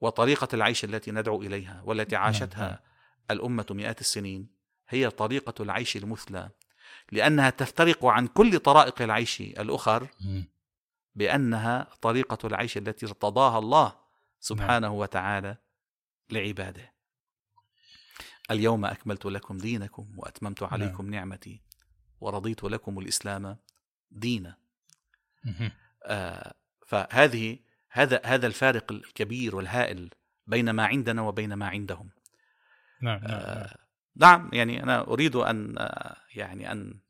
وطريقة 0.00 0.48
العيش 0.54 0.84
التي 0.84 1.10
ندعو 1.10 1.42
إليها 1.42 1.82
والتي 1.84 2.16
عاشتها 2.16 2.68
نعم. 2.68 2.78
الأمة 3.30 3.66
مئات 3.70 4.00
السنين 4.00 4.48
هي 4.88 5.10
طريقة 5.10 5.62
العيش 5.62 5.96
المثلى 5.96 6.50
لأنها 7.12 7.50
تفترق 7.50 8.04
عن 8.04 8.26
كل 8.26 8.58
طرائق 8.58 9.02
العيش 9.02 9.40
الأخر. 9.40 10.08
بأنها 11.14 11.86
طريقة 12.02 12.46
العيش 12.46 12.76
التي 12.76 13.06
ارتضاها 13.06 13.58
الله 13.58 13.94
سبحانه 14.40 14.92
وتعالى 14.92 15.56
لعباده. 16.30 16.92
اليوم 18.50 18.84
أكملت 18.84 19.26
لكم 19.26 19.58
دينكم 19.58 20.06
وأتممت 20.16 20.62
عليكم 20.62 21.10
نعمتي 21.10 21.60
ورضيت 22.20 22.64
لكم 22.64 22.98
الإسلام 22.98 23.56
دينا. 24.10 24.56
آه، 26.04 26.54
فهذه 26.86 27.58
هذا 27.90 28.20
هذا 28.24 28.46
الفارق 28.46 28.92
الكبير 28.92 29.56
والهائل 29.56 30.10
بين 30.46 30.70
ما 30.70 30.86
عندنا 30.86 31.22
وبين 31.22 31.54
ما 31.54 31.66
عندهم. 31.66 32.10
نعم 33.02 33.20
نعم, 33.20 33.30
نعم. 33.30 33.40
آه، 33.40 33.76
نعم 34.16 34.50
يعني 34.52 34.82
أنا 34.82 35.00
أريد 35.00 35.36
أن 35.36 35.78
آه، 35.78 36.16
يعني 36.34 36.72
أن 36.72 37.00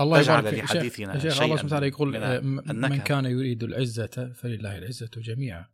الله 0.00 0.22
تجعل 0.22 0.50
فيك. 0.50 0.64
لحديثنا 0.64 1.18
شيخ, 1.18 1.32
شيخ 1.32 1.42
الله 1.42 1.56
سبحانه 1.56 1.66
وتعالى 1.66 1.88
يقول 1.88 2.08
من 2.08 2.22
آه، 2.22 2.40
من. 2.88 2.98
كان 2.98 3.24
يريد 3.24 3.62
العزة 3.62 4.32
فلله 4.34 4.78
العزة 4.78 5.10
جميعا 5.16 5.66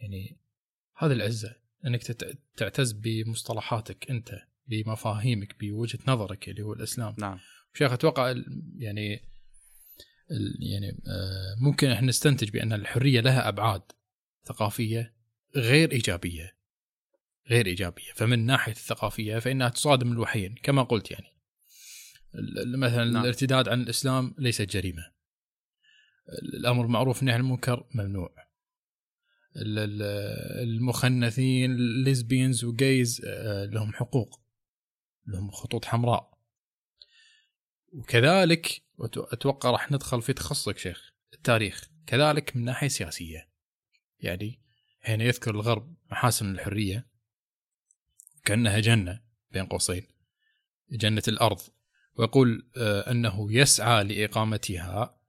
يعني 0.00 0.38
هذه 0.96 1.12
العزة 1.12 1.56
إنك 1.86 2.02
تعتز 2.56 2.92
بمصطلحاتك 2.92 4.10
أنت 4.10 4.42
بمفاهيمك 4.66 5.56
بوجهة 5.60 5.98
نظرك 6.08 6.48
اللي 6.48 6.62
هو 6.62 6.72
الإسلام 6.72 7.14
نعم 7.18 7.38
شيخ 7.74 7.92
أتوقع 7.92 8.34
يعني 8.78 9.20
يعني 10.60 10.88
آه، 11.06 11.54
ممكن 11.60 11.90
إحنا 11.90 12.06
نستنتج 12.08 12.50
بأن 12.50 12.72
الحرية 12.72 13.20
لها 13.20 13.48
أبعاد 13.48 13.82
ثقافية 14.44 15.14
غير 15.56 15.92
إيجابية 15.92 16.56
غير 17.50 17.66
إيجابية. 17.66 18.12
فمن 18.14 18.32
الناحيه 18.32 18.72
الثقافية 18.72 19.38
فإنها 19.38 19.68
تصادم 19.68 20.12
الوحيين 20.12 20.54
كما 20.62 20.82
قلت 20.82 21.10
يعني. 21.10 21.26
مثلا 22.76 23.04
نعم. 23.04 23.22
الارتداد 23.22 23.68
عن 23.68 23.80
الإسلام 23.80 24.34
ليست 24.38 24.62
جريمة. 24.62 25.02
الأمر 26.42 26.82
بالمعروف 26.82 27.16
والنهي 27.16 27.34
عن 27.34 27.40
المنكر 27.40 27.86
ممنوع. 27.94 28.34
ال- 29.56 29.78
ال- 29.78 30.02
المخنثين 30.68 31.70
الليزبينز 31.70 32.64
وجيز 32.64 33.22
آه، 33.26 33.64
لهم 33.64 33.92
حقوق 33.92 34.40
لهم 35.26 35.50
خطوط 35.50 35.84
حمراء. 35.84 36.29
وكذلك 37.92 38.82
أتوقع 39.16 39.70
راح 39.70 39.92
ندخل 39.92 40.22
في 40.22 40.32
تخصصك 40.32 40.78
شيخ 40.78 41.12
التاريخ. 41.34 41.90
كذلك 42.06 42.56
من 42.56 42.64
ناحية 42.64 42.88
سياسية. 42.88 43.48
يعني 44.20 44.62
حين 45.00 45.20
يذكر 45.20 45.50
الغرب 45.50 45.96
محاسن 46.10 46.52
الحرية. 46.52 47.06
كأنها 48.44 48.80
جنة 48.80 49.22
بين 49.50 49.66
قوسين. 49.66 50.06
جنة 50.90 51.22
الأرض. 51.28 51.60
ويقول 52.14 52.70
آه، 52.76 53.10
أنه 53.10 53.52
يسعى 53.52 54.04
لإقامتها. 54.04 55.20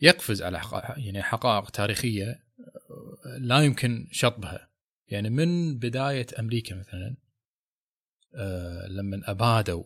يقفز 0.00 0.42
على 0.42 0.62
يعني 0.96 1.22
حقائق 1.22 1.70
تاريخية 1.70 2.26
آه، 2.26 3.38
لا 3.38 3.60
يمكن 3.60 4.08
شطبها. 4.10 4.70
يعني 5.06 5.30
من 5.30 5.78
بداية 5.78 6.26
أمريكا 6.38 6.74
مثلا 6.74 7.16
آه، 8.34 8.86
لما 8.86 9.22
أبادوا 9.24 9.84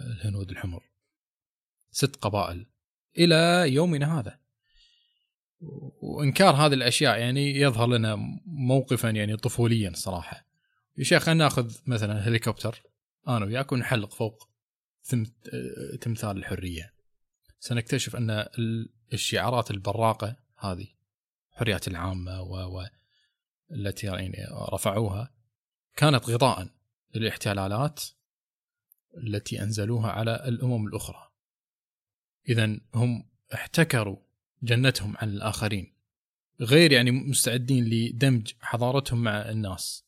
الهنود 0.00 0.50
الحمر. 0.50 0.82
ست 1.90 2.16
قبائل 2.16 2.66
إلى 3.18 3.64
يومنا 3.74 4.18
هذا. 4.20 4.38
وإنكار 6.00 6.54
هذه 6.54 6.74
الأشياء 6.74 7.18
يعني 7.18 7.60
يظهر 7.60 7.86
لنا 7.86 8.16
موقفا 8.46 9.08
يعني 9.08 9.36
طفوليا 9.36 9.92
صراحة. 9.94 10.46
يا 10.96 11.04
شيخ 11.04 11.22
خلينا 11.22 11.44
نأخذ 11.44 11.74
مثلا 11.86 12.28
هليكوبتر. 12.28 12.82
أنا 13.28 13.46
وياك 13.46 13.72
ونحلق 13.72 14.14
فوق 14.14 14.48
تمثال 16.00 16.36
الحرية. 16.36 16.94
سنكتشف 17.60 18.16
أن 18.16 18.30
ال- 18.30 18.88
الشعارات 19.12 19.70
البراقة 19.70 20.36
هذه 20.58 20.86
الحريات 21.52 21.88
العامة 21.88 22.42
و 22.42 22.86
التي 23.72 24.06
يعني 24.06 24.46
رفعوها 24.72 25.30
كانت 25.96 26.30
غطاء 26.30 26.68
للاحتلالات 27.14 28.04
التي 29.16 29.62
أنزلوها 29.62 30.10
على 30.10 30.48
الأمم 30.48 30.86
الأخرى. 30.86 31.27
اذا 32.48 32.78
هم 32.94 33.24
احتكروا 33.54 34.16
جنتهم 34.62 35.14
عن 35.16 35.28
الآخرين 35.28 35.92
غير 36.60 36.92
يعني 36.92 37.10
مستعدين 37.10 37.84
لدمج 37.84 38.52
حضارتهم 38.60 39.22
مع 39.24 39.32
الناس 39.50 40.04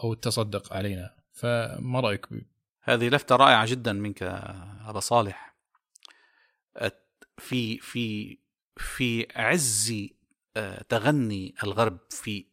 أو 0.00 0.12
التصدق 0.12 0.72
علينا. 0.72 1.14
فما 1.32 2.00
رأيك 2.00 2.32
ب- 2.32 2.42
هذه 2.82 3.08
لفتة 3.08 3.36
رائعة 3.36 3.66
جدا 3.66 3.92
منك 3.92 4.22
أبا 4.86 5.00
صالح. 5.00 5.50
في 7.38 7.78
في 7.78 8.38
في 8.76 9.26
عز 9.36 9.94
آه، 10.56 10.82
تغني 10.82 11.54
الغرب 11.62 11.98
في 12.10 12.46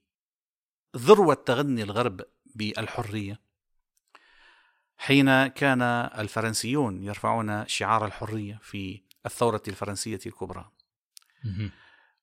ذروة 0.97 1.33
تغني 1.33 1.83
الغرب 1.83 2.21
بالحرية 2.55 3.39
حين 4.97 5.47
كان 5.47 5.81
الفرنسيون 5.81 7.03
يرفعون 7.03 7.67
شعار 7.67 8.05
الحرية 8.05 8.59
في 8.63 9.01
الثورة 9.27 9.63
الفرنسية 9.67 10.19
الكبرى. 10.25 10.71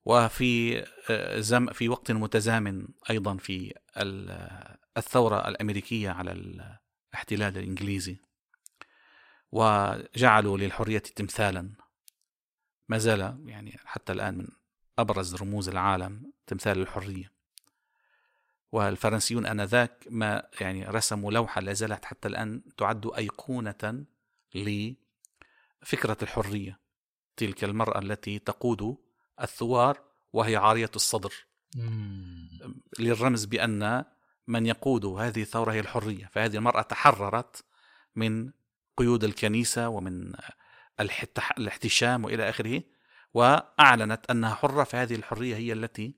وفي 0.05 0.85
آه، 1.11 1.41
زم 1.41 1.73
في 1.73 1.89
وقت 1.89 2.13
متزامن 2.13 2.89
أيضا 3.11 3.37
في 3.37 3.75
ال- 3.97 4.77
الثورة 4.97 5.49
الأمريكية 5.49 6.11
على 6.11 6.33
الاحتلال 6.33 7.59
الإنجليزي. 7.59 8.17
وجعلوا 9.53 10.59
للحرية 10.59 10.99
تمثالا. 10.99 11.71
ما 12.89 12.99
زال 12.99 13.45
يعني 13.47 13.79
حتى 13.85 14.13
الآن 14.13 14.39
من 14.39 14.49
أبرز 14.99 15.35
رموز 15.35 15.69
العالم 15.69 16.33
تمثال 16.47 16.79
الحرية. 16.79 17.33
والفرنسيون 18.73 19.47
آنذاك 19.47 20.07
ما 20.11 20.49
يعني 20.61 20.85
رسموا 20.85 21.33
لوحة 21.33 21.61
لا 21.61 21.73
زالت 21.73 22.05
حتى 22.05 22.29
الآن 22.29 22.63
تعد 22.77 23.07
أيقونة 23.17 24.05
لفكرة 24.55 26.17
الحرية. 26.23 26.84
تلك 27.37 27.64
المرأة 27.64 27.99
التي 27.99 28.39
تقود 28.39 28.97
الثوار 29.41 30.01
وهي 30.32 30.57
عارية 30.57 30.91
الصدر 30.97 31.35
مم. 31.76 32.49
للرمز 32.99 33.45
بأن 33.45 34.05
من 34.47 34.66
يقود 34.66 35.05
هذه 35.05 35.43
الثورة 35.43 35.72
هي 35.72 35.80
الحرية 35.80 36.30
فهذه 36.32 36.57
المرأة 36.57 36.82
تحررت 36.82 37.64
من 38.16 38.51
قيود 38.97 39.24
الكنيسة 39.24 39.89
ومن 39.89 40.32
الاحتشام 41.59 42.24
وإلى 42.24 42.49
آخره 42.49 42.82
وأعلنت 43.35 44.30
أنها 44.30 44.55
حرة 44.55 44.85
فهذه 44.85 45.14
الحرية 45.14 45.57
هي 45.57 45.72
التي 45.72 46.14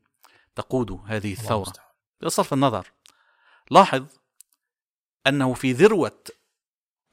تقود 0.54 1.00
هذه 1.06 1.34
المستعان. 1.34 1.86
بصرف 2.22 2.52
النظر 2.52 2.92
لاحظ 3.70 4.06
أنه 5.26 5.54
في 5.54 5.72
ذروة 5.72 6.24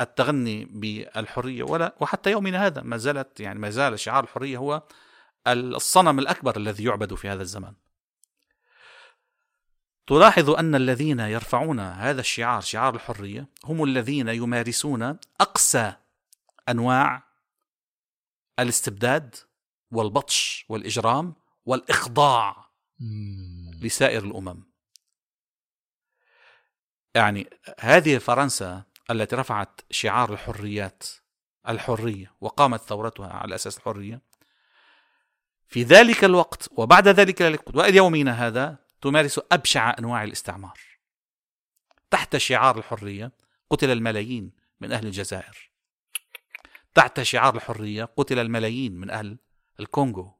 التغني 0.03 0.65
بالحرية 0.65 1.63
ولا 1.63 1.95
وحتى 1.99 2.31
يومنا 2.31 2.65
هذا 2.65 2.81
ما 2.81 2.97
زالت 2.97 3.39
يعني 3.39 3.59
ما 3.59 3.69
زال 3.69 3.99
شعار 3.99 4.23
الحرية 4.23 4.57
هو 4.57 4.83
الصنم 5.47 6.19
الأكبر 6.19 6.57
الذي 6.57 6.83
يعبد 6.83 7.13
في 7.13 7.29
هذا 7.29 7.41
الزمان. 7.41 7.73
تلاحظ 10.07 10.49
أن 10.49 10.75
الذين 10.75 11.19
يرفعون 11.19 11.79
هذا 11.79 12.21
الشعار 12.21 12.61
شعار 12.61 12.95
الحرية 12.95 13.47
هم 13.65 13.83
الذين 13.83 14.27
يمارسون 14.27 15.17
أقسى 15.41 15.93
أنواع 16.69 17.23
الاستبداد 18.59 19.35
والبطش 19.91 20.65
والإجرام 20.69 21.33
والإخضاع. 21.65 22.69
لسائر 23.81 24.23
الأمم. 24.23 24.63
يعني 27.15 27.49
هذه 27.79 28.17
فرنسا 28.17 28.83
التي 29.11 29.35
رفعت 29.35 29.81
شعار 29.91 30.33
الحريات 30.33 31.03
الحرية 31.69 32.35
وقامت 32.41 32.81
ثورتها 32.81 33.33
على 33.33 33.55
أساس 33.55 33.77
الحرية 33.77 34.21
في 35.67 35.83
ذلك 35.83 36.23
الوقت 36.23 36.69
وبعد 36.71 37.07
ذلك 37.07 37.41
الوقت 37.41 37.75
وإلى 37.75 37.97
يومنا 37.97 38.47
هذا 38.47 38.77
تمارس 39.01 39.39
أبشع 39.51 39.95
أنواع 39.99 40.23
الاستعمار. 40.23 40.79
تحت 42.11 42.37
شعار 42.37 42.77
الحرية 42.77 43.31
قتل 43.69 43.91
الملايين 43.91 44.51
من 44.81 44.91
أهل 44.91 45.05
الجزائر 45.05 45.71
تحت 46.93 47.21
شعار 47.21 47.55
الحرية 47.55 48.03
قتل 48.03 48.39
الملايين 48.39 48.95
من 48.95 49.09
أهل 49.09 49.37
الكونغو 49.79 50.39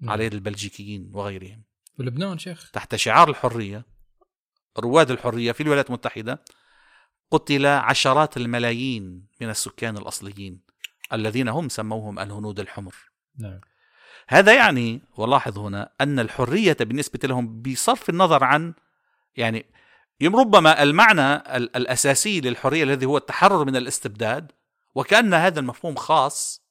نعم. 0.00 0.10
على 0.10 0.24
يد 0.24 0.34
البلجيكيين 0.34 1.10
وغيرهم 1.14 1.62
ولبنان 1.98 2.38
شيخ 2.38 2.70
تحت 2.70 2.94
شعار 2.94 3.30
الحرية 3.30 3.86
رواد 4.78 5.10
الحرية 5.10 5.52
في 5.52 5.62
الولايات 5.62 5.88
المتحدة 5.88 6.44
قتل 7.30 7.66
عشرات 7.66 8.36
الملايين 8.36 9.26
من 9.40 9.50
السكان 9.50 9.96
الأصليين 9.96 10.60
الذين 11.12 11.48
هم 11.48 11.68
سموهم 11.68 12.18
الهنود 12.18 12.60
الحمر. 12.60 12.94
نعم. 13.38 13.60
هذا 14.28 14.54
يعني 14.54 15.02
ولاحظ 15.16 15.58
هنا 15.58 15.90
أن 16.00 16.18
الحرية 16.18 16.76
بالنسبة 16.80 17.28
لهم 17.28 17.62
بصرف 17.62 18.10
النظر 18.10 18.44
عن 18.44 18.74
يعني 19.36 19.66
ربما 20.22 20.82
المعنى 20.82 21.34
ال- 21.56 21.76
الأساسي 21.76 22.40
للحرية 22.40 22.82
الذي 22.84 23.06
هو 23.06 23.16
التحرر 23.16 23.64
من 23.64 23.76
الاستبداد 23.76 24.52
وكأن 24.94 25.34
هذا 25.34 25.60
المفهوم 25.60 25.94
خاص 25.94 26.62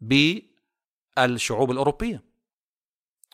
بالشعوب 0.00 1.70
الأوروبية. 1.70 2.22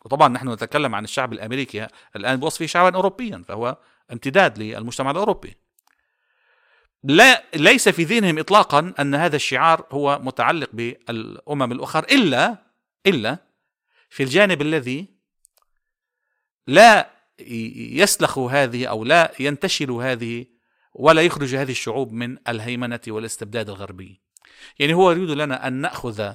وطبعا 0.05 0.28
نحن 0.28 0.49
نتكلم 0.49 0.94
عن 0.94 1.05
الشعب 1.05 1.32
الأمريكي 1.32 1.86
الآن 2.16 2.36
بوصفه 2.36 2.66
شعبا 2.66 2.96
أوروبيا 2.96 3.44
فهو 3.49 3.78
امتداد 4.12 4.59
للمجتمع 4.59 5.11
الأوروبي. 5.11 5.57
لا 7.03 7.44
ليس 7.55 7.88
في 7.88 8.05
ذهنهم 8.05 8.38
إطلاقا 8.38 8.94
أن 9.01 9.14
هذا 9.14 9.36
الشعار 9.36 9.86
هو 9.90 10.18
متعلق 10.22 10.70
بالأمم 10.72 11.72
الأخرى 11.72 12.07
إلا 12.14 12.59
إلا 13.07 13.38
في 14.11 14.22
الجانب 14.22 14.62
الذي 14.62 15.09
لا 16.66 17.11
يسلخ 17.38 18.38
هذه 18.38 18.86
أو 18.86 19.05
لا 19.05 19.32
ينتشل 19.40 19.90
هذه 19.90 20.46
ولا 20.94 21.22
يخرج 21.22 21.55
هذه 21.55 21.70
الشعوب 21.70 22.12
من 22.12 22.36
الهيمنة 22.49 23.01
والاستبداد 23.09 23.68
الغربي. 23.68 24.20
يعني 24.78 24.94
هو 24.94 25.11
يريد 25.11 25.30
لنا 25.30 25.68
أن 25.68 25.72
نأخذ 25.72 26.34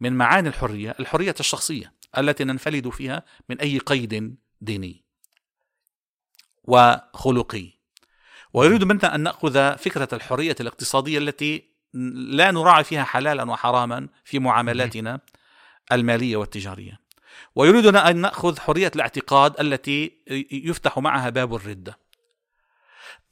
من 0.00 0.12
معاني 0.12 0.48
الحرية 0.48 0.96
الحرية 1.00 1.34
الشخصية 1.40 1.94
التي 2.18 2.44
ننفلد 2.44 2.88
فيها 2.88 3.22
من 3.48 3.60
أي 3.60 3.78
قيد 3.78 4.36
ديني 4.60 5.04
وخلقي. 6.64 7.73
ويريد 8.54 8.84
منا 8.84 9.14
أن 9.14 9.20
نأخذ 9.20 9.78
فكرة 9.78 10.08
الحرية 10.12 10.56
الاقتصادية 10.60 11.18
التي 11.18 11.74
لا 12.14 12.50
نراعي 12.50 12.84
فيها 12.84 13.04
حلالا 13.04 13.50
وحراما 13.50 14.08
في 14.24 14.38
معاملاتنا 14.38 15.20
المالية 15.92 16.36
والتجارية. 16.36 17.00
ويريدنا 17.54 18.10
أن 18.10 18.16
نأخذ 18.16 18.60
حرية 18.60 18.90
الاعتقاد 18.96 19.60
التي 19.60 20.12
يفتح 20.50 20.98
معها 20.98 21.30
باب 21.30 21.54
الرده. 21.54 21.98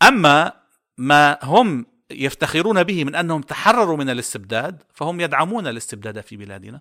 أما 0.02 0.52
ما 0.98 1.38
هم 1.42 1.86
يفتخرون 2.10 2.82
به 2.82 3.04
من 3.04 3.14
أنهم 3.14 3.40
تحرروا 3.40 3.96
من 3.96 4.10
الاستبداد 4.10 4.82
فهم 4.94 5.20
يدعمون 5.20 5.66
الاستبداد 5.66 6.20
في 6.20 6.36
بلادنا. 6.36 6.80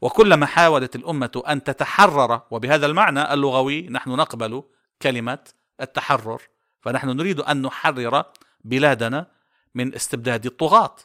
وكلما 0.00 0.46
حاولت 0.46 0.96
الأمة 0.96 1.42
أن 1.48 1.64
تتحرر 1.64 2.42
وبهذا 2.50 2.86
المعنى 2.86 3.32
اللغوي 3.32 3.88
نحن 3.88 4.10
نقبل 4.10 4.62
كلمة 5.02 5.38
التحرر 5.80 6.42
فنحن 6.80 7.08
نريد 7.08 7.40
أن 7.40 7.62
نحرر 7.62 8.24
بلادنا 8.64 9.30
من 9.74 9.94
استبداد 9.94 10.46
الطغاة 10.46 10.96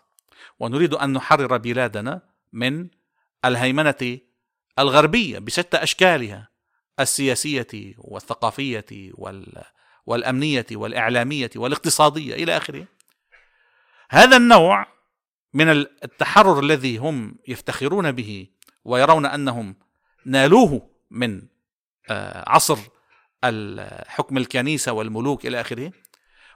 ونريد 0.60 0.94
أن 0.94 1.14
نحرر 1.14 1.58
بلادنا 1.58 2.22
من 2.54 2.88
الهيمنة 3.46 4.20
الغربية 4.80 5.40
بشتى 5.40 5.78
أشكالها 5.78 6.50
السياسية 7.00 7.96
والثقافية 7.98 9.12
وال 9.14 9.64
والأمنية 10.06 10.66
والإعلامية 10.72 11.50
والاقتصادية 11.56 12.36
إلى 12.36 12.58
آخره. 12.58 12.88
هذا 14.10 14.38
النوع 14.38 14.88
من 15.54 15.70
التحرر 15.70 16.60
الذي 16.60 16.98
هم 16.98 17.36
يفتخرون 17.48 18.12
به 18.12 18.48
ويرون 18.86 19.26
أنهم 19.26 19.76
نالوه 20.26 20.90
من 21.12 21.42
آه، 22.10 22.50
عصر 22.50 22.78
حكم 24.08 24.38
الكنيسة 24.38 24.92
والملوك 24.92 25.46
إلى 25.46 25.62
آخره 25.62 25.92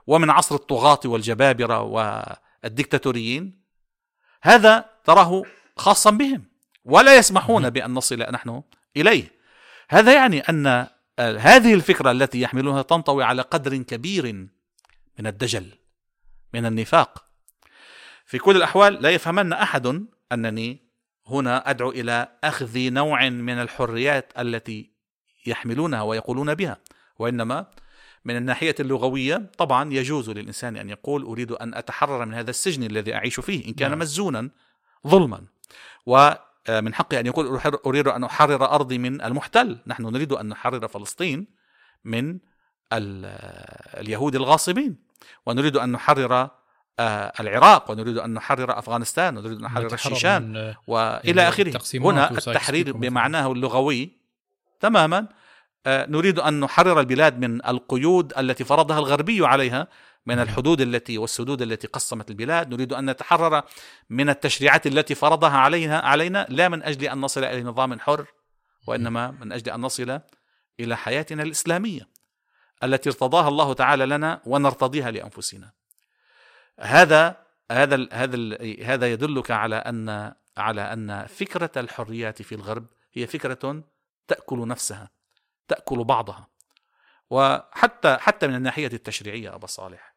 ومن 0.08 0.30
عصر 0.30 0.56
الطغاة 0.56 1.00
والجبابرة 1.06 1.82
والدكتاتوريين 1.82 3.62
هذا 4.42 4.90
تراه 5.04 5.44
خاصا 5.78 6.12
بهم 6.12 6.44
ولا 6.86 7.18
يسمحون 7.18 7.70
بأن 7.70 7.94
نصل 7.94 8.20
نحن 8.20 8.64
إليه. 8.98 9.32
هذا 9.90 10.14
يعني 10.14 10.40
أن 10.40 10.88
هذه 11.20 11.74
الفكرة 11.74 12.12
التي 12.12 12.42
يحملونها 12.42 12.82
تنطوي 12.82 13.24
على 13.24 13.42
قدر 13.42 13.78
كبير 13.78 14.34
من 15.20 15.28
الدجل 15.28 15.72
من 16.54 16.66
النفاق. 16.66 17.26
في 18.26 18.38
كل 18.38 18.56
الأحوال 18.56 18.94
لا 18.94 19.10
يفهمن 19.10 19.54
أحد 19.54 20.06
أنني 20.32 20.86
هنا 21.28 21.70
أدعو 21.70 21.90
إلى 21.90 22.38
أخذ 22.44 22.78
نوع 22.78 23.30
من 23.30 23.62
الحريات 23.62 24.34
التي 24.40 24.95
يحملونها 25.46 26.02
ويقولون 26.02 26.54
بها 26.54 26.78
وإنما 27.20 27.66
من 28.26 28.38
الناحية 28.38 28.76
اللغوية 28.80 29.52
طبعا 29.58 29.94
يجوز 29.94 30.30
للإنسان 30.30 30.78
أن 30.78 30.90
يقول 30.90 31.24
أريد 31.24 31.52
أن 31.52 31.74
أتحرر 31.74 32.26
من 32.26 32.34
هذا 32.34 32.50
السجن 32.50 32.84
الذي 32.84 33.16
أعيش 33.16 33.40
فيه 33.40 33.68
إن 33.68 33.74
كان 33.74 33.90
نعم. 33.90 34.00
مسجونا 34.00 34.50
ظلما. 35.08 35.42
ومن 36.06 36.94
حقي 36.94 37.20
أن 37.20 37.26
يقول 37.26 37.62
أريد 37.86 38.08
أن 38.08 38.24
أحرر 38.24 38.66
أرضي 38.66 38.98
من 38.98 39.22
المحتل. 39.22 39.78
نحن 39.88 40.04
نريد 40.04 40.32
أن 40.32 40.50
نحرر 40.50 40.88
فلسطين 40.88 41.48
من 42.06 42.40
اليهود 42.94 44.36
الغاصبين. 44.36 44.96
ونريد 45.46 45.78
أن 45.78 45.92
نحرر 45.92 46.50
آه، 47.00 47.34
العراق 47.40 47.92
ونريد 47.92 48.18
أن 48.18 48.34
نحرر 48.34 48.80
أفغانستان 48.80 49.38
ونريد 49.38 49.58
أن 49.58 49.64
نحرر 49.64 49.94
الشيشان 49.94 50.74
من 51.26 51.40
آخره. 51.40 51.68
التقسيمات 51.68 52.14
هنا 52.14 52.32
التحرير. 52.32 52.98
بمعناه 52.98 53.52
اللغوي 53.52 54.25
تماما. 54.80 55.28
آه، 55.86 56.06
نريد 56.06 56.40
أن 56.40 56.60
نحرر 56.60 57.00
البلاد 57.00 57.40
من 57.40 57.66
القيود 57.66 58.34
التي 58.38 58.64
فرضها 58.64 59.00
الغربي 59.00 59.46
عليها 59.46 59.88
من 60.26 60.40
الحدود 60.40 60.82
التي 60.82 61.18
والسدود 61.18 61.62
التي 61.62 61.88
قسمت 61.88 62.30
البلاد. 62.30 62.74
نريد 62.74 62.94
أن 62.94 63.10
نتحرر 63.10 63.64
من 64.10 64.30
التشريعات 64.30 64.88
التي 64.88 65.16
فرضها 65.16 65.58
علينا 65.58 66.00
علينا 66.00 66.46
لا 66.50 66.70
من 66.70 66.84
أجل 66.84 67.08
أن 67.08 67.22
نصل 67.22 67.44
إلى 67.44 67.64
نظام 67.64 68.00
حر 68.00 68.26
وإنما 68.88 69.32
من 69.32 69.52
أجل 69.52 69.72
أن 69.72 69.82
نصل 69.82 70.20
إلى 70.80 70.98
حياتنا 70.98 71.44
الإسلامية 71.44 72.08
التي 72.84 73.10
ارتضاها 73.10 73.48
الله 73.48 73.74
تعالى 73.74 74.06
لنا 74.06 74.42
ونرتضيها 74.46 75.12
لأنفسنا. 75.12 75.72
هذا 76.80 77.46
هذا 77.72 78.08
هذا 78.12 78.58
هذا 78.84 79.12
يدلك 79.12 79.52
على 79.52 79.76
أن 79.76 80.34
على 80.58 80.82
أن 80.82 81.26
فكرة 81.26 81.72
الحريات 81.78 82.42
في 82.42 82.56
الغرب 82.56 82.86
هي 83.14 83.28
فكرة 83.28 83.84
تأكل 84.28 84.68
نفسها 84.68 85.10
تأكل 85.68 86.04
بعضها. 86.04 86.48
وحتى 87.30 88.18
حتى 88.20 88.48
من 88.48 88.56
الناحية 88.56 88.88
التشريعية 88.88 89.56
أبا 89.56 89.68
صالح. 89.68 90.16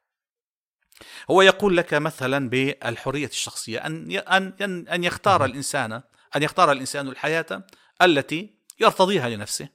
هو 1.30 1.42
يقول 1.42 1.76
لك 1.76 1.94
مثلا 1.94 2.48
بالحرية 2.48 3.26
الشخصية 3.26 3.86
أن 3.86 4.10
أن 4.10 4.54
ان 4.60 4.88
أن 4.88 5.04
يختار 5.04 5.44
الإنسان 5.44 5.92
أن 6.36 6.42
يختار 6.42 6.72
الإنسان 6.72 7.08
الحياة 7.08 7.66
التي 8.02 8.54
يرتضيها 8.80 9.28
لنفسه. 9.28 9.68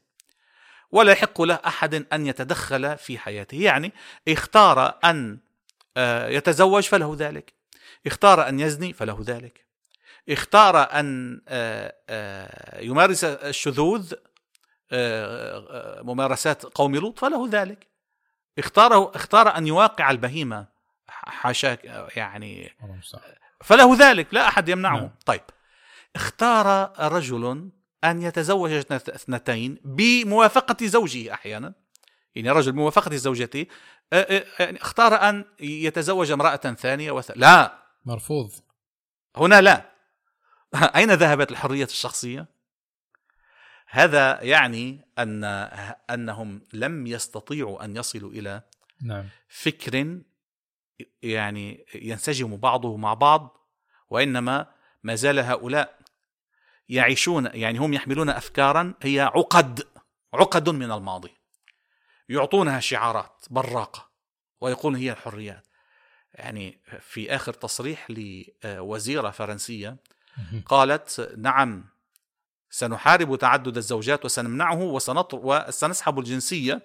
ولا 0.92 1.12
يحق 1.12 1.42
له 1.42 1.60
أحد 1.66 2.06
أن 2.14 2.28
يتدخل 2.28 2.98
في 2.98 3.18
حياته. 3.18 3.62
يعني 3.62 3.94
اختار 4.28 5.00
أن 5.04 5.40
آه، 5.98 6.28
يتزوج 6.28 6.84
فله 6.84 7.16
ذلك. 7.20 7.54
اختار 8.08 8.48
أن 8.48 8.60
يزني 8.60 8.94
فله 8.94 9.24
ذلك. 9.26 9.66
اختار 10.30 10.78
أن 11.00 11.42
آه، 11.48 11.96
آه، 12.10 12.80
يمارس 12.82 13.24
الشذوذ 13.24 14.14
آه، 14.92 16.02
ممارسات 16.02 16.64
قوم 16.66 16.96
لوط 16.96 17.20
فله 17.20 17.48
ذلك. 17.52 17.88
اختار 18.60 19.16
اختار 19.16 19.58
أن 19.58 19.68
يواقع 19.68 20.12
البهيمة 20.12 20.68
حاشاك 21.08 21.86
يعني. 22.16 22.72
فله 23.64 23.96
ذلك 23.96 24.28
لا 24.34 24.48
أحد 24.48 24.70
يمنعه. 24.70 24.98
نعم. 25.00 25.10
طيب. 25.26 25.42
اختار 26.16 26.94
رجل 27.14 27.70
أن 28.04 28.22
يتزوج 28.22 28.72
اثنت- 28.72 29.10
اثنتين 29.10 29.78
بموافقة 29.86 30.86
زوجه 30.88 31.34
أحيانا. 31.34 31.74
يعني 32.36 32.50
رجل 32.50 32.72
بموافقة 32.72 33.16
زوجته. 33.16 33.66
يعني 34.60 34.82
اختار 34.82 35.30
أن 35.30 35.46
يتزوج 35.60 36.32
امرأة 36.32 36.56
ثانية 36.56 37.12
وث... 37.12 37.32
لا. 37.36 37.74
مرفوض. 38.06 38.52
هنا 39.38 39.62
لا. 39.62 39.93
اين 40.98 41.12
ذهبت 41.12 41.52
الحرية 41.52 41.86
الشخصية؟ 41.86 42.48
هذا 43.88 44.42
يعني 44.42 45.06
أن 45.20 45.44
أنهم 46.10 46.62
لم 46.74 47.08
يستطيعوا 47.08 47.86
أن 47.86 47.96
يصلوا 47.96 48.32
إلى 48.32 48.62
نعم. 49.02 49.30
فكر 49.48 50.20
يعني 51.22 51.86
ينسجم 51.96 52.58
بعضه 52.58 52.98
مع 52.98 53.14
بعض 53.14 53.58
وإنما 54.10 54.68
ما 55.04 55.16
زال 55.16 55.40
هؤلاء 55.40 56.00
يعيشون 56.90 57.50
يعني 57.54 57.78
هم 57.78 57.94
يحملون 57.94 58.30
افكارا 58.30 58.94
هي 59.02 59.20
عقد 59.20 59.88
عقد 60.34 60.70
من 60.70 60.92
الماضي. 60.92 61.32
يعطونها 62.30 62.80
شعارات 62.80 63.46
براقة 63.50 64.10
ويقولون 64.62 65.00
هي 65.00 65.12
الحريات. 65.12 65.68
يعني 66.34 66.82
في 67.00 67.36
آخر 67.36 67.54
تصريح 67.54 68.08
لوزيرة 68.10 69.30
فرنسية 69.30 69.98
قالت 70.66 71.34
نعم 71.38 71.86
سنحارب 72.70 73.36
تعدد 73.36 73.78
الزوجات 73.78 74.26
وسنمنعه 74.26 74.80
وسنطر 74.82 75.40
وسنسحب 75.44 76.20
الجنسية 76.20 76.82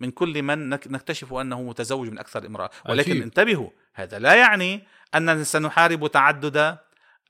من 0.00 0.10
كل 0.10 0.42
من 0.42 0.68
نكتشف 0.68 1.32
أنه 1.34 1.62
متزوج 1.62 2.08
من 2.08 2.18
أكثر 2.18 2.46
امرأة. 2.46 2.70
ولكن 2.88 3.10
أكيد. 3.10 3.22
انتبهوا 3.22 3.70
هذا 3.94 4.18
لا 4.18 4.34
يعني 4.34 4.86
اننا 5.14 5.44
سنحارب 5.44 6.06
تعدد 6.06 6.56
ال 6.56 6.78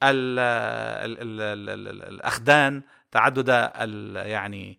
ال 0.03 1.19
ال 1.21 1.41
ال 1.41 1.89
ال 1.89 2.03
الأخدان 2.03 2.83
تعدد 3.11 3.47
ال 3.51 4.16
يعني 4.16 4.79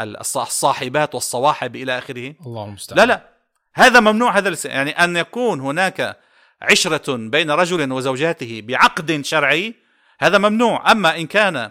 الصاحبات 0.00 1.14
والصواحب 1.14 1.76
إلى 1.76 1.98
آخره. 1.98 2.34
الله 2.46 2.64
المستعان. 2.64 2.98
لا 2.98 3.06
لا. 3.06 3.28
هذا 3.74 4.00
ممنوع 4.00 4.38
هذا 4.38 4.56
يعني 4.64 4.90
أن 4.90 5.16
يكون 5.16 5.60
هناك 5.60 6.18
عشرة 6.62 7.16
بين 7.16 7.50
رجل 7.50 7.92
وزوجاته 7.92 8.62
بعقد 8.64 9.20
شرعي 9.24 9.74
هذا 10.18 10.38
ممنوع. 10.38 10.92
أما 10.92 11.16
إن 11.16 11.26
كان 11.26 11.70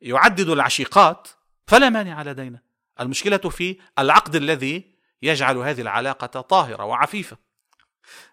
يعدد 0.00 0.48
العشيقات 0.48 1.28
فلا 1.66 1.90
مانع 1.90 2.22
لدينا 2.22 2.60
المشكلة 3.00 3.36
في 3.36 3.80
العقد 3.98 4.36
الذي 4.36 4.94
يجعل 5.22 5.56
هذه 5.56 5.80
العلاقة 5.80 6.40
طاهرة 6.40 6.84
وعفيفة. 6.84 7.36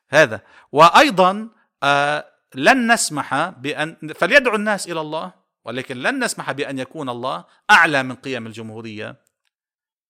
هذا. 0.09 0.41
وأيضا 0.71 1.49
آه 1.83 2.25
لن 2.55 2.93
نسمح 2.93 3.49
بأن 3.49 4.13
فليدعو 4.15 4.55
الناس 4.55 4.87
إلى 4.87 5.01
الله 5.01 5.31
ولكن 5.65 5.97
لن 5.97 6.23
نسمح 6.23 6.51
بأن 6.51 6.79
يكون 6.79 7.09
الله 7.09 7.45
أعلى 7.71 8.03
من 8.03 8.15
قيم 8.15 8.47
الجمهورية 8.47 9.15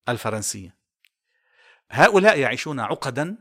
الفرنسية. 0.10 0.76
هؤلاء 1.92 2.40
يعيشون 2.40 2.80
عقدا 2.80 3.36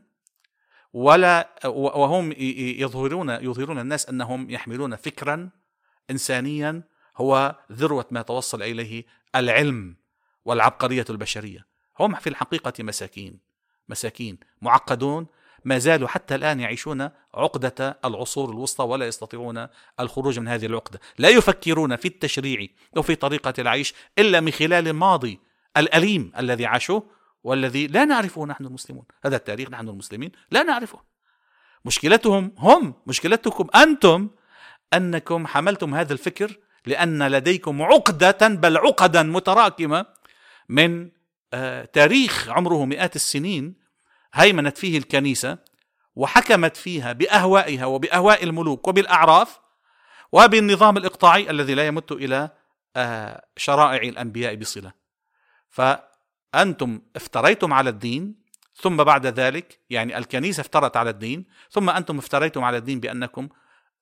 ولا 0.93 1.49
وهم 1.75 2.33
يظهرون 2.39 3.31
يظهرون 3.31 3.79
الناس 3.79 4.09
أنهم 4.09 4.51
يحملون 4.51 4.97
فكرا 4.97 5.51
انسانيا 6.13 6.83
هو 7.17 7.57
ذروة 7.73 8.07
ما 8.11 8.23
توصل 8.23 8.63
إليه 8.63 9.05
العلم 9.37 9.97
والعبقرية 10.45 11.05
البشرية. 11.11 11.67
هم 12.01 12.15
في 12.15 12.29
الحقيقة 12.29 12.73
مساكين 12.85 13.39
مساكين 13.89 14.39
معقدون 14.63 15.27
ما 15.65 15.79
زالوا 15.79 16.09
حتى 16.09 16.35
الآن 16.35 16.61
يعيشون 16.61 17.11
عقدة 17.35 17.99
العصور 18.05 18.51
الوسطى 18.51 18.85
ولا 18.85 19.07
يستطيعون 19.07 19.67
الخروج 20.01 20.39
من 20.39 20.49
هذه 20.49 20.67
العقدة. 20.67 21.01
لا 21.19 21.29
يفكرون 21.29 21.97
في 21.97 22.09
التشريع 22.09 22.67
وفي 22.97 23.15
طريقة 23.15 23.55
العيش 23.59 23.95
إلا 24.19 24.41
من 24.41 24.51
خلال 24.51 24.89
الماضي 24.89 25.41
الأليم 25.77 26.33
الذي 26.39 26.67
عاشوه 26.67 27.07
والذي 27.45 27.87
لا 27.87 28.05
نعرفه 28.05 28.47
نحن 28.47 28.65
المسلمون. 28.65 29.05
هذا 29.25 29.37
التاريخ 29.37 29.71
نحن 29.71 29.89
المسلمين 29.89 30.33
لا 30.51 30.63
نعرفه. 30.63 30.99
مشكلتهم 31.85 32.53
هم 32.59 32.95
مشكلتكم 33.07 33.67
أنتم 33.75 34.31
أنكم 34.95 35.47
حملتم 35.47 35.95
هذا 35.95 36.13
الفكر 36.13 36.59
لأن 36.87 37.29
لديكم 37.29 37.83
عقدة 37.83 38.49
بل 38.49 38.77
عقدا 38.77 39.23
متراكمة 39.23 40.07
من 40.69 41.11
آه، 41.55 41.85
تاريخ 41.85 42.49
عمره 42.49 42.85
مئات 42.85 43.17
السنين 43.17 43.75
هيمنت 44.35 44.79
فيه 44.79 44.99
الكنيسة 44.99 45.59
وحكمت 46.17 46.77
فيها 46.77 47.13
بأهوائها 47.13 47.87
وبأهواء 47.87 48.45
الملوك 48.45 48.89
وبالأعراف 48.89 49.61
وبالنظام 50.33 50.97
الإقطاعي 50.97 51.51
الذي 51.51 51.75
لا 51.75 51.87
يمت 51.87 52.13
إلى 52.13 52.51
آه، 52.97 53.45
شرائع 53.57 54.03
الأنبياء 54.03 54.55
بصلة. 54.55 54.93
فأنتم 55.71 57.01
افتريتم 57.17 57.73
على 57.73 57.91
الدين 57.91 58.43
ثم 58.75 58.97
بعد 58.97 59.27
ذلك 59.27 59.81
يعني 59.91 60.19
الكنيسة 60.19 60.61
افترت 60.61 60.97
على 60.97 61.11
الدين 61.11 61.45
ثم 61.71 61.91
أنتم 61.91 62.19
افتريتم 62.19 62.65
على 62.65 62.77
الدين 62.77 63.01
بأنكم 63.01 63.49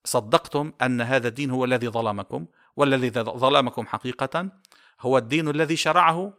صدقتم 0.03 0.73
أن 0.81 1.01
هذا 1.01 1.27
الدين 1.27 1.51
هو 1.51 1.65
الذي 1.65 1.87
ظلمكم 1.87 2.47
والذي 2.75 3.09
ظلمكم 3.19 3.87
حقيقة 3.87 4.51
هو 4.99 5.17
الدين 5.17 5.47
الذي 5.47 5.75
شرعه 5.75 6.33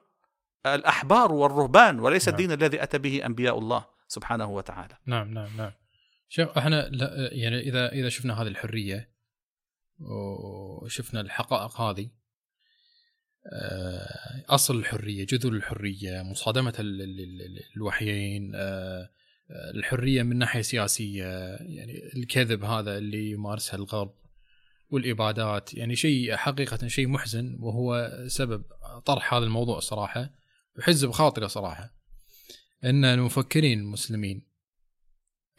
الأحبار 0.67 1.33
والرهبان 1.33 2.01
وليس 2.01 2.29
نعم. 2.29 2.39
الدين 2.39 2.53
الذي 2.53 2.83
أتى 2.83 2.99
به 2.99 3.27
أنبياء 3.27 3.59
الله 3.59 3.85
سبحانه 4.09 4.51
وتعالى. 4.51 4.99
نعم 5.07 5.35
نعم 5.35 5.57
نعم. 5.57 5.73
شوف 6.29 6.59
إحنا 6.59 6.91
يعني 7.33 7.61
إذا 7.61 7.93
إذا 7.93 8.09
شفنا 8.09 8.43
هذه 8.43 8.49
الحرية 8.49 9.13
وشفنا 10.01 11.21
الحقائق 11.21 11.81
هذه 11.81 12.11
آه، 13.53 14.45
أصل 14.49 14.79
الحرية 14.79 15.27
جذور 15.27 15.53
الحرية 15.53 16.23
مصادمة 16.23 16.75
الوحيين 17.77 18.53
آه، 18.55 19.11
الحرية 19.75 20.23
من 20.23 20.39
ناحية 20.39 20.63
سياسية 20.63 21.25
يعني 21.57 22.11
الكذب 22.17 22.65
هذا 22.65 22.99
اللي 22.99 23.31
يمارسها 23.31 23.77
الغرب 23.77 24.15
والإبادات 24.91 25.75
يعني 25.75 25.97
شيء 25.97 26.37
حقيقة 26.37 26.89
شيء 26.89 27.09
محزن 27.09 27.57
وهو 27.61 28.19
سبب 28.27 28.65
طرح 29.05 29.35
هذا 29.35 29.45
الموضوع 29.45 29.81
صراحة 29.81 30.31
وحز 30.79 31.05
بخاطري 31.05 31.49
صراحة. 31.49 31.95
إن 32.85 33.05
المفكرين 33.05 33.79
المسلمين 33.79 34.47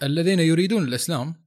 الذين 0.04 0.40
يريدون 0.40 0.84
الإسلام 0.84 1.44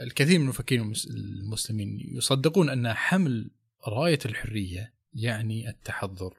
الكثير 0.00 0.38
من 0.38 0.44
المفكرين 0.44 0.92
المسلمين 1.10 1.98
يصدقون 2.16 2.68
أن 2.68 2.92
حمل 2.92 3.50
راية 3.88 4.18
الحرية 4.26 4.94
يعني 5.12 5.68
التحضر 5.68 6.34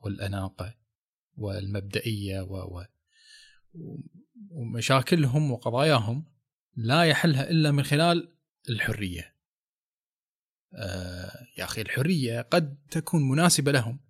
والأناقة 0.00 0.74
والمبدئية 1.36 2.40
و 2.40 2.84
ومشاكلهم 4.50 5.52
وقضاياهم 5.52 6.24
لا 6.76 7.02
يحلها 7.02 7.50
إلا 7.50 7.70
من 7.70 7.82
خلال 7.82 8.34
الحرية. 8.70 9.34
آه 10.74 11.46
يا 11.58 11.64
أخي 11.64 11.80
الحرية 11.80 12.40
قد 12.40 12.78
تكون 12.90 13.28
مناسبة 13.28 13.72
لهم 13.72 14.00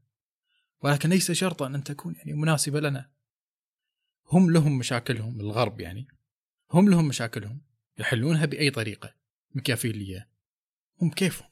ولكن 0.80 1.08
ليس 1.08 1.32
شرطا 1.32 1.66
أن 1.66 1.84
تكون 1.84 2.14
يعني 2.14 2.32
مناسبة 2.32 2.80
لنا. 2.80 3.10
هم 4.32 4.50
لهم 4.50 4.78
مشاكلهم 4.78 5.40
الغرب 5.40 5.80
يعني 5.80 6.08
هم 6.72 6.90
لهم 6.90 7.08
مشاكلهم 7.08 7.60
يحلونها 7.98 8.46
بأي 8.46 8.70
طريقة 8.70 9.14
مكافيليه 9.54 10.28
هم 11.02 11.10
كيفهم 11.10 11.48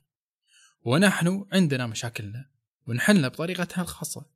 ونحن 0.85 1.47
عندنا 1.53 1.87
مشاكلنا 1.87 2.51
ونحلها 2.87 3.29
بطريقتها 3.29 3.83
الخاصة 3.83 4.27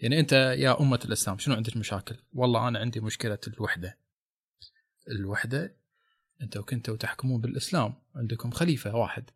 يعني 0.00 0.20
أنت 0.20 0.32
يا 0.32 0.80
أمة 0.80 1.00
الإسلام 1.04 1.38
شنو 1.38 1.54
عندك 1.54 1.76
مشاكل؟ 1.76 2.16
والله 2.32 2.68
أنا 2.68 2.78
عندي 2.78 3.00
مشكلة 3.00 3.38
الوحدة. 3.46 3.98
الوحدة 5.08 5.76
أنت 6.42 6.56
وكنتوا 6.56 6.96
تحكمون 6.96 7.40
بالإسلام 7.40 7.94
عندكم 8.14 8.50
خليفة 8.50 8.94
واحد. 8.94 9.30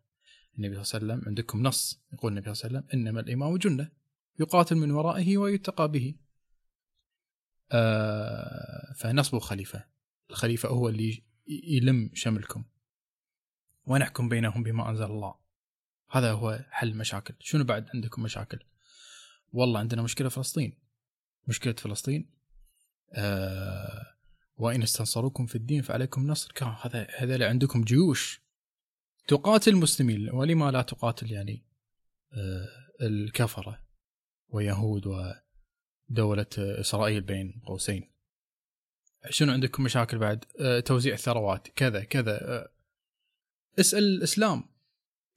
النبي 0.57 0.83
صلى 0.83 0.97
الله 0.99 1.13
عليه 1.13 1.13
وسلم 1.13 1.29
عندكم 1.29 1.63
نص 1.63 2.03
يقول 2.13 2.31
النبي 2.31 2.53
صلى 2.53 2.67
الله 2.67 2.79
عليه 2.79 2.87
وسلم 2.87 2.99
إنما 2.99 3.19
الإمام 3.19 3.57
جنة 3.57 3.91
يقاتل 4.39 4.75
من 4.75 4.91
ورائه 4.91 5.37
ويتقى 5.37 5.91
به. 5.91 6.15
آه 7.71 8.93
فنصبوا 8.97 9.39
خليفه. 9.39 9.85
الخليفة 10.29 10.69
هو 10.69 10.89
اللي 10.89 11.23
يلم 11.47 12.11
شملكم 12.13 12.65
ونحكم 13.85 14.29
بينهم 14.29 14.63
بما 14.63 14.89
أنزل 14.89 15.05
الله. 15.05 15.35
هذا 16.11 16.31
هو 16.31 16.65
حل 16.69 16.87
المشاكل، 16.87 17.33
شنو 17.39 17.63
بعد 17.63 17.89
عندكم 17.93 18.23
مشاكل؟ 18.23 18.59
والله 19.55 19.79
عندنا 19.79 20.01
مشكلة 20.01 20.29
فلسطين. 20.29 20.77
مشكلة 21.47 21.73
فلسطين 21.73 22.29
آه 23.13 24.15
وإن 24.57 24.81
استنصروكم 24.83 25.45
في 25.45 25.55
الدين 25.55 25.81
فعليكم 25.81 26.27
نصر. 26.27 26.53
هذا 26.61 27.07
هذا 27.17 27.49
عندكم 27.49 27.83
جيوش. 27.83 28.41
تقاتل 29.27 29.71
المسلمين 29.71 30.29
ولما 30.29 30.71
لا 30.71 30.81
تقاتل 30.81 31.31
يعني 31.31 31.65
آه 32.33 32.67
الكفرة 33.01 33.85
ويهود 34.49 35.07
ودولة 35.07 36.47
إسرائيل 36.57 37.21
بين 37.21 37.61
قوسين. 37.65 38.11
شنو 39.29 39.53
عندكم 39.53 39.83
مشاكل 39.83 40.17
بعد؟ 40.17 40.45
آه 40.59 40.79
توزيع 40.79 41.13
الثروات 41.13 41.67
كذا 41.67 42.03
كذا 42.03 42.41
آه. 42.41 42.71
اسأل 43.79 44.03
الإسلام. 44.03 44.63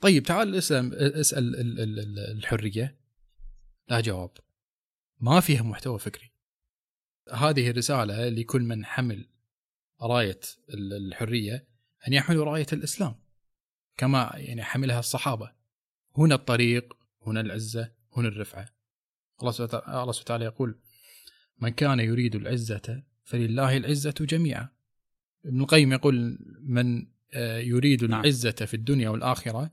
طيب 0.00 0.22
تعال 0.22 0.54
اسأل 0.54 0.94
اسال 0.94 1.54
الحرية. 2.18 2.97
لا 3.91 4.01
جواب. 4.01 4.30
ما 5.20 5.41
فيها 5.41 5.62
محتوى 5.62 5.99
فكري. 5.99 6.30
هذه 7.32 7.70
الرسالة 7.70 8.28
لكل 8.28 8.62
من 8.62 8.84
حمل 8.84 9.28
راية 10.03 10.41
الحرية 10.74 11.68
أن 12.09 12.12
يحملوا 12.12 12.45
راية 12.45 12.66
الإسلام. 12.72 13.14
كما 13.97 14.32
يعني 14.34 14.62
حملها 14.62 14.99
الصحابة. 14.99 15.53
هنا 16.16 16.34
الطريق 16.34 16.97
هنا 17.26 17.41
العزة 17.41 17.93
هنا 18.16 18.28
الرفعة. 18.28 18.68
الله 19.43 19.53
سبحانه 19.53 20.09
وتعالى 20.09 20.45
يقول 20.45 20.80
من 21.59 21.68
كان 21.68 22.01
يريد 22.01 22.34
العزة 22.34 23.03
فلله 23.24 23.76
العزة 23.76 24.14
جميعا. 24.20 24.68
ابن 25.45 25.61
القيم 25.61 25.93
يقول 25.93 26.39
من 26.61 27.07
آه، 27.34 27.59
يريد 27.59 28.05
نعم. 28.05 28.20
العزة 28.20 28.51
في 28.51 28.74
الدنيا 28.74 29.09
والآخرة 29.09 29.70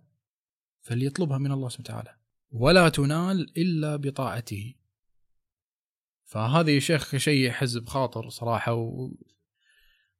فليطلبها 0.81 1.37
من 1.37 1.51
الله 1.51 1.69
سبحانه 1.69 1.99
وتعالى. 1.99 2.24
ولا 2.57 2.89
تنال 2.89 3.57
إلا 3.57 3.95
بطاعته 3.95 4.73
فهذه 6.23 6.79
شيخ 6.79 7.15
شيء 7.15 7.51
حزب 7.51 7.87
خاطر 7.87 8.29
صراحة 8.29 8.73
و... 8.73 9.11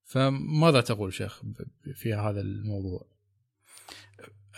فماذا 0.03 0.81
تقول 0.81 1.13
شيخ 1.13 1.41
في 1.93 2.13
هذا 2.13 2.41
الموضوع؟ 2.41 3.07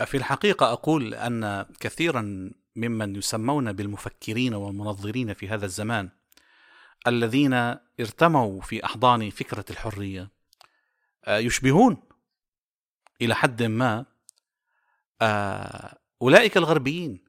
في 0.06 0.18
الحقيقة 0.18 0.72
أقول 0.72 1.14
أن 1.14 1.66
كثيرا 1.80 2.52
ممن 2.76 3.16
يسمون 3.16 3.74
بالمفكرين 3.74 4.54
والمنظرين 4.54 5.34
في 5.34 5.50
هذا 5.50 5.66
الزمان 5.66 6.10
الذين 7.08 7.54
ارتموا 8.00 8.62
في 8.62 8.86
أحضان 8.86 9.30
فكرة 9.30 9.66
الحرية 9.70 10.32
آه، 11.26 11.38
يشبهون 11.38 11.98
إلى 13.22 13.36
حد 13.36 13.64
ما 13.64 14.06
آه، 15.22 15.98
أولئك 16.22 16.58
الغربيين 16.58 17.27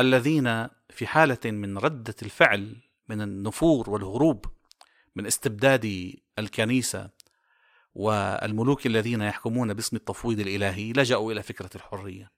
الذين 0.00 0.68
في 0.90 1.06
حالة 1.06 1.38
من 1.44 1.78
ردة 1.78 2.14
الفعل 2.22 2.76
من 3.08 3.20
النفور 3.22 3.90
والهروب 3.90 4.46
من 5.16 5.26
استبداد 5.26 6.14
الكنيسة 6.38 7.10
والملوك 7.94 8.86
الذين 8.86 9.22
يحكمون 9.22 9.74
باسم 9.74 9.96
التفويض 9.96 10.40
الإلهي 10.40 10.92
لجأوا 10.92 11.32
إلى 11.32 11.42
فكرة 11.42 11.70
الحرية. 11.74 12.30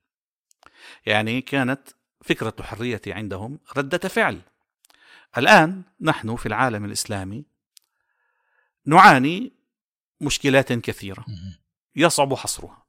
يعني 1.06 1.40
كانت 1.40 1.88
فكرة 2.24 2.54
الحرية 2.60 3.00
عندهم 3.06 3.58
ردة 3.76 4.08
فعل. 4.08 4.40
الآن 5.38 5.82
نحن 6.00 6.36
في 6.36 6.46
العالم 6.46 6.84
الإسلامي 6.84 7.44
نعاني 8.86 9.52
مشكلات 10.20 10.72
كثيرة 10.72 11.24
يصعب 11.96 12.34
حصرها. 12.34 12.82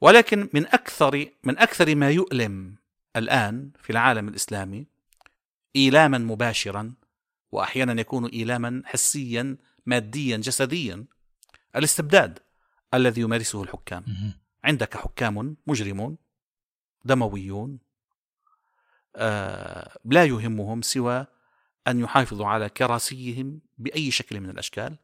ولكن 0.00 0.48
من 0.52 0.66
أكثر 0.66 1.26
من 1.44 1.58
أكثر 1.58 1.94
ما 1.94 2.10
يؤلم 2.10 2.81
الآن 3.16 3.70
في 3.82 3.90
العالم 3.90 4.28
الإسلامي 4.28 4.86
إيلاما 5.76 6.18
مباشرا 6.18 6.94
وأحيانا 7.52 8.00
يكون 8.00 8.26
إيلاما 8.26 8.82
حسيا 8.84 9.56
ماديا 9.86 10.36
جسديا 10.36 11.04
الاستبداد 11.76 12.38
الذي 12.94 13.20
يمارسه 13.20 13.62
الحكام. 13.62 14.04
عندك 14.64 14.96
حكام 14.96 15.56
مجرمون 15.66 16.16
دمويون 17.04 17.78
آه 19.16 19.98
لا 20.04 20.24
يهمهم 20.24 20.82
سوى 20.82 21.26
أن 21.88 22.00
يحافظوا 22.00 22.46
على 22.46 22.68
كراسيهم 22.68 23.60
بأي 23.78 24.10
شكل 24.10 24.40
من 24.40 24.50
الأشكال. 24.50 24.96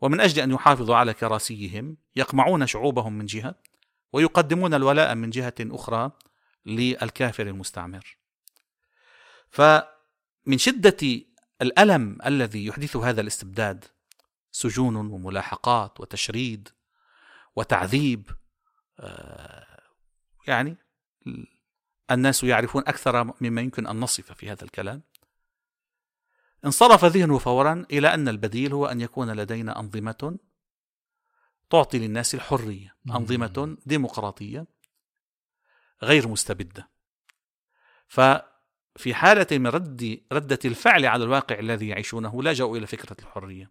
ومن 0.00 0.20
أجل 0.20 0.42
أن 0.42 0.50
يحافظوا 0.50 0.96
على 0.96 1.14
كراسيهم 1.14 1.96
يقمعون 2.16 2.66
شعوبهم 2.66 3.12
من 3.12 3.26
جهة 3.26 3.54
ويقدمون 4.12 4.74
الولاء 4.74 5.14
من 5.14 5.30
جهة 5.30 5.54
أخرى 5.60 6.10
للكافر 6.66 7.46
المستعمر. 7.46 8.16
فمن 9.50 10.58
شدة 10.58 11.24
الألم 11.62 12.18
الذي 12.26 12.66
يحدثه 12.66 13.08
هذا 13.08 13.20
الاستبداد 13.20 13.84
سجون 14.52 14.96
وملاحقات 14.96 16.00
وتشريد 16.00 16.68
وتعذيب 17.56 18.30
آه، 19.00 19.82
يعني 20.46 20.76
الناس 22.10 22.44
يعرفون 22.44 22.82
أكثر 22.86 23.34
مما 23.40 23.60
يمكن 23.60 23.86
أن 23.86 24.00
نصف 24.00 24.32
في 24.32 24.50
هذا 24.50 24.64
الكلام 24.64 25.02
انصرف 26.64 27.04
ذهنه 27.04 27.38
فورا 27.38 27.86
إلى 27.90 28.14
أن 28.14 28.28
البديل 28.28 28.72
هو 28.72 28.86
أن 28.86 29.00
يكون 29.00 29.30
لدينا 29.30 29.80
أنظمة 29.80 30.38
تعطي 31.70 31.98
للناس 31.98 32.34
الحرية 32.34 32.96
أنظمة 33.10 33.76
ديمقراطية. 33.86 34.66
غير 36.04 36.28
مستبدة. 36.28 36.90
ففي 38.08 39.14
حالة 39.14 39.46
من 39.58 39.66
رد 39.66 40.24
ردة 40.32 40.58
الفعل 40.64 41.06
على 41.06 41.24
الواقع 41.24 41.58
الذي 41.58 41.88
يعيشونه 41.88 42.42
لجأوا 42.42 42.76
إلى 42.76 42.86
فكرة 42.86 43.16
الحرية. 43.20 43.70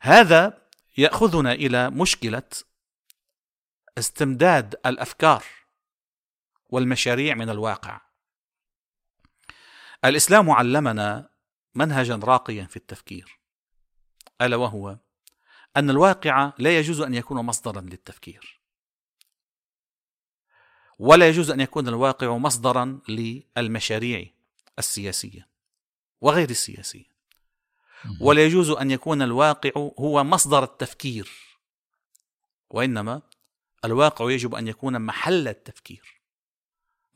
هذا 0.00 0.66
يأخذنا 0.98 1.52
إلى 1.52 1.90
مشكلة 1.90 2.42
استمداد 3.98 4.74
الأفكار 4.86 5.44
والمشاريع 6.70 7.34
من 7.34 7.50
الواقع. 7.50 8.00
الإسلام 10.04 10.50
علمنا 10.50 11.30
منهجا 11.74 12.16
راقيا 12.16 12.64
في 12.64 12.76
التفكير 12.76 13.40
ألا 14.42 14.56
وهو 14.56 14.98
أن 15.76 15.90
الواقع 15.90 16.52
لا 16.58 16.78
يجوز 16.78 17.00
أن 17.00 17.14
يكون 17.14 17.44
مصدرا 17.44 17.80
للتفكير. 17.80 18.55
ولا 20.98 21.28
يجوز 21.28 21.50
أن 21.50 21.60
يكون 21.60 21.88
الواقع 21.88 22.36
مصدرا 22.36 23.00
للمشاريع 23.08 24.26
السياسية 24.78 25.48
وغير 26.20 26.50
السياسية. 26.50 27.16
ولا 28.20 28.44
يجوز 28.44 28.70
أن 28.70 28.90
يكون 28.90 29.22
الواقع 29.22 29.70
هو 29.76 30.24
مصدر 30.24 30.64
التفكير 30.64 31.30
وإنما 32.70 33.22
الواقع 33.84 34.30
يجب 34.30 34.54
أن 34.54 34.68
يكون 34.68 35.00
محل 35.00 35.48
التفكير 35.48 36.20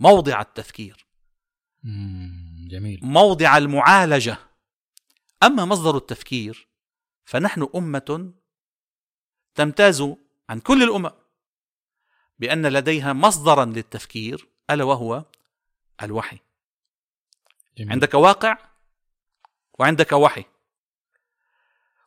موضع 0.00 0.40
التفكير. 0.40 1.06
جميل. 2.68 3.00
موضع 3.02 3.56
المعالجة. 3.56 4.38
أما 5.42 5.64
مصدر 5.64 5.96
التفكير 5.96 6.68
فنحن 7.24 7.68
أمة 7.74 8.32
تمتاز 9.54 10.04
عن 10.48 10.60
كل 10.60 10.82
الأمم. 10.82 11.10
بأن 12.40 12.66
لديها 12.66 13.12
مصدرا 13.12 13.64
للتفكير 13.64 14.48
ألا 14.70 14.84
وهو 14.84 15.24
الوحي. 16.02 16.38
جميل. 17.78 17.92
عندك 17.92 18.14
واقع 18.14 18.58
وعندك 19.78 20.12
وحي. 20.12 20.44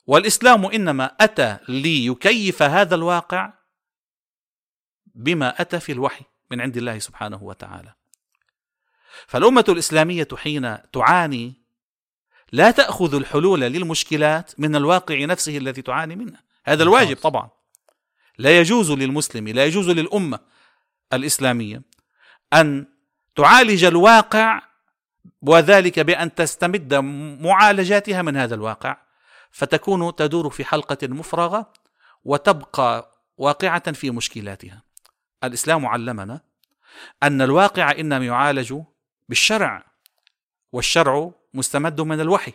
والإسلام 0.07 0.65
إنما 0.65 1.05
أتى 1.05 1.57
ليكيف 1.69 2.63
هذا 2.63 2.95
الواقع 2.95 3.53
بما 5.15 5.61
أتى 5.61 5.79
في 5.79 5.91
الوحي 5.91 6.25
من 6.51 6.61
عند 6.61 6.77
الله 6.77 6.99
سبحانه 6.99 7.43
وتعالى. 7.43 7.93
فالأمة 9.27 9.65
الإسلامية 9.69 10.27
حين 10.35 10.91
تعاني 10.91 11.53
لا 12.51 12.71
تأخذ 12.71 13.15
الحلول 13.15 13.61
للمشكلات 13.61 14.59
من 14.59 14.75
الواقع 14.75 15.25
نفسه 15.25 15.57
الذي 15.57 15.81
تعاني 15.81 16.15
منه. 16.15 16.39
هذا 16.65 16.83
الواجب 16.83 17.17
طبعا. 17.17 17.49
لا 18.37 18.59
يجوز 18.59 18.91
للمسلم 18.91 19.47
لا 19.47 19.65
يجوز 19.65 19.89
للأمة 19.89 20.39
الإسلامية 21.13 21.81
أن 22.53 22.85
تعالج 23.35 23.83
الواقع 23.83 24.61
وذلك 25.41 25.99
بأن 25.99 26.35
تستمد 26.35 26.93
معالجاتها 27.41 28.21
من 28.21 28.37
هذا 28.37 28.55
الواقع 28.55 28.97
فتكون 29.51 30.15
تدور 30.15 30.49
في 30.49 30.65
حلقة 30.65 31.07
مفرغة 31.07 31.73
وتبقى 32.25 33.11
واقعة 33.37 33.91
في 33.91 34.11
مشكلاتها. 34.11 34.83
الإسلام 35.43 35.85
علمنا 35.85 36.41
أن 37.23 37.41
الواقع 37.41 37.91
إنما 37.91 38.25
يعالج 38.25 38.81
بالشرع 39.29 39.85
والشرع 40.71 41.31
مستمد 41.53 42.01
من 42.01 42.19
الوحي. 42.19 42.53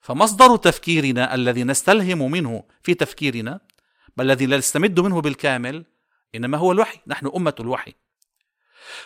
فمصدر 0.00 0.56
تفكيرنا 0.56 1.34
الذي 1.34 1.64
نستلهم 1.64 2.30
منه 2.30 2.64
في 2.82 2.94
تفكيرنا 2.94 3.60
بل 4.16 4.24
الذي 4.24 4.46
لا 4.46 4.56
نستمد 4.56 5.00
منه 5.00 5.20
بالكامل 5.20 5.84
إنما 6.34 6.58
هو 6.58 6.72
الوحي 6.72 7.00
نحن 7.06 7.30
أمة 7.36 7.54
الوحي. 7.60 7.94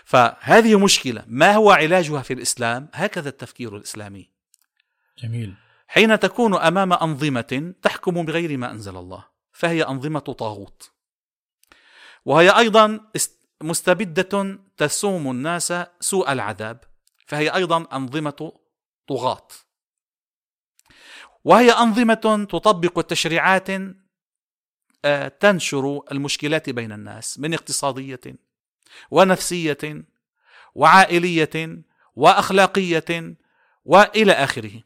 فهذه 0.05 0.79
مشكلة 0.79 1.25
ما 1.27 1.55
هو 1.55 1.71
علاجها 1.71 2.23
في 2.23 2.33
الإسلام؟ 2.33 2.89
هكذا 2.95 3.29
التفكير 3.29 3.77
الإسلامي. 3.77 4.31
جميل. 5.19 5.55
حين 5.89 6.19
تكون 6.19 6.55
أمام 6.55 6.93
أنظمة 6.93 7.75
تحكم 7.83 8.25
بغير 8.25 8.57
ما 8.57 8.71
أنزل 8.71 8.97
الله 8.97 9.25
فهي 9.53 9.83
أنظمة 9.83 10.19
طاغوت. 10.19 10.91
وهي 12.25 12.59
أيضا 12.59 13.01
مستبدة 13.61 14.59
تسوم 14.77 15.31
الناس 15.31 15.73
سوء 16.01 16.33
العذاب 16.33 16.85
فهي 17.27 17.55
أيضا 17.55 17.87
أنظمة 17.93 18.53
طغاة. 19.09 19.49
وهي 21.45 21.71
أنظمة 21.71 22.47
تطبق 22.51 23.01
تشريعات 23.01 23.71
تنشر 25.41 26.01
المشكلات 26.13 26.71
بين 26.71 26.93
الناس 26.93 27.39
من 27.39 27.55
اقتصادية 27.55 28.21
ونفسية 29.11 30.05
وعائلية 30.75 31.83
وأخلاقية 32.17 33.37
وإلى 33.85 34.33
آخره. 34.33 34.83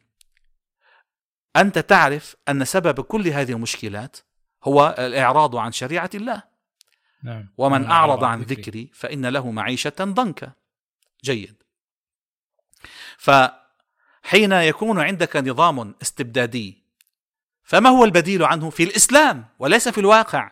أنت 1.56 1.78
تعرف 1.78 2.36
أن 2.48 2.64
سبب 2.64 3.00
كل 3.00 3.28
هذه 3.28 3.52
المشكلات 3.52 4.16
هو 4.64 4.94
الإعراض 4.98 5.56
عن 5.56 5.72
شريعة 5.72 6.10
الله. 6.14 6.42
نعم. 7.22 7.48
ومن 7.58 7.84
أعرض 7.84 8.24
عن 8.24 8.42
ذكري 8.42 8.90
فإن 8.94 9.26
له 9.26 9.50
معيشة 9.50 9.92
ضنكا. 10.00 10.52
جيد. 11.24 11.62
فحين 13.18 14.52
يكون 14.52 15.00
عندك 15.00 15.36
نظام 15.36 15.94
استبدادي 16.02 16.81
فما 17.72 17.90
هو 17.90 18.04
البديل 18.04 18.44
عنه 18.44 18.70
في 18.70 18.82
الإسلام 18.82 19.44
وليس 19.58 19.88
في 19.88 19.98
الواقع؟ 19.98 20.50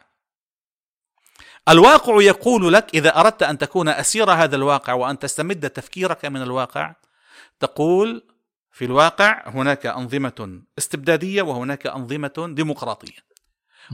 الواقع 1.69 2.23
يقول 2.23 2.73
لك 2.73 2.95
إذا 2.95 3.21
أردت 3.21 3.43
أن 3.43 3.59
تكون 3.59 3.89
أسير 3.89 4.31
هذا 4.31 4.57
الواقع 4.57 4.93
وأن 4.93 5.19
تستمد 5.19 5.71
تفكيرك 5.71 6.25
من 6.25 6.43
الواقع 6.43 6.95
تقول 7.59 8.23
في 8.73 8.85
الواقع 8.85 9.49
هناك 9.49 9.87
أنظمة 9.87 10.63
استبدادية 10.79 11.43
وهناك 11.43 11.87
أنظمة 11.87 12.33
ديمقراطية 12.39 13.19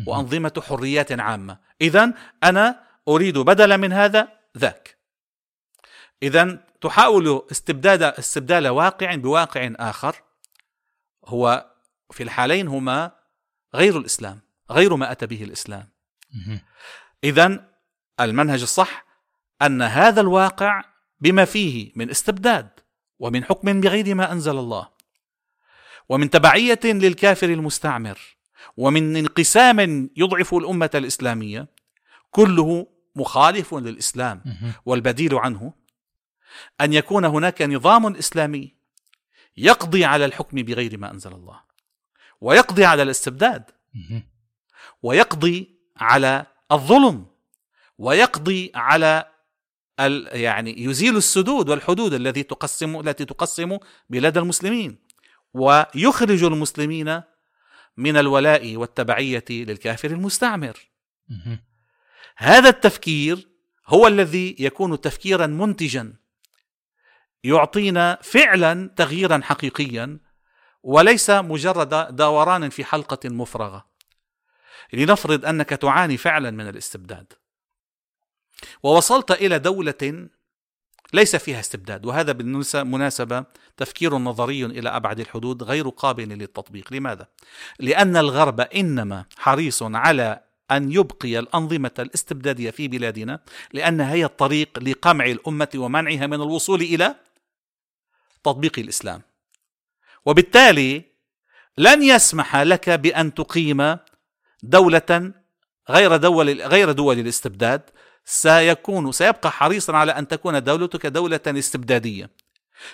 وأنظمة 0.06 0.62
حريات 0.68 1.20
عامة. 1.20 1.58
اذا 1.80 2.12
أنا 2.44 2.80
أريد 3.08 3.38
بدلا 3.38 3.76
من 3.76 3.92
هذا 3.92 4.28
ذاك. 4.58 4.98
اذا 6.22 6.64
تحاول 6.80 7.42
استبداد 7.50 8.02
استبدال 8.02 8.68
واقع 8.68 9.14
بواقع 9.14 9.70
آخر. 9.76 10.16
هو 11.24 11.70
في 12.10 12.22
الحالين 12.22 12.68
هما 12.68 13.15
غير 13.76 13.98
الإسلام 13.98 14.40
غير 14.70 14.96
ما 14.96 15.12
أتى 15.12 15.26
به 15.26 15.42
الإسلام. 15.42 15.88
اذا 17.24 17.68
المنهج 18.20 18.62
الصح 18.62 19.04
أن 19.62 19.82
هذا 19.82 20.20
الواقع 20.20 20.84
بما 21.20 21.44
فيه 21.44 21.92
من 21.96 22.10
استبداد 22.10 22.68
ومن 23.18 23.44
حكم 23.44 23.80
بغير 23.80 24.14
ما 24.14 24.32
أنزل 24.32 24.58
الله 24.58 24.88
ومن 26.08 26.30
تبعية 26.30 26.80
للكافر 26.84 27.48
المستعمر 27.48 28.18
ومن 28.76 29.16
انقسام 29.16 30.10
يضعف 30.16 30.54
الأمة 30.54 30.90
الإسلامية 30.94 31.68
كله 32.30 32.86
مخالف 33.16 33.74
للإسلام 33.74 34.42
والبديل 34.86 35.34
عنه 35.34 35.72
أن 36.80 36.92
يكون 36.92 37.24
هناك 37.24 37.62
نظام 37.62 38.16
إسلامي 38.16 38.74
يقضي 39.56 40.04
على 40.04 40.24
الحكم 40.24 40.62
بغير 40.62 40.98
ما 40.98 41.10
أنزل 41.10 41.32
الله. 41.32 41.65
ويقضي 42.40 42.84
على 42.84 43.02
الاستبداد. 43.02 43.70
ويقضي 45.02 45.78
على 45.96 46.46
الظلم. 46.72 47.26
ويقضي 47.98 48.72
على 48.74 49.24
يعني 50.32 50.84
يزيل 50.84 51.16
السدود 51.16 51.68
والحدود 51.68 52.14
التي 52.14 52.42
تقسم 52.42 53.00
التي 53.00 53.24
تقسم 53.24 53.78
بلاد 54.10 54.38
المسلمين. 54.38 54.98
ويخرج 55.54 56.44
المسلمين 56.44 57.22
من 57.96 58.16
الولاء 58.16 58.76
والتبعية 58.76 59.44
للكافر 59.50 60.10
المستعمر. 60.10 60.78
هذا 62.36 62.68
التفكير 62.68 63.48
هو 63.86 64.06
الذي 64.06 64.56
يكون 64.58 65.00
تفكيرا 65.00 65.46
منتجا. 65.46 66.14
يعطينا 67.44 68.18
فعلا 68.22 68.94
تغييرا 68.96 69.40
حقيقيا 69.42 70.18
وليس 70.86 71.30
مجرد 71.30 72.16
دوران 72.16 72.68
في 72.68 72.84
حلقة 72.84 73.28
مفرغة. 73.28 73.86
لنفرض 74.92 75.44
أنك 75.44 75.68
تعاني 75.68 76.16
فعلا 76.16 76.50
من 76.50 76.68
الاستبداد. 76.68 77.32
ووصلت 78.82 79.30
إلى 79.30 79.58
دولة 79.58 80.28
ليس 81.12 81.36
فيها 81.36 81.60
استبداد 81.60 82.06
وهذا 82.06 82.32
بالمناسبة 82.32 83.44
تفكير 83.76 84.18
نظري 84.18 84.64
إلى 84.64 84.88
أبعد 84.88 85.20
الحدود 85.20 85.62
غير 85.62 85.88
قابل 85.88 86.28
للتطبيق. 86.28 86.92
لماذا؟ 86.92 87.28
لأن 87.78 88.16
الغرب 88.16 88.60
إنما 88.60 89.24
حريص 89.36 89.82
على 89.82 90.42
أن 90.70 90.92
يبقي 90.92 91.38
الأنظمة 91.38 91.94
الاستبدادية 91.98 92.70
في 92.70 92.88
بلادنا 92.88 93.40
لانها 93.72 94.12
هي 94.12 94.24
الطريق 94.24 94.78
لقمع 94.78 95.26
الأمة 95.26 95.68
ومنعها 95.76 96.26
من 96.26 96.42
الوصول 96.42 96.80
إلى 96.80 97.14
تطبيق 98.44 98.78
الإسلام. 98.78 99.22
وبالتالي 100.26 101.04
لن 101.78 102.02
يسمح 102.02 102.56
لك 102.56 102.90
بأن 102.90 103.34
تقيم 103.34 103.96
دولة 104.62 105.32
غير 105.90 106.16
دول 106.16 106.62
غير 106.62 106.92
دول 106.92 107.18
الاستبداد. 107.18 107.82
سيكون 108.24 109.12
سيبقى 109.12 109.50
حريصا 109.50 109.96
على 109.96 110.12
أن 110.12 110.28
تكون 110.28 110.64
دولتك 110.64 111.06
دولة 111.06 111.40
استبدادية. 111.46 112.30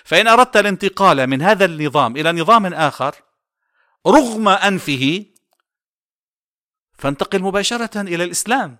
فإن 0.03 0.27
أردت 0.27 0.57
الانتقال 0.57 1.27
من 1.27 1.41
هذا 1.41 1.65
النظام 1.65 2.17
إلى 2.17 2.31
نظام 2.31 2.65
آخر 2.73 3.15
رغم 4.07 4.47
أنفه 4.47 5.25
فانتقل 6.97 7.41
مباشرة 7.41 8.01
إلى 8.01 8.23
الإسلام. 8.23 8.77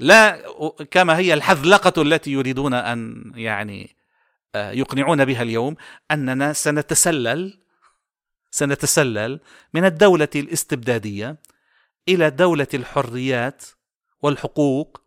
لا 0.00 0.42
كما 0.90 1.18
هي 1.18 1.34
الحذلقة 1.34 2.02
التي 2.02 2.32
يريدون 2.32 2.74
أن 2.74 3.32
يعني 3.34 3.96
يقنعون 4.54 5.24
بها 5.24 5.42
اليوم 5.42 5.76
أننا 6.10 6.52
سنتسلل 6.52 7.58
سنتسلل 8.50 9.40
من 9.74 9.84
الدولة 9.84 10.28
الاستبدادية 10.36 11.36
إلى 12.08 12.30
دولة 12.30 12.66
الحريات 12.74 13.62
والحقوق 14.22 15.02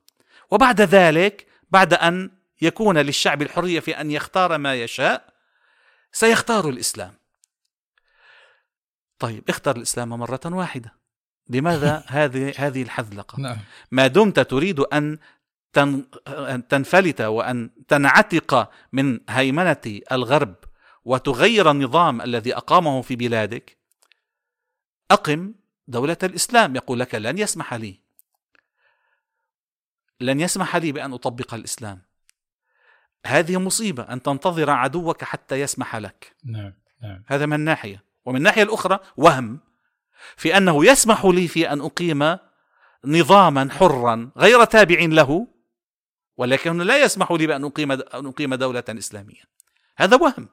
وبعد 0.51 0.81
ذلك 0.81 1.47
بعد 1.71 1.93
أن 1.93 2.31
يكون 2.61 2.97
للشعب 2.97 3.41
الحرية 3.41 3.79
في 3.79 4.01
أن 4.01 4.11
يختار 4.11 4.57
ما 4.57 4.75
يشاء 4.75 5.33
سيختار 6.11 6.69
الإسلام. 6.69 7.13
طيب 9.19 9.43
اختر 9.49 9.75
الإسلام 9.75 10.09
مرة 10.09 10.39
واحدة. 10.45 10.93
لماذا 11.49 12.03
هذه 12.07 12.53
هذه 12.57 12.81
الحذلقة؟ 12.81 13.39
نعم. 13.39 13.57
ما 13.91 14.07
دمت 14.07 14.39
تريد 14.39 14.79
أن 14.79 15.17
تنفلت 16.69 17.21
وأن 17.21 17.69
تنعتق 17.87 18.71
من 18.91 19.19
هيمنة 19.29 19.99
الغرب 20.11 20.55
وتغير 21.05 21.71
النظام 21.71 22.21
الذي 22.21 22.57
أقامه 22.57 23.01
في 23.01 23.15
بلادك؟ 23.15 23.77
أقم 25.11 25.53
دولة 25.87 26.17
الإسلام. 26.23 26.75
يقول 26.75 26.99
لك 26.99 27.15
لن 27.15 27.37
يسمح 27.37 27.73
لي. 27.73 27.99
لن 30.19 30.39
يسمح 30.39 30.75
لي 30.75 30.91
بأن 30.91 31.13
أطبق 31.13 31.53
الإسلام. 31.53 32.01
هذه 33.25 33.57
مصيبة 33.59 34.03
أن 34.03 34.21
تنتظر 34.21 34.69
عدوك 34.69 35.23
حتى 35.23 35.61
يسمح 35.61 35.95
لك. 35.95 36.35
نعم 36.45 36.73
نعم. 37.01 37.23
هذا 37.27 37.45
من 37.45 37.59
ناحية. 37.59 38.03
ومن 38.25 38.37
الناحيه 38.37 38.63
الأخرى 38.63 38.99
وهم 39.17 39.59
في 40.35 40.57
أنه 40.57 40.85
يسمح 40.85 41.25
لي 41.25 41.47
في 41.47 41.71
أن 41.71 41.81
أقيم 41.81 42.37
نظاما 43.05 43.69
حرا 43.71 44.31
غير 44.37 44.63
تابع 44.63 44.99
له 44.99 45.47
ولكنه 46.37 46.83
لا 46.83 47.03
يسمح 47.03 47.31
لي 47.31 47.47
بأن 47.47 47.63
أقيم 47.63 47.91
أن 47.91 48.01
أقيم 48.13 48.55
دولة 48.55 48.83
إسلامية. 48.89 49.41
هذا 49.97 50.17
وهم. 50.17 50.49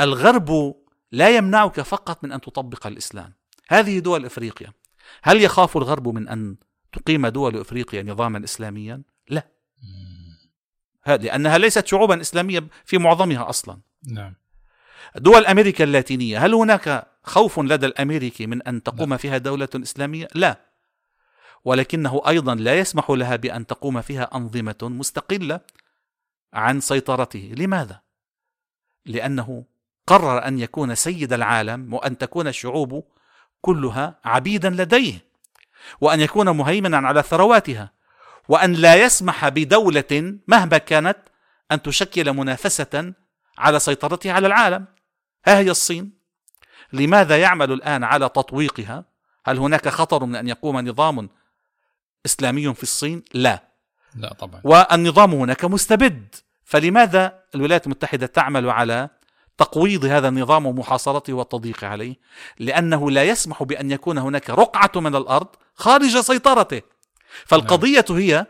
الغرب 0.00 0.74
لا 1.12 1.36
يمنعك 1.36 1.80
فقط 1.80 2.24
من 2.24 2.32
أن 2.32 2.40
تطبق 2.40 2.86
الإسلام. 2.86 3.32
هذه 3.68 3.98
دول 3.98 4.24
إفريقيا. 4.24 4.72
هل 5.22 5.42
يخاف 5.42 5.76
الغرب 5.76 6.08
من 6.08 6.28
أن 6.28 6.56
تقيم 6.92 7.26
دول 7.26 7.60
إفريقيا 7.60 8.02
نظاما 8.02 8.44
إسلاميا؟ 8.44 9.02
لا. 9.28 9.48
لأنها 11.06 11.58
ليست 11.58 11.86
شعوبا 11.86 12.20
إسلامية 12.20 12.64
في 12.84 12.98
معظمها 12.98 13.48
أصلا. 13.48 13.78
نعم. 14.08 14.34
دول 15.16 15.46
أمريكا 15.46 15.84
اللاتينية 15.84 16.46
هل 16.46 16.54
هناك 16.54 17.06
خوف 17.24 17.60
لدى 17.60 17.86
الأمريكي 17.86 18.46
من 18.46 18.62
أن 18.62 18.82
تقوم 18.82 19.10
لا. 19.10 19.16
فيها 19.16 19.38
دولة 19.38 19.68
إسلامية؟ 19.74 20.28
لا. 20.34 20.60
ولكنه 21.64 22.22
أيضا 22.28 22.54
لا 22.54 22.78
يسمح 22.78 23.10
لها 23.10 23.36
بأن 23.36 23.66
تقوم 23.66 24.00
فيها 24.00 24.30
أنظمة 24.34 24.78
مستقلة 24.82 25.60
عن 26.52 26.80
سيطرته، 26.80 27.54
لماذا؟ 27.56 28.00
لأنه 29.06 29.64
قرر 30.06 30.46
أن 30.46 30.58
يكون 30.58 30.94
سيد 30.94 31.32
العالم 31.32 31.94
وأن 31.94 32.18
تكون 32.18 32.48
الشعوب 32.48 33.04
كلها 33.60 34.18
عبيدا 34.24 34.70
لديه 34.70 35.18
وأن 36.00 36.20
يكون 36.20 36.50
مهيمنا 36.50 37.08
على 37.08 37.22
ثرواتها 37.22 37.92
وأن 38.48 38.72
لا 38.72 38.94
يسمح 38.94 39.48
بدولة 39.48 40.38
مهما 40.48 40.78
كانت 40.78 41.18
أن 41.72 41.82
تشكل 41.82 42.32
منافسة 42.32 43.12
على 43.58 43.78
سيطرتها 43.78 44.32
على 44.32 44.46
العالم. 44.46 44.86
ها 45.46 45.58
هي 45.58 45.70
الصين؟ 45.70 46.12
لماذا 46.92 47.38
يعمل 47.38 47.72
الآن 47.72 48.04
على 48.04 48.28
تطويقها؟ 48.28 49.04
هل 49.46 49.58
هناك 49.58 49.88
خطر 49.88 50.24
من 50.24 50.36
أن 50.36 50.48
يقوم 50.48 50.88
نظام 50.88 51.28
اسلامي 52.26 52.74
في 52.74 52.82
الصين؟ 52.82 53.22
لا. 53.34 53.68
لا 54.16 54.32
طبعا. 54.32 54.60
والنظام 54.64 55.34
هناك 55.34 55.64
مستبد. 55.64 56.34
فلماذا 56.64 57.38
الولايات 57.54 57.86
المتحدة 57.86 58.26
تعمل 58.26 58.70
على 58.70 59.08
تقويض 59.58 60.04
هذا 60.04 60.28
النظام 60.28 60.66
ومحاصرته 60.66 61.32
والتضييق 61.32 61.84
عليه؟ 61.84 62.16
لأنه 62.58 63.10
لا 63.10 63.24
يسمح 63.24 63.62
بأن 63.62 63.90
يكون 63.90 64.18
هناك 64.18 64.50
رقعة 64.50 65.00
من 65.00 65.16
الأرض 65.16 65.48
خارج 65.74 66.20
سيطرته. 66.20 66.82
فالقضية 67.46 68.04
هي 68.10 68.46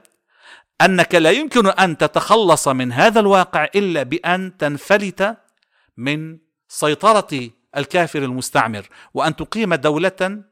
أنك 0.81 1.15
لا 1.15 1.31
يمكن 1.31 1.67
أن 1.67 1.99
تتخلص 1.99 2.69
من 2.69 2.93
هذا 2.93 3.21
الواقع 3.21 3.65
إلا 3.75 4.03
بأن 4.03 4.57
تنفلت 4.57 5.37
من 5.97 6.39
سيطرة 6.69 7.51
الكافر 7.77 8.19
المستعمر 8.19 8.89
وأن 9.15 9.37
تقيم 9.37 9.75
دولة 9.75 10.43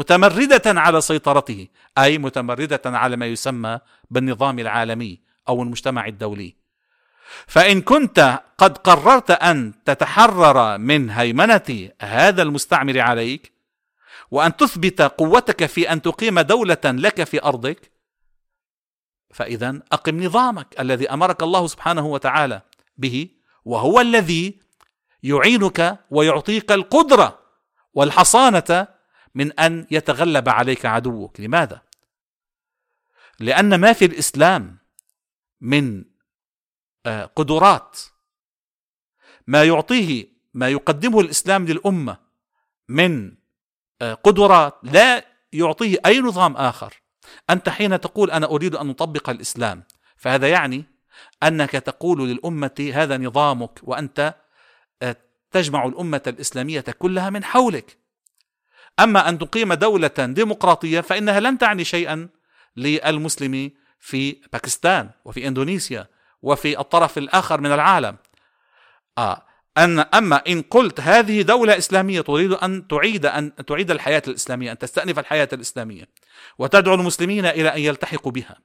متمردة 0.00 0.80
على 0.80 1.00
سيطرته 1.00 1.68
أي 1.98 2.18
متمردة 2.18 2.80
على 2.86 3.16
ما 3.16 3.26
يسمى 3.26 3.78
بالنظام 4.10 4.58
العالمي 4.58 5.20
أو 5.48 5.62
المجتمع 5.62 6.06
الدولي. 6.06 6.54
فإن 7.46 7.80
كنت 7.80 8.40
قد 8.58 8.78
قررت 8.78 9.30
أن 9.30 9.72
تتحرر 9.84 10.78
من 10.78 11.10
هيمنة 11.10 11.90
هذا 12.00 12.42
المستعمر 12.42 12.98
عليك 13.00 13.52
وأن 14.30 14.56
تثبت 14.56 15.02
قوتك 15.02 15.66
في 15.66 15.92
أن 15.92 16.02
تقيم 16.02 16.40
دولة 16.40 16.84
لك 16.84 17.24
في 17.24 17.44
أرضك 17.44 17.90
فإذا 19.30 19.80
أقم 19.92 20.22
نظامك 20.22 20.80
الذي 20.80 21.10
أمرك 21.10 21.42
الله 21.42 21.66
سبحانه 21.66 22.06
وتعالى 22.06 22.62
به 22.98 23.28
وهو 23.64 24.00
الذي 24.00 24.60
يعينك 25.22 25.98
ويعطيك 26.10 26.72
القدرة 26.72 27.38
والحصانة 27.94 28.99
من 29.34 29.52
أن 29.52 29.86
يتغلب 29.90 30.48
عليك 30.48 30.86
عدوك. 30.86 31.40
لماذا؟ 31.40 31.82
لأن 33.40 33.74
ما 33.74 33.92
في 33.92 34.04
الإسلام 34.04 34.78
من 35.60 36.04
آه، 37.06 37.24
قدرات. 37.24 38.00
ما 39.46 39.64
يعطيه 39.64 40.26
ما 40.54 40.68
يقدمه 40.68 41.20
الإسلام 41.20 41.66
للأمة 41.66 42.16
من 42.88 43.34
آه، 44.02 44.14
قدرات 44.14 44.74
لا 44.82 45.24
يعطيه 45.52 45.98
أي 46.06 46.20
نظام 46.20 46.56
آخر. 46.56 47.02
أنت 47.50 47.68
حين 47.68 48.00
تقول 48.00 48.30
أنا 48.30 48.46
أريد 48.46 48.74
أن 48.74 48.90
أطبق 48.90 49.30
الإسلام 49.30 49.84
فهذا 50.16 50.48
يعني 50.50 50.84
أنك 51.42 51.70
تقول 51.70 52.28
للأمة 52.28 52.92
هذا 52.94 53.16
نظامك 53.16 53.80
وأنت 53.82 54.34
آه، 55.02 55.16
تجمع 55.50 55.86
الأمة 55.86 56.22
الإسلامية 56.26 56.80
كلها 56.80 57.30
من 57.30 57.44
حولك. 57.44 57.99
أما 59.00 59.28
أن 59.28 59.38
تقيم 59.38 59.72
دولة 59.74 60.10
ديمقراطية 60.18 61.00
فإنها 61.00 61.40
لن 61.40 61.58
تعني 61.58 61.84
شيئا 61.84 62.28
للمسلم 62.76 63.70
في 64.00 64.36
باكستان 64.52 65.10
وفي 65.24 65.48
إندونيسيا 65.48 66.06
وفي 66.42 66.80
الطرف 66.80 67.18
الآخر 67.18 67.60
من 67.60 67.72
العالم. 67.72 68.16
آه 69.18 69.42
أن 69.80 69.98
أما 69.98 70.36
إن 70.48 70.62
قلت 70.62 71.00
هذه 71.00 71.42
دولة 71.42 71.78
إسلامية 71.78 72.20
تريد 72.20 72.52
أن 72.52 72.88
تعيد 72.88 73.26
أن 73.26 73.52
تعيد 73.66 73.90
الحياة 73.90 74.22
الإسلامية 74.28 74.72
أن 74.72 74.78
تستأنف 74.78 75.18
الحياة 75.18 75.48
الإسلامية 75.52 76.08
وتدعو 76.58 76.94
المسلمين 76.94 77.46
إلى 77.46 77.68
أن 77.68 77.80
يلتحقوا 77.80 78.32
بها. 78.32 78.56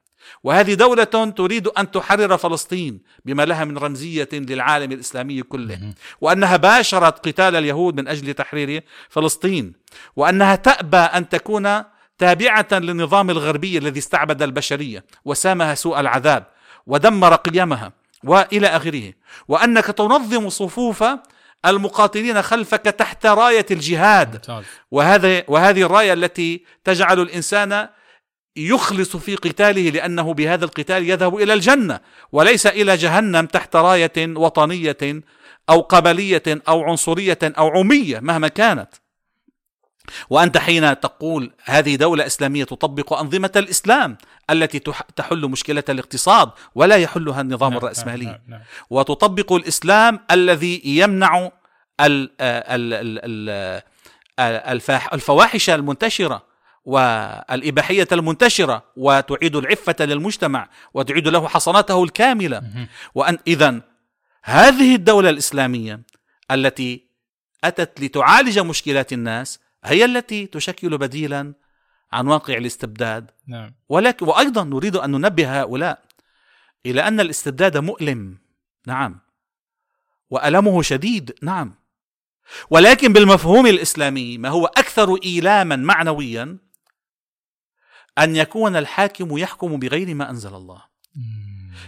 وهذه 0.44 0.74
دولة 0.74 1.04
تريد 1.38 1.68
أن 1.68 1.92
تحرر 1.92 2.38
فلسطين 2.38 3.02
بما 3.26 3.46
لها 3.46 3.66
من 3.66 3.78
رمزية 3.78 4.30
للعالم 4.34 4.92
الإسلامي 4.92 5.42
كله. 5.42 5.94
وأنها 6.22 6.58
باشرت 6.58 7.28
قتال 7.28 7.56
اليهود 7.56 8.00
من 8.00 8.08
أجل 8.08 8.34
تحرير 8.34 8.84
فلسطين. 9.10 9.74
وأنها 10.16 10.56
تأبى 10.56 10.98
أن 10.98 11.30
تكون 11.30 11.84
تابعة 12.18 12.68
للنظام 12.72 13.30
الغربي 13.30 13.78
الذي 13.78 14.00
استعبد 14.00 14.42
البشرية 14.42 15.06
وسامها 15.26 15.76
سوء 15.76 16.00
العذاب 16.00 16.48
ودمر 16.88 17.36
قيمها. 17.36 18.05
وإلى 18.26 18.68
آخره. 18.68 19.14
وأنك 19.48 19.86
تنظم 19.86 20.50
صفوف 20.50 21.04
المقاتلين 21.66 22.42
خلفك 22.42 22.82
تحت 22.82 23.26
راية 23.26 23.66
الجهاد. 23.72 24.42
وهذا 24.92 25.44
وهذه 25.48 25.82
الراية 25.82 26.14
التي 26.14 26.64
تجعل 26.84 27.20
الإنسان 27.20 27.88
يخلص 28.58 29.18
في 29.18 29.36
قتاله 29.36 29.90
لأنه 29.90 30.34
بهذا 30.34 30.66
القتال 30.66 31.10
يذهب 31.10 31.36
إلى 31.36 31.54
الجنة. 31.54 32.00
وليس 32.32 32.68
إلى 32.68 32.96
جهنم 32.96 33.46
تحت 33.46 33.76
راية 33.76 34.12
وطنية 34.18 34.98
أو 35.70 35.82
قبلية 35.82 36.44
أو 36.48 36.84
عنصرية 36.84 37.40
أو 37.44 37.68
عمية 37.70 38.20
مهما 38.20 38.48
كانت. 38.48 38.90
وأنت 40.30 40.58
حين 40.58 41.00
تقول 41.00 41.52
هذه 41.64 41.96
دولة 41.96 42.26
إسلامية 42.26 42.64
تطبق 42.64 43.14
أنظمة 43.14 43.52
الإسلام 43.56 44.18
التي 44.50 44.80
تحل 45.16 45.42
مشكلة 45.42 45.84
الاقتصاد 45.90 46.52
ولا 46.76 46.96
يحلها 46.96 47.42
النظام 47.42 47.70
نعم 47.70 47.78
الرأسمالي. 47.78 48.26
نعم 48.26 48.40
نعم 48.48 48.62
وتطبق 48.90 49.54
الإسلام 49.54 50.20
الذي 50.32 50.82
يمنع 50.86 51.52
الفواحش 55.14 55.70
المنتشرة 55.70 56.46
والإباحية 56.86 58.08
المنتشرة 58.12 58.84
وتعيد 58.98 59.56
العفة 59.56 59.96
للمجتمع 60.00 60.70
وتعيد 60.94 61.28
له 61.28 61.48
حصانته 61.48 62.04
الكاملة. 62.04 62.88
وأن 63.16 63.38
إذا 63.48 63.82
هذه 64.44 64.96
الدولة 64.96 65.30
الإسلامية 65.30 66.02
التي 66.52 67.06
أتت 67.64 68.02
لتعالج 68.02 68.60
مشكلات 68.60 69.14
الناس 69.14 69.60
هي 69.86 70.06
التي 70.06 70.46
تشكل 70.46 70.98
بديلا 70.98 71.54
عن 72.14 72.28
واقع 72.28 72.58
الاستبداد. 72.58 73.32
نعم. 73.48 73.74
ولكن 73.90 74.26
وأيضا 74.26 74.64
نريد 74.64 74.96
أن 74.96 75.12
ننبه 75.12 75.62
هؤلاء 75.62 76.06
إلى 76.86 77.08
أن 77.08 77.20
الاستبداد 77.20 77.78
مؤلم. 77.78 78.38
نعم. 78.88 79.20
وألمه 80.30 80.82
شديد. 80.82 81.36
نعم. 81.42 81.76
ولكن 82.70 83.14
بالمفهوم 83.14 83.68
الإسلامي 83.68 84.38
ما 84.38 84.50
هو 84.50 84.66
أكثر 84.66 85.16
إيلاما 85.24 85.76
معنويا 85.76 86.58
أن 88.18 88.36
يكون 88.36 88.76
الحاكم 88.76 89.38
يحكم 89.38 89.80
بغير 89.80 90.16
ما 90.16 90.30
أنزل 90.30 90.56
الله. 90.56 90.82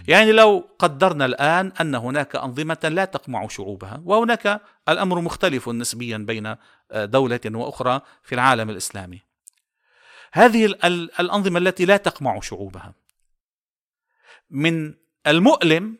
يعني 0.08 0.32
لو 0.32 0.68
قدرنا 0.78 1.24
الآن 1.24 1.72
أن 1.80 1.94
هناك 1.94 2.36
أنظمة 2.36 2.78
لا 2.84 3.04
تقمع 3.04 3.48
شعوبها 3.48 4.02
وهناك 4.04 4.60
الأمر 4.88 5.20
مختلف 5.20 5.68
نسبيا 5.68 6.18
بين 6.18 6.56
دولة 6.94 7.40
وأخرى 7.46 8.00
في 8.22 8.34
العالم 8.34 8.70
الإسلامي. 8.70 9.20
هذه 10.32 10.64
الأنظمة 11.20 11.58
التي 11.58 11.84
لا 11.84 11.96
تقمع 11.96 12.40
شعوبها. 12.40 12.94
من 14.50 14.94
المؤلم 15.26 15.98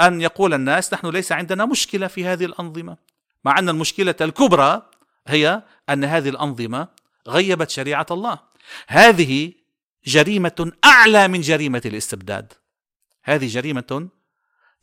أن 0.00 0.20
يقول 0.20 0.54
الناس 0.54 0.94
نحن 0.94 1.06
ليس 1.06 1.32
عندنا 1.32 1.64
مشكلة 1.64 2.06
في 2.06 2.26
هذه 2.26 2.44
الأنظمة 2.44 2.96
مع 3.44 3.58
أن 3.58 3.68
المشكلة 3.68 4.14
الكبرى 4.20 4.82
هي 5.26 5.62
أن 5.88 6.04
هذه 6.04 6.28
الأنظمة 6.28 6.88
غيبت 7.28 7.70
شريعة 7.70 8.06
الله. 8.10 8.38
هذه 8.86 9.52
جريمة 10.06 10.72
أعلى 10.84 11.28
من 11.28 11.40
جريمة 11.40 11.82
الاستبداد. 11.84 12.52
هذه 13.22 13.46
جريمة 13.46 14.08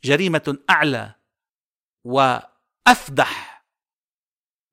جريمة 0.04 0.58
أعلى 0.70 1.14
وأفدح 2.04 3.64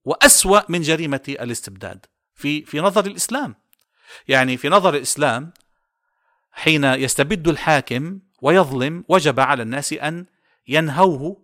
وأسوأ 0.06 0.62
من 0.70 0.82
جريمة 0.82 1.22
الاستبداد 1.30 2.06
في 2.34 2.66
في 2.66 2.80
نظر 2.80 3.06
الإسلام. 3.06 3.56
يعني 4.28 4.58
في 4.58 4.70
نظر 4.70 4.96
الإسلام 4.96 5.54
حين 6.52 6.84
يستبد 6.84 7.48
الحاكم 7.48 8.20
ويظلم 8.42 9.04
وجب 9.10 9.40
على 9.40 9.64
الناس 9.64 9.94
أن 9.94 10.26
ينهوه 10.68 11.42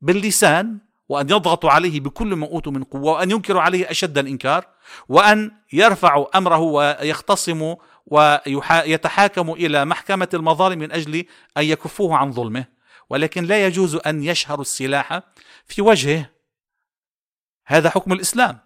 باللسان 0.00 0.78
وأن 1.08 1.30
يضغطوا 1.30 1.70
عليه 1.70 2.00
بكل 2.00 2.34
ما 2.34 2.46
أوتوا 2.46 2.72
من 2.72 2.84
قوة 2.84 3.12
وأن 3.12 3.30
ينكروا 3.30 3.62
عليه 3.62 3.90
أشد 3.90 4.18
الإنكار 4.18 4.66
وأن 5.08 5.50
يرفعوا 5.72 6.38
أمره 6.38 6.58
ويختصموا 6.58 7.76
ويتحاكموا 8.06 9.56
إلى 9.56 9.84
محكمة 9.84 10.28
المظالم 10.34 10.78
من 10.78 10.92
أجل 10.92 11.24
أن 11.56 11.64
يكفوه 11.64 12.16
عن 12.16 12.32
ظلمه. 12.32 12.64
ولكن 13.10 13.44
لا 13.44 13.66
يجوز 13.66 13.94
أن 13.94 14.22
يشهروا 14.22 14.62
السلاح 14.62 15.20
في 15.66 15.82
وجهه. 15.82 16.30
هذا 17.66 17.90
حكم 17.90 18.12
الإسلام. 18.12 18.58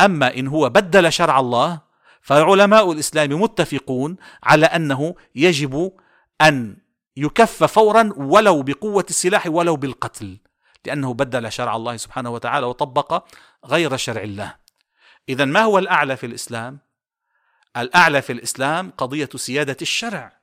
أما 0.00 0.34
إن 0.36 0.46
هو 0.46 0.68
بدل 0.68 1.12
شرع 1.12 1.40
الله 1.40 1.80
فعلماء 2.22 2.92
الإسلام 2.92 3.42
متفقون 3.42 4.16
على 4.42 4.66
أنه 4.66 5.14
يجب 5.34 5.92
أن 6.40 6.76
يكف 7.16 7.64
فورا 7.64 8.12
ولو 8.16 8.62
بقوة 8.62 9.06
السلاح 9.10 9.46
ولو 9.46 9.76
بالقتل 9.76 10.38
لأنه 10.86 11.14
بدل 11.14 11.52
شرع 11.52 11.76
الله 11.76 11.96
سبحانه 11.96 12.30
وتعالى 12.30 12.66
وطبق 12.66 13.24
غير 13.64 13.96
شرع 13.96 14.22
الله. 14.22 14.54
إذا 15.28 15.44
ما 15.44 15.60
هو 15.60 15.78
الأعلى 15.78 16.16
في 16.16 16.26
الإسلام؟ 16.26 16.78
الأعلى 17.76 18.22
في 18.22 18.32
الإسلام 18.32 18.90
قضية 18.90 19.28
سيادة 19.36 19.76
الشرع 19.82 20.40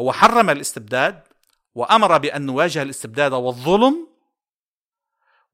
هو 0.00 0.12
حرم 0.12 0.50
الاستبداد 0.50 1.22
وأمر 1.74 2.18
بأن 2.18 2.46
نواجه 2.46 2.82
الاستبداد 2.82 3.32
والظلم 3.32 4.08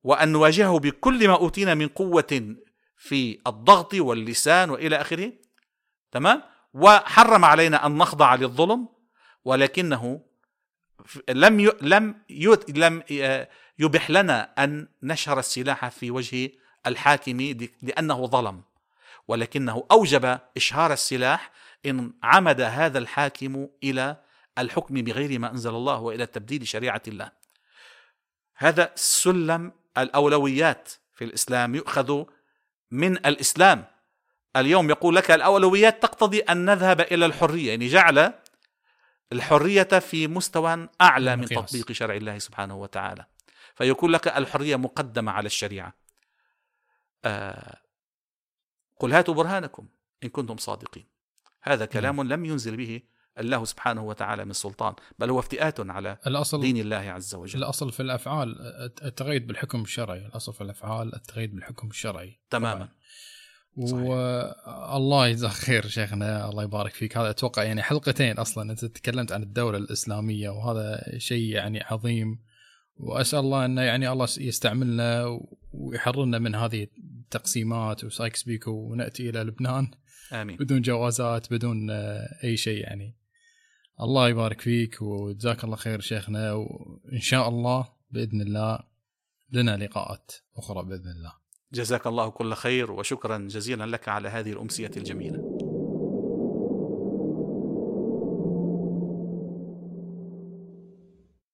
وأن 0.02 0.28
نواجهه 0.28 0.78
بكل 0.78 1.28
ما 1.28 1.34
أوتينا 1.34 1.74
من 1.74 1.88
قوة 1.88 2.56
في 2.96 3.38
الضغط 3.46 3.94
واللسان 3.94 4.70
وإلى 4.70 5.00
آخره 5.00 5.32
تمام 6.12 6.42
وحرم 6.74 7.44
علينا 7.44 7.86
أن 7.86 7.98
نخضع 7.98 8.34
للظلم 8.34 8.88
ولكنه 9.44 10.20
لم. 11.28 11.72
لم. 11.80 12.14
لم 12.68 13.02
يبح 13.78 14.10
لنا 14.10 14.64
أن 14.64 14.88
نشهر 15.02 15.38
السلاح 15.38 15.88
في 15.88 16.10
وجه 16.10 16.50
الحاكم 16.86 17.40
لأنه 17.82 18.26
ظلم 18.26 18.62
ولكنه 19.28 19.86
أوجب 19.90 20.38
إشهار 20.56 20.92
السلاح 20.92 21.50
إن 21.86 22.12
عمد 22.22 22.60
هذا 22.60 22.98
الحاكم 22.98 23.68
إلى 23.84 24.16
الحكم 24.58 24.94
بغير 24.94 25.38
ما 25.38 25.50
أنزل 25.50 25.70
الله 25.70 26.00
وإلى 26.00 26.26
تبديل 26.26 26.68
شريعة 26.68 27.02
الله. 27.08 27.32
هذا 28.56 28.92
سلم 28.94 29.72
الأولويات 29.98 30.92
في 31.14 31.24
الإسلام 31.24 31.74
يؤخذ 31.74 32.24
من 32.90 33.16
الإسلام. 33.26 33.84
اليوم 34.56 34.90
يقول 34.90 35.16
لك 35.16 35.30
الأولويات 35.30 36.02
تقتضي 36.02 36.40
أن 36.40 36.64
نذهب 36.64 37.00
إلى 37.00 37.26
الحرية 37.26 37.68
يعني 37.70 37.88
جعل 37.88 38.32
الحرية 39.32 39.82
في 39.82 40.28
مستوى 40.28 40.88
أعلى 41.00 41.36
من 41.36 41.44
تطبيق 41.44 41.92
شرع 41.92 42.14
الله 42.14 42.38
سبحانه 42.38 42.76
وتعالى. 42.76 43.26
فيقول 43.74 44.12
لك 44.12 44.28
الحرية 44.28 44.76
مقدمة 44.76 45.32
على 45.32 45.46
الشريعة. 45.46 45.94
آه 47.24 47.87
قل 48.98 49.12
هاتوا 49.12 49.34
برهانكم 49.34 49.88
ان 50.24 50.28
كنتم 50.28 50.56
صادقين. 50.56 51.06
هذا 51.62 51.84
كلام 51.84 52.22
لم 52.22 52.44
ينزل 52.44 52.76
به 52.76 53.02
الله 53.38 53.64
سبحانه 53.64 54.04
وتعالى 54.04 54.44
من 54.44 54.52
سلطان 54.52 54.94
بل 55.18 55.30
هو 55.30 55.38
افتئات 55.38 55.80
على 55.80 56.18
الأصل 56.26 56.60
دين 56.60 56.76
الله 56.76 56.96
عز 56.96 57.34
وجل. 57.34 57.58
الأصل 57.58 57.92
في 57.92 58.00
الأفعال 58.00 58.56
التقيد 59.02 59.46
بالحكم 59.46 59.82
الشرعي. 59.82 60.26
الأصل 60.26 60.52
في 60.52 60.60
الأفعال 60.60 61.14
التقيد 61.14 61.54
بالحكم 61.54 61.88
الشرعي. 61.88 62.40
تماما. 62.50 62.88
والله 63.76 65.26
يجزاك 65.26 65.50
خير 65.50 65.86
شيخنا 65.86 66.48
الله 66.48 66.62
يبارك 66.62 66.92
فيك. 66.92 67.16
هذا 67.16 67.30
أتوقع 67.30 67.62
يعني 67.62 67.82
حلقتين 67.82 68.38
أصلا. 68.38 68.70
أنت 68.70 68.84
تكلمت 68.84 69.32
عن 69.32 69.42
الدولة 69.42 69.78
الإسلامية 69.78 70.50
وهذا 70.50 71.18
شيء 71.18 71.54
يعني 71.54 71.82
عظيم. 71.82 72.38
وأسأل 72.98 73.38
الله 73.38 73.64
انه 73.64 73.82
يعني 73.82 74.12
الله 74.12 74.28
يستعملنا 74.38 75.38
ويحررنا 75.72 76.38
من 76.38 76.54
هذه 76.54 76.86
التقسيمات 76.98 78.04
وسايكس 78.04 78.42
بيكو 78.42 78.70
ونأتي 78.70 79.30
إلى 79.30 79.40
لبنان. 79.40 79.90
آمين. 80.32 80.56
بدون 80.56 80.80
جوازات 80.80 81.52
بدون 81.52 81.90
أي 82.44 82.56
شيء 82.56 82.82
يعني. 82.82 83.16
الله 84.00 84.28
يبارك 84.28 84.60
فيك 84.60 85.02
وجزاك 85.02 85.64
الله 85.64 85.76
خير 85.76 86.00
شيخنا 86.00 86.52
وإن 86.52 87.20
شاء 87.20 87.48
الله 87.48 87.88
بإذن 88.10 88.40
الله 88.40 88.78
لنا 89.52 89.76
لقاءات 89.76 90.32
أخرى 90.56 90.84
بإذن 90.84 91.10
الله. 91.10 91.32
جزاك 91.72 92.06
الله 92.06 92.28
كل 92.28 92.54
خير 92.54 92.92
وشكرا 92.92 93.38
جزيلا 93.38 93.86
لك 93.86 94.08
على 94.08 94.28
هذه 94.28 94.52
الأمسية 94.52 94.90
الجميلة. 94.96 95.67